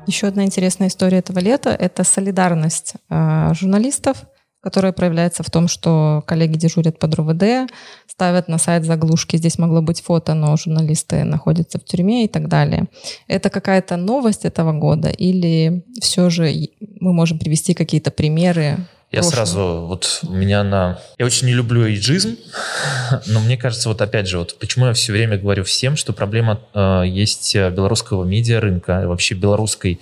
Еще 0.06 0.26
одна 0.26 0.44
интересная 0.44 0.88
история 0.88 1.18
этого 1.18 1.38
лета– 1.38 1.70
это 1.80 2.04
солидарность 2.04 2.96
э, 3.08 3.54
журналистов, 3.54 4.26
которая 4.62 4.92
проявляется 4.92 5.42
в 5.42 5.50
том, 5.50 5.66
что 5.66 6.22
коллеги 6.26 6.56
дежурят 6.56 6.98
под 6.98 7.14
РУВД, 7.16 7.70
ставят 8.12 8.46
на 8.48 8.58
сайт 8.58 8.84
заглушки. 8.84 9.36
Здесь 9.38 9.58
могло 9.58 9.80
быть 9.80 10.02
фото, 10.02 10.34
но 10.34 10.54
журналисты 10.56 11.24
находятся 11.24 11.78
в 11.78 11.84
тюрьме 11.84 12.26
и 12.26 12.28
так 12.28 12.46
далее. 12.46 12.88
Это 13.26 13.48
какая-то 13.48 13.96
новость 13.96 14.44
этого 14.44 14.72
года 14.72 15.08
или 15.08 15.82
все 16.00 16.28
же 16.28 16.52
мы 17.00 17.14
можем 17.14 17.38
привести 17.38 17.72
какие-то 17.72 18.10
примеры 18.10 18.76
я 19.10 19.20
прошлого. 19.20 19.34
сразу, 19.34 19.86
вот 19.88 20.20
у 20.24 20.32
меня 20.32 20.62
на... 20.62 20.98
Я 21.18 21.24
очень 21.24 21.46
не 21.46 21.54
люблю 21.54 21.86
эйджизм, 21.86 22.36
но 23.26 23.40
мне 23.40 23.56
кажется, 23.56 23.88
вот 23.88 24.02
опять 24.02 24.28
же, 24.28 24.38
вот 24.38 24.58
почему 24.58 24.86
я 24.86 24.92
все 24.92 25.12
время 25.12 25.38
говорю 25.38 25.64
всем, 25.64 25.96
что 25.96 26.12
проблема 26.12 26.60
э, 26.74 27.04
есть 27.06 27.56
э, 27.56 27.70
белорусского 27.70 28.24
медиа-рынка, 28.24 29.04
вообще 29.06 29.34
белорусской 29.34 30.00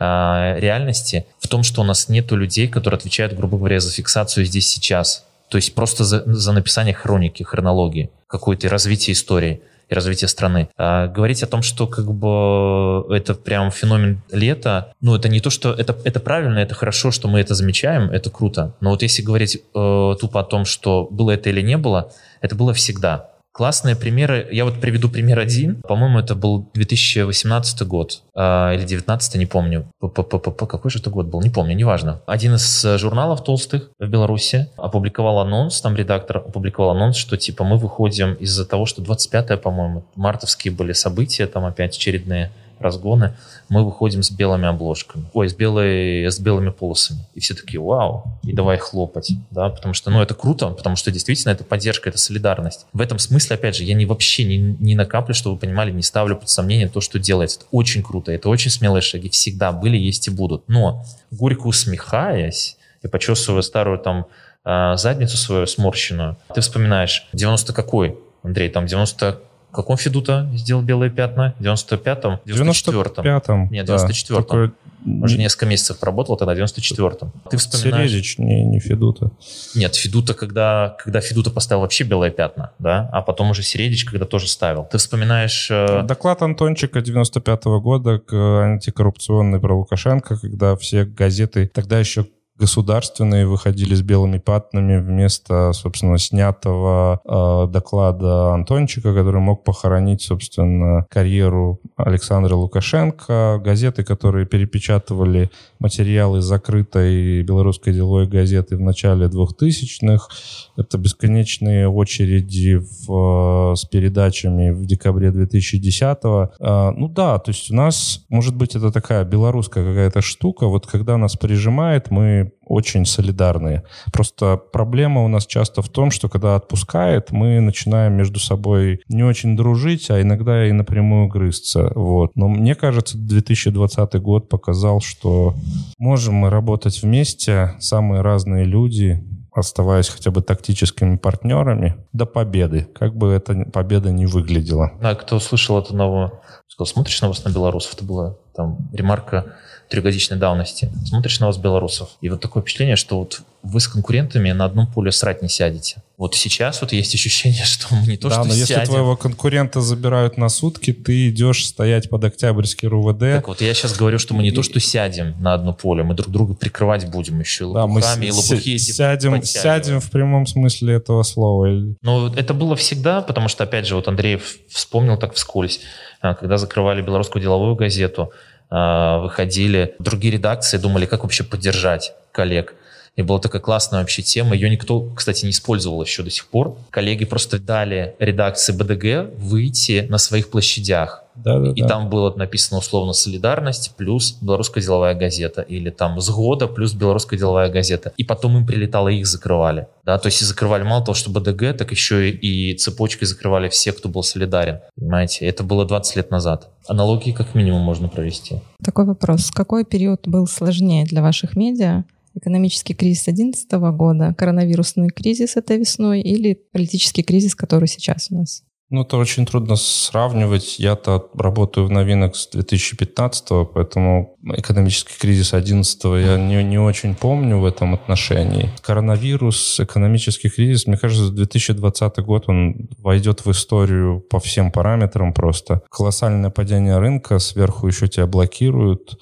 э, 0.00 0.54
реальности 0.58 1.24
в 1.38 1.46
том, 1.46 1.62
что 1.62 1.82
у 1.82 1.84
нас 1.84 2.08
нету 2.08 2.34
людей, 2.34 2.66
которые 2.66 2.98
отвечают, 2.98 3.32
грубо 3.34 3.58
говоря, 3.58 3.78
за 3.78 3.92
фиксацию 3.92 4.44
здесь 4.44 4.66
сейчас. 4.68 5.24
То 5.54 5.58
есть 5.58 5.72
просто 5.72 6.02
за, 6.02 6.24
за 6.26 6.52
написание 6.52 6.92
хроники, 6.92 7.44
хронологии, 7.44 8.10
какой-то 8.26 8.68
развитие 8.68 9.14
истории 9.14 9.62
и 9.88 9.94
развития 9.94 10.26
страны. 10.26 10.68
А 10.76 11.06
говорить 11.06 11.44
о 11.44 11.46
том, 11.46 11.62
что 11.62 11.86
как 11.86 12.12
бы 12.12 13.06
это 13.14 13.34
прям 13.34 13.70
феномен 13.70 14.20
лета, 14.32 14.92
ну 15.00 15.14
это 15.14 15.28
не 15.28 15.38
то, 15.38 15.50
что 15.50 15.72
это, 15.72 15.96
это 16.02 16.18
правильно, 16.18 16.58
это 16.58 16.74
хорошо, 16.74 17.12
что 17.12 17.28
мы 17.28 17.38
это 17.38 17.54
замечаем, 17.54 18.10
это 18.10 18.30
круто. 18.30 18.74
Но 18.80 18.90
вот 18.90 19.02
если 19.02 19.22
говорить 19.22 19.54
э, 19.54 20.14
тупо 20.20 20.40
о 20.40 20.42
том, 20.42 20.64
что 20.64 21.06
было 21.08 21.30
это 21.30 21.50
или 21.50 21.60
не 21.60 21.76
было, 21.76 22.10
это 22.40 22.56
было 22.56 22.74
всегда. 22.74 23.30
Классные 23.54 23.94
примеры. 23.94 24.48
Я 24.50 24.64
вот 24.64 24.80
приведу 24.80 25.08
пример 25.08 25.38
один. 25.38 25.80
По-моему, 25.82 26.18
это 26.18 26.34
был 26.34 26.68
2018 26.74 27.86
год 27.86 28.22
э, 28.34 28.74
или 28.74 28.84
19 28.84 29.36
не 29.36 29.46
помню. 29.46 29.86
П 30.00 30.08
-п 30.08 30.40
-п 30.40 30.66
Какой 30.66 30.90
же 30.90 30.98
это 30.98 31.10
год 31.10 31.26
был? 31.26 31.40
Не 31.40 31.50
помню, 31.50 31.76
неважно. 31.76 32.20
Один 32.26 32.56
из 32.56 32.84
э, 32.84 32.98
журналов 32.98 33.44
толстых 33.44 33.90
в 34.00 34.08
Беларуси 34.08 34.66
опубликовал 34.76 35.38
анонс, 35.38 35.80
там 35.80 35.94
редактор 35.94 36.38
опубликовал 36.38 36.90
анонс, 36.96 37.16
что 37.16 37.36
типа 37.36 37.62
мы 37.62 37.76
выходим 37.76 38.34
из-за 38.34 38.66
того, 38.66 38.86
что 38.86 39.02
25 39.02 39.62
по-моему, 39.62 40.02
мартовские 40.16 40.74
были 40.74 40.92
события, 40.92 41.46
там 41.46 41.64
опять 41.64 41.96
очередные 41.96 42.50
разгоны, 42.78 43.34
мы 43.68 43.84
выходим 43.84 44.22
с 44.22 44.30
белыми 44.30 44.66
обложками, 44.66 45.26
ой, 45.32 45.48
с, 45.48 45.54
белой, 45.54 46.24
с 46.26 46.38
белыми 46.38 46.70
полосами. 46.70 47.26
И 47.34 47.40
все 47.40 47.54
такие, 47.54 47.80
вау, 47.80 48.24
и 48.42 48.52
давай 48.52 48.78
хлопать, 48.78 49.32
да, 49.50 49.68
потому 49.68 49.94
что, 49.94 50.10
ну, 50.10 50.20
это 50.20 50.34
круто, 50.34 50.68
потому 50.70 50.96
что 50.96 51.10
действительно 51.10 51.52
это 51.52 51.64
поддержка, 51.64 52.08
это 52.08 52.18
солидарность. 52.18 52.86
В 52.92 53.00
этом 53.00 53.18
смысле, 53.18 53.56
опять 53.56 53.76
же, 53.76 53.84
я 53.84 53.94
не 53.94 54.06
вообще 54.06 54.44
не, 54.44 54.58
не 54.58 54.94
на 54.94 55.06
каплю, 55.06 55.34
чтобы 55.34 55.54
вы 55.54 55.60
понимали, 55.60 55.90
не 55.90 56.02
ставлю 56.02 56.36
под 56.36 56.48
сомнение 56.48 56.88
то, 56.88 57.00
что 57.00 57.18
делается. 57.18 57.60
Это 57.60 57.68
очень 57.70 58.02
круто, 58.02 58.32
это 58.32 58.48
очень 58.48 58.70
смелые 58.70 59.02
шаги, 59.02 59.28
всегда 59.28 59.72
были, 59.72 59.96
есть 59.96 60.28
и 60.28 60.30
будут. 60.30 60.68
Но, 60.68 61.04
горько 61.30 61.66
усмехаясь 61.66 62.76
и 63.02 63.08
почесывая 63.08 63.62
старую 63.62 63.98
там 63.98 64.26
а, 64.64 64.96
задницу 64.96 65.36
свою 65.36 65.66
сморщенную, 65.66 66.36
ты 66.54 66.60
вспоминаешь, 66.60 67.28
90 67.32 67.72
какой, 67.72 68.18
Андрей, 68.42 68.70
там 68.70 68.86
90 68.86 69.40
в 69.74 69.76
каком 69.76 69.96
Федута 69.96 70.48
сделал 70.54 70.82
белые 70.82 71.10
пятна? 71.10 71.52
В 71.58 71.62
95-м? 71.64 72.38
94-м? 72.46 73.26
95-м. 73.26 73.70
Нет, 73.72 73.88
94-м. 73.88 74.72
Да. 75.04 75.24
Уже 75.24 75.36
несколько 75.36 75.66
месяцев 75.66 76.00
работал 76.00 76.36
тогда, 76.36 76.54
в 76.54 76.58
94-м. 76.58 77.32
Ты 77.50 77.56
вспоминаешь... 77.56 78.10
Середич, 78.10 78.38
не, 78.38 78.64
не 78.64 78.78
Федута. 78.78 79.32
Нет, 79.74 79.96
Федута, 79.96 80.34
когда, 80.34 80.96
когда 81.02 81.20
Федута 81.20 81.50
поставил 81.50 81.80
вообще 81.80 82.04
белые 82.04 82.30
пятна, 82.30 82.70
да, 82.78 83.10
а 83.12 83.20
потом 83.20 83.50
уже 83.50 83.64
Середич, 83.64 84.04
когда 84.04 84.26
тоже 84.26 84.46
ставил. 84.46 84.84
Ты 84.84 84.98
вспоминаешь... 84.98 85.68
Э... 85.72 86.04
Доклад 86.04 86.42
Антончика 86.42 87.00
95-го 87.00 87.80
года 87.80 88.20
к 88.20 88.32
антикоррупционной 88.32 89.58
про 89.58 89.76
Лукашенко, 89.76 90.38
когда 90.38 90.76
все 90.76 91.04
газеты, 91.04 91.66
тогда 91.66 91.98
еще 91.98 92.26
государственные 92.56 93.46
выходили 93.46 93.94
с 93.94 94.02
белыми 94.02 94.38
пятнами 94.38 94.98
вместо, 94.98 95.72
собственно, 95.72 96.18
снятого 96.18 97.20
э, 97.24 97.72
доклада 97.72 98.54
Антончика, 98.54 99.12
который 99.12 99.40
мог 99.40 99.64
похоронить, 99.64 100.22
собственно, 100.22 101.06
карьеру 101.10 101.80
Александра 101.96 102.54
Лукашенко. 102.54 103.60
Газеты, 103.64 104.04
которые 104.04 104.46
перепечатывали 104.46 105.50
материалы 105.80 106.40
закрытой 106.40 107.42
белорусской 107.42 107.92
деловой 107.92 108.28
газеты 108.28 108.76
в 108.76 108.80
начале 108.80 109.26
2000-х. 109.26 110.28
Это 110.76 110.96
бесконечные 110.96 111.88
очереди 111.88 112.76
в, 112.76 113.72
э, 113.72 113.76
с 113.76 113.84
передачами 113.84 114.70
в 114.70 114.86
декабре 114.86 115.30
2010-го. 115.30 116.52
Э, 116.60 116.90
ну 116.96 117.08
да, 117.08 117.40
то 117.40 117.50
есть 117.50 117.70
у 117.72 117.74
нас, 117.74 118.24
может 118.28 118.54
быть, 118.54 118.76
это 118.76 118.92
такая 118.92 119.24
белорусская 119.24 119.84
какая-то 119.84 120.20
штука. 120.20 120.68
Вот 120.68 120.86
когда 120.86 121.16
нас 121.16 121.34
прижимает, 121.34 122.12
мы 122.12 122.43
очень 122.66 123.04
солидарные. 123.06 123.84
Просто 124.12 124.56
проблема 124.56 125.22
у 125.24 125.28
нас 125.28 125.46
часто 125.46 125.82
в 125.82 125.88
том, 125.88 126.10
что 126.10 126.28
когда 126.28 126.56
отпускает, 126.56 127.30
мы 127.30 127.60
начинаем 127.60 128.14
между 128.14 128.40
собой 128.40 129.00
не 129.08 129.22
очень 129.22 129.56
дружить, 129.56 130.10
а 130.10 130.20
иногда 130.20 130.66
и 130.66 130.72
напрямую 130.72 131.28
грызться. 131.28 131.92
Вот. 131.94 132.32
Но 132.34 132.48
мне 132.48 132.74
кажется, 132.74 133.18
2020 133.18 134.14
год 134.20 134.48
показал, 134.48 135.00
что 135.00 135.54
можем 135.98 136.34
мы 136.34 136.50
работать 136.50 137.02
вместе, 137.02 137.74
самые 137.78 138.22
разные 138.22 138.64
люди, 138.64 139.22
оставаясь 139.54 140.08
хотя 140.08 140.30
бы 140.30 140.42
тактическими 140.42 141.16
партнерами 141.16 141.94
до 142.12 142.26
победы, 142.26 142.88
как 142.94 143.16
бы 143.16 143.30
эта 143.30 143.64
победа 143.72 144.10
не 144.10 144.26
выглядела. 144.26 144.92
А 145.00 145.14
кто 145.14 145.38
слышал 145.38 145.78
эту 145.78 145.94
новую, 145.94 146.32
сказал, 146.66 146.86
смотришь 146.86 147.22
на 147.22 147.28
вас 147.28 147.44
на 147.44 147.50
белорусов, 147.50 147.94
это 147.94 148.04
была 148.04 148.36
там 148.54 148.90
ремарка 148.92 149.54
трехгодичной 149.88 150.36
давности. 150.36 150.90
Смотришь 151.06 151.40
на 151.40 151.46
вас, 151.46 151.56
белорусов, 151.56 152.10
и 152.20 152.28
вот 152.28 152.40
такое 152.40 152.62
впечатление, 152.62 152.96
что 152.96 153.18
вот 153.18 153.42
вы 153.62 153.80
с 153.80 153.88
конкурентами 153.88 154.52
на 154.52 154.66
одном 154.66 154.86
поле 154.86 155.10
срать 155.10 155.40
не 155.42 155.48
сядете. 155.48 156.02
Вот 156.16 156.36
сейчас 156.36 156.80
вот 156.80 156.92
есть 156.92 157.14
ощущение, 157.14 157.64
что 157.64 157.94
мы 157.94 158.06
не 158.06 158.16
то, 158.16 158.28
да, 158.28 158.36
что 158.36 158.44
но 158.44 158.50
сядем. 158.50 158.60
если 158.60 158.84
твоего 158.84 159.16
конкурента 159.16 159.80
забирают 159.80 160.36
на 160.36 160.48
сутки, 160.48 160.92
ты 160.92 161.30
идешь 161.30 161.66
стоять 161.66 162.08
под 162.08 162.24
Октябрьский 162.24 162.86
РУВД. 162.88 163.20
Так 163.20 163.48
вот, 163.48 163.60
я 163.60 163.74
сейчас 163.74 163.96
говорю, 163.96 164.18
что 164.18 164.34
мы 164.34 164.42
не 164.42 164.52
то, 164.52 164.62
что 164.62 164.78
сядем 164.80 165.34
на 165.40 165.54
одно 165.54 165.72
поле, 165.72 166.02
мы 166.02 166.14
друг 166.14 166.30
друга 166.30 166.54
прикрывать 166.54 167.08
будем 167.10 167.40
еще 167.40 167.64
да, 167.72 167.84
лопухами, 167.84 168.20
мы 168.20 168.26
и 168.26 168.30
лопухи 168.30 168.78
сядем, 168.78 169.42
сядем 169.42 170.00
в 170.00 170.10
прямом 170.10 170.46
смысле 170.46 170.94
этого 170.94 171.22
слова. 171.22 171.66
Ну, 172.02 172.32
это 172.34 172.54
было 172.54 172.76
всегда, 172.76 173.22
потому 173.22 173.48
что, 173.48 173.64
опять 173.64 173.86
же, 173.86 173.96
вот 173.96 174.06
Андрей 174.06 174.40
вспомнил 174.68 175.16
так 175.16 175.34
вскользь, 175.34 175.80
а, 176.20 176.34
когда 176.34 176.58
закрывали 176.58 177.02
белорусскую 177.02 177.42
деловую 177.42 177.74
газету, 177.74 178.30
выходили 178.74 179.94
другие 179.98 180.34
редакции, 180.34 180.78
думали, 180.78 181.06
как 181.06 181.22
вообще 181.22 181.44
поддержать 181.44 182.12
коллег. 182.32 182.74
И 183.16 183.22
была 183.22 183.38
такая 183.38 183.62
классная 183.62 184.00
вообще 184.00 184.22
тема. 184.22 184.54
Ее 184.54 184.68
никто, 184.68 185.10
кстати, 185.14 185.44
не 185.44 185.52
использовал 185.52 186.02
еще 186.02 186.22
до 186.22 186.30
сих 186.30 186.46
пор. 186.48 186.76
Коллеги 186.90 187.24
просто 187.24 187.60
дали 187.60 188.16
редакции 188.18 188.72
БДГ 188.72 189.38
выйти 189.38 190.06
на 190.08 190.18
своих 190.18 190.50
площадях. 190.50 191.23
Да, 191.36 191.58
да, 191.58 191.72
и 191.72 191.82
да. 191.82 191.88
там 191.88 192.10
было 192.10 192.34
написано 192.34 192.78
условно 192.78 193.12
«Солидарность» 193.12 193.94
плюс 193.96 194.38
«Белорусская 194.40 194.80
деловая 194.80 195.14
газета» 195.14 195.62
или 195.62 195.90
там 195.90 196.20
«Сгода» 196.20 196.66
плюс 196.66 196.94
«Белорусская 196.94 197.38
деловая 197.38 197.70
газета». 197.70 198.12
И 198.16 198.24
потом 198.24 198.56
им 198.56 198.66
прилетало, 198.66 199.08
их 199.08 199.26
закрывали. 199.26 199.88
Да, 200.04 200.18
то 200.18 200.26
есть 200.26 200.42
и 200.42 200.44
закрывали 200.44 200.82
мало 200.82 201.04
того, 201.04 201.14
что 201.14 201.30
БДГ, 201.30 201.76
так 201.76 201.90
еще 201.90 202.30
и 202.30 202.74
цепочкой 202.76 203.26
закрывали 203.26 203.68
все, 203.68 203.92
кто 203.92 204.08
был 204.08 204.22
солидарен. 204.22 204.80
Понимаете, 204.96 205.46
это 205.46 205.64
было 205.64 205.84
20 205.84 206.16
лет 206.16 206.30
назад. 206.30 206.70
Аналогии 206.86 207.32
как 207.32 207.54
минимум 207.54 207.82
можно 207.82 208.08
провести. 208.08 208.60
Такой 208.84 209.06
вопрос. 209.06 209.50
Какой 209.50 209.84
период 209.84 210.28
был 210.28 210.46
сложнее 210.46 211.04
для 211.04 211.22
ваших 211.22 211.56
медиа? 211.56 212.04
экономический 212.36 212.94
кризис 212.94 213.24
2011 213.24 213.70
года, 213.96 214.34
коронавирусный 214.36 215.08
кризис 215.08 215.56
этой 215.56 215.78
весной 215.78 216.20
или 216.20 216.60
политический 216.72 217.22
кризис, 217.22 217.54
который 217.54 217.86
сейчас 217.88 218.28
у 218.30 218.36
нас? 218.36 218.63
Ну, 218.90 219.02
это 219.02 219.16
очень 219.16 219.46
трудно 219.46 219.76
сравнивать. 219.76 220.78
Я-то 220.78 221.30
работаю 221.34 221.86
в 221.86 221.90
новинах 221.90 222.36
с 222.36 222.48
2015 222.48 223.48
поэтому 223.72 224.36
экономический 224.42 225.18
кризис 225.18 225.50
2011 225.50 226.04
я 226.26 226.36
не, 226.36 226.62
не 226.62 226.78
очень 226.78 227.14
помню 227.14 227.58
в 227.58 227.64
этом 227.64 227.94
отношении. 227.94 228.70
Коронавирус, 228.82 229.80
экономический 229.80 230.50
кризис, 230.50 230.86
мне 230.86 230.98
кажется, 230.98 231.32
2020 231.32 232.18
год, 232.18 232.44
он 232.48 232.88
войдет 232.98 233.46
в 233.46 233.50
историю 233.50 234.20
по 234.20 234.38
всем 234.38 234.70
параметрам 234.70 235.32
просто. 235.32 235.80
Колоссальное 235.90 236.50
падение 236.50 236.98
рынка, 236.98 237.38
сверху 237.38 237.86
еще 237.86 238.06
тебя 238.06 238.26
блокируют. 238.26 239.18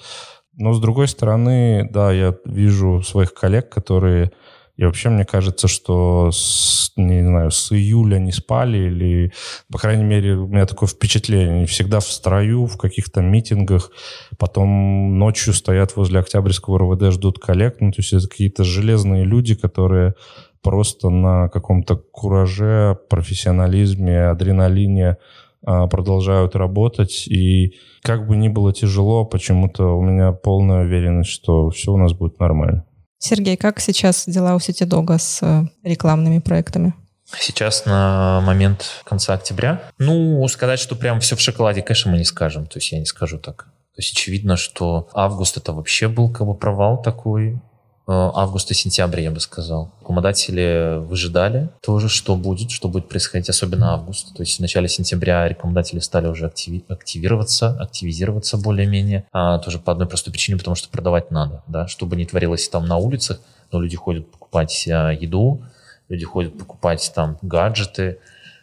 Но, 0.54 0.74
с 0.74 0.80
другой 0.80 1.08
стороны, 1.08 1.88
да, 1.90 2.12
я 2.12 2.34
вижу 2.44 3.02
своих 3.02 3.32
коллег, 3.32 3.70
которые 3.70 4.32
И 4.76 4.84
вообще 4.84 5.10
мне 5.10 5.24
кажется, 5.24 5.68
что 5.68 6.30
с, 6.32 6.92
не 6.96 7.22
знаю, 7.22 7.50
с 7.50 7.72
июля 7.72 8.18
не 8.18 8.32
спали 8.32 8.78
или, 8.78 9.32
по 9.70 9.78
крайней 9.78 10.04
мере, 10.04 10.36
у 10.36 10.46
меня 10.46 10.66
такое 10.66 10.88
впечатление. 10.88 11.56
Они 11.56 11.66
всегда 11.66 12.00
в 12.00 12.08
строю, 12.08 12.66
в 12.66 12.78
каких-то 12.78 13.20
митингах, 13.20 13.90
потом 14.38 15.18
ночью 15.18 15.52
стоят 15.52 15.94
возле 15.96 16.20
Октябрьского 16.20 16.78
РВД, 16.78 17.12
ждут 17.12 17.38
коллект. 17.38 17.80
Ну, 17.80 17.92
то 17.92 18.00
есть 18.00 18.14
это 18.14 18.26
какие-то 18.26 18.64
железные 18.64 19.24
люди, 19.24 19.54
которые 19.54 20.14
просто 20.62 21.10
на 21.10 21.48
каком-то 21.48 21.96
кураже, 21.96 22.98
профессионализме, 23.10 24.24
адреналине 24.24 25.18
а, 25.64 25.86
продолжают 25.86 26.56
работать. 26.56 27.26
И 27.28 27.74
как 28.02 28.26
бы 28.26 28.36
ни 28.36 28.48
было 28.48 28.72
тяжело, 28.72 29.24
почему-то 29.24 29.96
у 29.96 30.02
меня 30.02 30.32
полная 30.32 30.84
уверенность, 30.84 31.30
что 31.30 31.68
все 31.70 31.92
у 31.92 31.96
нас 31.98 32.14
будет 32.14 32.38
нормально. 32.38 32.86
Сергей, 33.22 33.56
как 33.56 33.78
сейчас 33.78 34.24
дела 34.26 34.56
у 34.56 34.58
Ситидога 34.58 35.16
с 35.16 35.38
э, 35.42 35.62
рекламными 35.84 36.40
проектами? 36.40 36.92
Сейчас 37.38 37.86
на 37.86 38.40
момент 38.40 38.84
конца 39.04 39.34
октября. 39.34 39.84
Ну, 39.98 40.46
сказать, 40.48 40.80
что 40.80 40.96
прям 40.96 41.20
все 41.20 41.36
в 41.36 41.40
шоколаде, 41.40 41.82
конечно, 41.82 42.10
мы 42.10 42.18
не 42.18 42.24
скажем. 42.24 42.66
То 42.66 42.78
есть 42.78 42.90
я 42.90 42.98
не 42.98 43.04
скажу 43.04 43.38
так. 43.38 43.66
То 43.94 43.98
есть 43.98 44.12
очевидно, 44.12 44.56
что 44.56 45.08
август 45.14 45.56
это 45.56 45.72
вообще 45.72 46.08
был 46.08 46.32
как 46.32 46.48
бы 46.48 46.54
провал 46.54 47.00
такой. 47.00 47.62
Э, 48.08 48.30
август 48.34 48.68
и 48.70 48.74
сентябрь, 48.74 49.20
я 49.20 49.30
бы 49.30 49.38
сказал. 49.38 49.92
Рекламодатели 50.00 50.98
выжидали 50.98 51.68
тоже, 51.80 52.08
что 52.08 52.34
будет, 52.34 52.72
что 52.72 52.88
будет 52.88 53.08
происходить, 53.08 53.48
особенно 53.48 53.92
август. 53.92 54.34
То 54.34 54.42
есть 54.42 54.56
в 54.56 54.60
начале 54.60 54.88
сентября 54.88 55.48
рекламодатели 55.48 56.00
стали 56.00 56.26
уже 56.26 56.46
активи- 56.46 56.84
активироваться, 56.88 57.70
активизироваться 57.78 58.56
более-менее. 58.56 59.24
А, 59.32 59.58
тоже 59.58 59.78
по 59.78 59.92
одной 59.92 60.08
простой 60.08 60.32
причине, 60.32 60.58
потому 60.58 60.74
что 60.74 60.88
продавать 60.88 61.30
надо. 61.30 61.62
Да? 61.68 61.86
Чтобы 61.86 62.16
не 62.16 62.26
творилось 62.26 62.68
там 62.68 62.86
на 62.86 62.96
улицах, 62.96 63.40
но 63.70 63.80
люди 63.80 63.96
ходят 63.96 64.28
покупать 64.30 64.88
а, 64.88 65.10
еду, 65.10 65.62
люди 66.08 66.24
ходят 66.24 66.58
покупать 66.58 67.12
там 67.14 67.38
гаджеты, 67.40 68.18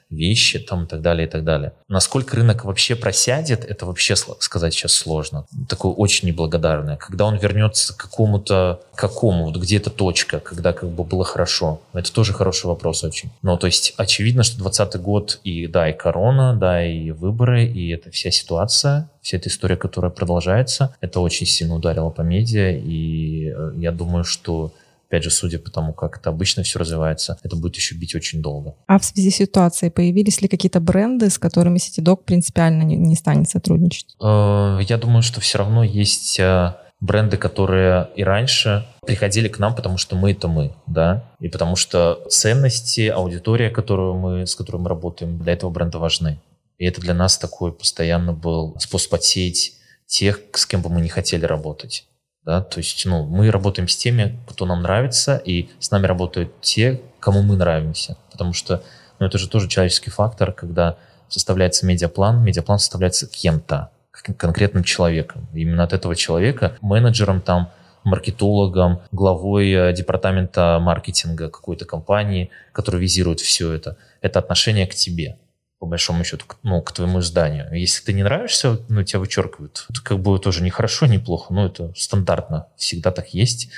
вещи 0.09 0.59
там 0.59 0.85
и 0.85 0.87
так 0.87 1.01
далее, 1.01 1.27
и 1.27 1.29
так 1.29 1.43
далее. 1.43 1.73
Насколько 1.87 2.35
рынок 2.35 2.65
вообще 2.65 2.95
просядет, 2.95 3.63
это 3.63 3.85
вообще 3.85 4.15
сказать 4.15 4.73
сейчас 4.73 4.93
сложно. 4.93 5.45
Такое 5.67 5.91
очень 5.91 6.27
неблагодарное. 6.27 6.97
Когда 6.97 7.25
он 7.25 7.37
вернется 7.37 7.93
к 7.93 7.97
какому-то, 7.97 8.81
какому, 8.95 9.45
вот 9.45 9.57
где-то 9.57 9.89
точка, 9.89 10.39
когда 10.39 10.73
как 10.73 10.89
бы 10.89 11.03
было 11.03 11.23
хорошо. 11.23 11.81
Это 11.93 12.11
тоже 12.11 12.33
хороший 12.33 12.65
вопрос 12.65 13.03
очень. 13.03 13.29
Но 13.41 13.57
то 13.57 13.67
есть 13.67 13.93
очевидно, 13.97 14.43
что 14.43 14.57
2020 14.57 15.01
год 15.01 15.39
и 15.43 15.67
да, 15.67 15.89
и 15.89 15.93
корона, 15.93 16.55
да, 16.55 16.83
и 16.85 17.11
выборы, 17.11 17.65
и 17.65 17.89
это 17.89 18.09
вся 18.11 18.31
ситуация, 18.31 19.09
вся 19.21 19.37
эта 19.37 19.49
история, 19.49 19.77
которая 19.77 20.11
продолжается, 20.11 20.95
это 21.01 21.19
очень 21.19 21.45
сильно 21.45 21.75
ударило 21.75 22.09
по 22.09 22.21
медиа, 22.21 22.71
и 22.71 23.53
э, 23.55 23.71
я 23.77 23.91
думаю, 23.91 24.23
что 24.23 24.73
опять 25.09 25.23
же, 25.23 25.31
судя 25.31 25.57
по 25.57 25.71
тому, 25.71 25.91
как 25.93 26.19
это 26.19 26.29
обычно 26.29 26.61
все 26.61 26.77
развивается, 26.77 27.39
это 27.41 27.55
будет 27.55 27.75
еще 27.75 27.95
бить 27.95 28.13
очень 28.13 28.41
долго. 28.41 28.75
А 28.87 28.99
в 28.99 29.05
связи 29.05 29.31
с 29.31 29.37
ситуацией 29.37 29.89
появились 29.89 30.41
ли 30.41 30.47
какие-то 30.47 30.79
бренды, 30.79 31.29
с 31.29 31.39
которыми 31.39 31.77
CityDog 31.77 32.23
принципиально 32.25 32.83
не, 32.83 32.95
не 32.95 33.15
станет 33.15 33.49
сотрудничать? 33.49 34.15
Э, 34.21 34.79
я 34.87 34.97
думаю, 34.97 35.23
что 35.23 35.41
все 35.41 35.57
равно 35.57 35.83
есть 35.83 36.39
э, 36.39 36.75
бренды, 36.99 37.37
которые 37.37 38.09
и 38.15 38.23
раньше 38.23 38.85
приходили 39.05 39.47
к 39.47 39.57
нам, 39.57 39.75
потому 39.75 39.97
что 39.97 40.15
мы 40.15 40.31
это 40.31 40.47
мы, 40.47 40.75
да, 40.85 41.31
и 41.39 41.49
потому 41.49 41.75
что 41.75 42.23
ценности, 42.29 43.07
аудитория, 43.07 43.71
которую 43.71 44.13
мы, 44.13 44.45
с 44.45 44.53
которой 44.53 44.77
мы 44.77 44.89
работаем, 44.89 45.39
для 45.39 45.53
этого 45.53 45.71
бренда 45.71 45.97
важны. 45.97 46.39
И 46.77 46.85
это 46.85 47.01
для 47.01 47.15
нас 47.15 47.37
такой 47.39 47.71
постоянно 47.71 48.33
был 48.33 48.75
способ 48.79 49.15
отсеять 49.15 49.73
тех, 50.05 50.39
с 50.53 50.65
кем 50.67 50.83
бы 50.83 50.89
мы 50.89 51.01
не 51.01 51.09
хотели 51.09 51.45
работать. 51.45 52.05
Да? 52.49 52.61
То 52.63 52.79
есть 52.79 53.05
ну, 53.05 53.27
мы 53.27 53.51
работаем 53.51 53.87
с 53.87 53.95
теми, 53.95 54.39
кто 54.47 54.65
нам 54.65 54.81
нравится, 54.81 55.37
и 55.37 55.69
с 55.77 55.91
нами 55.91 56.07
работают 56.07 56.61
те, 56.61 56.99
кому 57.19 57.43
мы 57.43 57.55
нравимся. 57.55 58.17
Потому 58.31 58.53
что 58.53 58.81
ну, 59.19 59.27
это 59.27 59.37
же 59.37 59.47
тоже 59.47 59.67
человеческий 59.67 60.09
фактор, 60.09 60.51
когда 60.51 60.97
составляется 61.27 61.85
медиаплан, 61.85 62.43
медиаплан 62.43 62.79
составляется 62.79 63.27
кем-то, 63.27 63.91
конкретным 64.11 64.83
человеком. 64.83 65.47
И 65.53 65.61
именно 65.61 65.83
от 65.83 65.93
этого 65.93 66.15
человека, 66.15 66.75
менеджером 66.81 67.41
там, 67.41 67.69
маркетологом, 68.03 69.01
главой 69.11 69.71
э, 69.71 69.93
департамента 69.93 70.79
маркетинга 70.81 71.49
какой-то 71.49 71.85
компании, 71.85 72.49
который 72.71 72.99
визирует 72.99 73.41
все 73.41 73.73
это, 73.73 73.95
это 74.21 74.39
отношение 74.39 74.87
к 74.87 74.95
тебе 74.95 75.37
по 75.79 75.85
большому 75.85 76.23
счету, 76.23 76.45
ну, 76.61 76.81
к 76.81 76.91
твоему 76.91 77.19
изданию. 77.19 77.71
Если 77.73 78.03
ты 78.03 78.13
не 78.13 78.23
нравишься, 78.23 78.79
ну, 78.89 79.03
тебя 79.03 79.19
вычеркивают. 79.19 79.85
Это 79.89 80.01
как 80.01 80.19
бы 80.19 80.37
тоже 80.39 80.61
не 80.61 80.69
хорошо, 80.69 81.05
не 81.05 81.19
плохо, 81.19 81.53
но 81.53 81.65
это 81.65 81.93
стандартно. 81.95 82.67
Всегда 82.75 83.11
так 83.11 83.33
есть. 83.33 83.69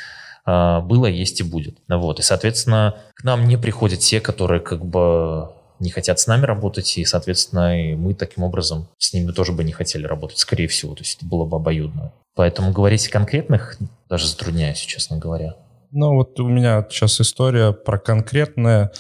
А, 0.44 0.82
было, 0.82 1.06
есть 1.06 1.40
и 1.40 1.44
будет. 1.44 1.78
Вот. 1.88 2.20
И, 2.20 2.24
соответственно, 2.24 2.98
к 3.14 3.24
нам 3.24 3.48
не 3.48 3.58
приходят 3.58 4.00
те, 4.00 4.20
которые 4.20 4.62
как 4.62 4.84
бы 4.84 5.52
не 5.80 5.90
хотят 5.90 6.20
с 6.20 6.28
нами 6.28 6.46
работать, 6.46 6.98
и, 6.98 7.06
соответственно, 7.06 7.92
и 7.92 7.96
мы 7.96 8.14
таким 8.14 8.44
образом 8.44 8.88
с 8.98 9.14
ними 9.14 9.32
тоже 9.32 9.52
бы 9.52 9.64
не 9.64 9.72
хотели 9.72 10.06
работать, 10.06 10.38
скорее 10.38 10.68
всего. 10.68 10.96
То 10.96 11.02
есть 11.02 11.18
это 11.18 11.26
было 11.26 11.46
бы 11.46 11.58
обоюдно. 11.58 12.14
Поэтому 12.36 12.72
говорить 12.72 13.08
о 13.08 13.12
конкретных 13.12 13.78
даже 14.10 14.28
затрудняюсь, 14.28 14.80
честно 14.80 15.18
говоря. 15.18 15.56
Ну, 15.92 16.16
вот 16.16 16.40
у 16.40 16.48
меня 16.48 16.86
сейчас 16.90 17.20
история 17.20 17.74
про 17.74 17.98
конкретное. 17.98 18.92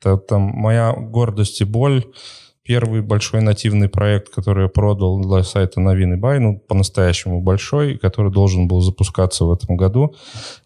Это 0.00 0.16
там 0.16 0.42
моя 0.42 0.92
гордость 0.92 1.60
и 1.60 1.64
боль 1.64 2.04
первый 2.70 3.00
большой 3.00 3.40
нативный 3.40 3.88
проект, 3.88 4.28
который 4.28 4.62
я 4.62 4.68
продал 4.68 5.20
для 5.20 5.42
сайта 5.42 5.80
Новин 5.80 6.14
и 6.14 6.16
Бай, 6.16 6.38
ну, 6.38 6.56
по-настоящему 6.56 7.40
большой, 7.40 7.98
который 7.98 8.30
должен 8.30 8.68
был 8.68 8.80
запускаться 8.80 9.44
в 9.44 9.50
этом 9.50 9.76
году, 9.76 10.14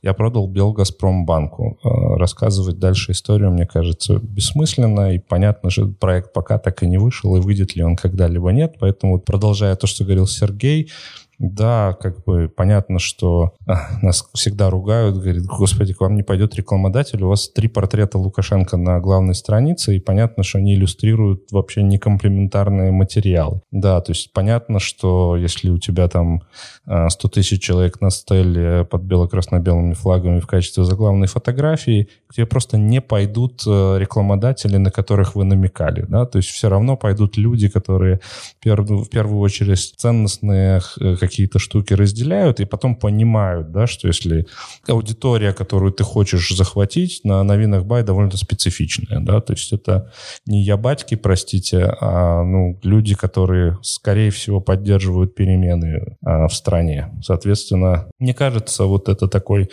я 0.02 0.12
продал 0.12 0.46
Белгазпромбанку. 0.46 1.78
Э, 1.82 2.18
рассказывать 2.18 2.78
дальше 2.78 3.12
историю, 3.12 3.52
мне 3.52 3.66
кажется, 3.66 4.20
бессмысленно, 4.22 5.14
и 5.14 5.18
понятно, 5.18 5.70
что 5.70 5.86
проект 5.86 6.34
пока 6.34 6.59
так 6.59 6.82
и 6.82 6.86
не 6.86 6.98
вышел, 6.98 7.36
и 7.36 7.40
выйдет 7.40 7.74
ли 7.74 7.82
он 7.82 7.96
когда-либо 7.96 8.52
нет, 8.52 8.76
поэтому, 8.78 9.18
продолжая 9.18 9.74
то, 9.74 9.86
что 9.86 10.05
говорил 10.05 10.26
Сергей, 10.26 10.90
да, 11.39 11.97
как 12.01 12.24
бы 12.24 12.49
понятно, 12.49 12.99
что 12.99 13.55
а, 13.66 13.99
нас 14.03 14.28
всегда 14.35 14.70
ругают, 14.70 15.16
говорят, 15.16 15.45
господи, 15.45 15.93
к 15.93 16.01
вам 16.01 16.16
не 16.16 16.22
пойдет 16.22 16.55
рекламодатель, 16.55 17.22
у 17.22 17.28
вас 17.28 17.49
три 17.49 17.68
портрета 17.68 18.18
Лукашенко 18.18 18.76
на 18.76 19.01
главной 19.01 19.35
странице, 19.35 19.97
и 19.97 20.01
понятно, 20.01 20.43
что 20.43 20.59
они 20.59 20.74
иллюстрируют 20.74 21.51
вообще 21.51 21.82
некомплементарные 21.82 22.93
материалы. 22.93 23.62
Да, 23.70 24.01
то 24.01 24.12
есть 24.12 24.32
понятно, 24.32 24.78
что 24.78 25.37
если 25.37 25.70
у 25.70 25.78
тебя 25.78 26.09
там 26.09 26.43
100 26.85 26.93
а, 26.93 27.09
тысяч 27.30 27.62
человек 27.62 28.01
на 28.01 28.11
стеле 28.11 28.85
под 28.85 29.03
бело-красно-белыми 29.03 29.95
флагами 29.95 30.41
в 30.41 30.47
качестве 30.47 30.85
заглавной 30.85 31.26
фотографии, 31.26 32.09
тебе 32.35 32.47
просто 32.47 32.78
не 32.78 33.01
пойдут 33.01 33.62
э, 33.66 33.97
рекламодатели, 33.99 34.76
на 34.76 34.91
которых 34.91 35.35
вы 35.35 35.45
намекали, 35.45 36.05
да, 36.09 36.26
то 36.26 36.39
есть 36.39 36.49
все 36.49 36.68
равно 36.68 36.97
пойдут 36.97 37.37
люди, 37.37 37.68
которые 37.68 38.20
в 38.64 39.09
первую 39.09 39.39
очередь 39.39 39.95
ценностные 39.97 40.80
э, 41.01 41.16
какие-то 41.35 41.59
штуки 41.59 41.95
разделяют 41.95 42.61
и 42.61 42.64
потом 42.64 42.95
понимают, 42.95 43.72
да, 43.72 43.89
что 43.89 44.07
если 44.07 44.47
аудитория, 44.87 45.53
которую 45.53 45.93
ты 45.93 46.05
хочешь 46.05 46.57
захватить, 46.57 47.22
на 47.24 47.43
новинах 47.43 47.85
бай 47.85 48.05
довольно 48.05 48.37
специфичная, 48.37 49.18
да, 49.18 49.41
то 49.41 49.53
есть 49.55 49.72
это 49.72 50.12
не 50.47 50.62
я 50.62 50.76
батьки, 50.76 51.16
простите, 51.16 51.93
а 52.01 52.45
ну, 52.45 52.78
люди, 52.85 53.16
которые, 53.16 53.78
скорее 53.82 54.30
всего, 54.30 54.61
поддерживают 54.61 55.35
перемены 55.35 56.16
а, 56.24 56.47
в 56.47 56.55
стране. 56.55 57.11
Соответственно, 57.20 58.07
мне 58.20 58.32
кажется, 58.32 58.85
вот 58.85 59.09
это 59.09 59.26
такой 59.26 59.70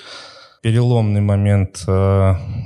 переломный 0.64 1.22
момент 1.22 1.84
э, 1.88 1.92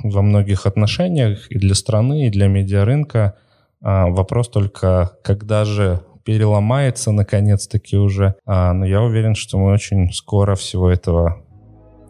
во 0.04 0.22
многих 0.22 0.64
отношениях 0.64 1.50
и 1.50 1.58
для 1.58 1.74
страны, 1.74 2.28
и 2.28 2.30
для 2.30 2.48
медиарынка. 2.48 3.34
А, 3.82 4.06
вопрос 4.06 4.48
только, 4.48 5.18
когда 5.22 5.66
же 5.66 6.00
переломается 6.26 7.12
наконец-таки 7.12 7.96
уже. 7.96 8.34
А, 8.44 8.72
но 8.72 8.84
я 8.84 9.00
уверен, 9.00 9.36
что 9.36 9.58
мы 9.58 9.72
очень 9.72 10.12
скоро 10.12 10.56
всего 10.56 10.90
этого 10.90 11.44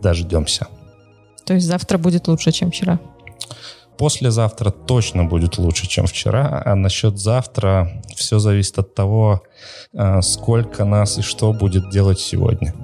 дождемся. 0.00 0.66
То 1.44 1.54
есть 1.54 1.66
завтра 1.66 1.98
будет 1.98 2.26
лучше, 2.26 2.50
чем 2.50 2.70
вчера? 2.70 2.98
Послезавтра 3.98 4.70
точно 4.70 5.24
будет 5.24 5.58
лучше, 5.58 5.86
чем 5.86 6.06
вчера, 6.06 6.62
а 6.64 6.74
насчет 6.74 7.18
завтра 7.18 8.02
все 8.14 8.38
зависит 8.38 8.78
от 8.78 8.94
того, 8.94 9.42
а, 9.94 10.22
сколько 10.22 10.84
нас 10.84 11.18
и 11.18 11.22
что 11.22 11.52
будет 11.52 11.90
делать 11.90 12.18
сегодня. 12.18 12.74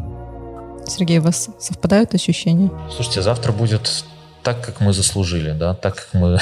Сергей, 0.86 1.18
у 1.18 1.22
вас 1.22 1.48
совпадают 1.58 2.14
ощущения? 2.14 2.70
Слушайте, 2.94 3.22
завтра 3.22 3.52
будет 3.52 4.04
так, 4.42 4.60
как 4.60 4.80
мы 4.80 4.92
заслужили, 4.92 5.52
да, 5.52 5.74
так, 5.74 5.94
как 5.94 6.08
мы, 6.12 6.38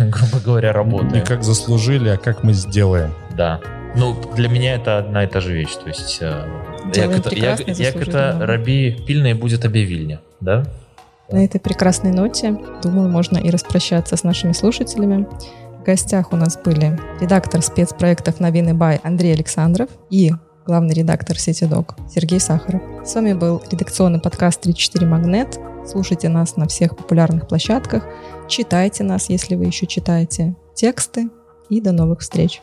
грубо 0.00 0.38
говоря, 0.42 0.72
работаем. 0.72 1.12
Не 1.12 1.20
как 1.20 1.44
заслужили, 1.44 2.08
а 2.08 2.16
как 2.16 2.42
мы 2.42 2.54
сделаем. 2.54 3.14
Да. 3.36 3.60
Ну, 3.96 4.16
для 4.36 4.48
меня 4.48 4.74
это 4.74 4.98
одна 4.98 5.24
и 5.24 5.26
та 5.26 5.40
же 5.40 5.52
вещь. 5.52 5.74
То 5.74 5.88
есть, 5.88 6.20
як 6.20 7.10
это, 7.10 7.34
як, 7.34 7.78
як 7.78 7.96
это 7.96 8.38
раби 8.40 8.96
пильное 9.06 9.34
будет 9.34 9.64
объявильня, 9.64 10.20
да? 10.40 10.64
На 11.30 11.44
этой 11.44 11.60
прекрасной 11.60 12.12
ноте, 12.12 12.56
думаю, 12.82 13.08
можно 13.08 13.38
и 13.38 13.50
распрощаться 13.50 14.16
с 14.16 14.24
нашими 14.24 14.52
слушателями. 14.52 15.26
В 15.80 15.84
гостях 15.84 16.32
у 16.32 16.36
нас 16.36 16.58
были 16.62 16.98
редактор 17.20 17.62
спецпроектов 17.62 18.40
«Новины 18.40 18.74
Бай» 18.74 19.00
Андрей 19.02 19.32
Александров 19.32 19.88
и 20.10 20.32
главный 20.66 20.94
редактор 20.94 21.38
Сети 21.38 21.64
Док 21.64 21.94
Сергей 22.12 22.40
Сахаров. 22.40 22.82
С 23.04 23.14
вами 23.14 23.32
был 23.32 23.62
редакционный 23.70 24.20
подкаст 24.20 24.66
«34 24.66 25.06
Магнет». 25.06 25.58
Слушайте 25.86 26.28
нас 26.28 26.56
на 26.56 26.68
всех 26.68 26.96
популярных 26.96 27.48
площадках. 27.48 28.04
Читайте 28.48 29.04
нас, 29.04 29.30
если 29.30 29.54
вы 29.54 29.64
еще 29.64 29.86
читаете 29.86 30.54
тексты. 30.74 31.28
И 31.70 31.80
до 31.80 31.92
новых 31.92 32.20
встреч! 32.20 32.60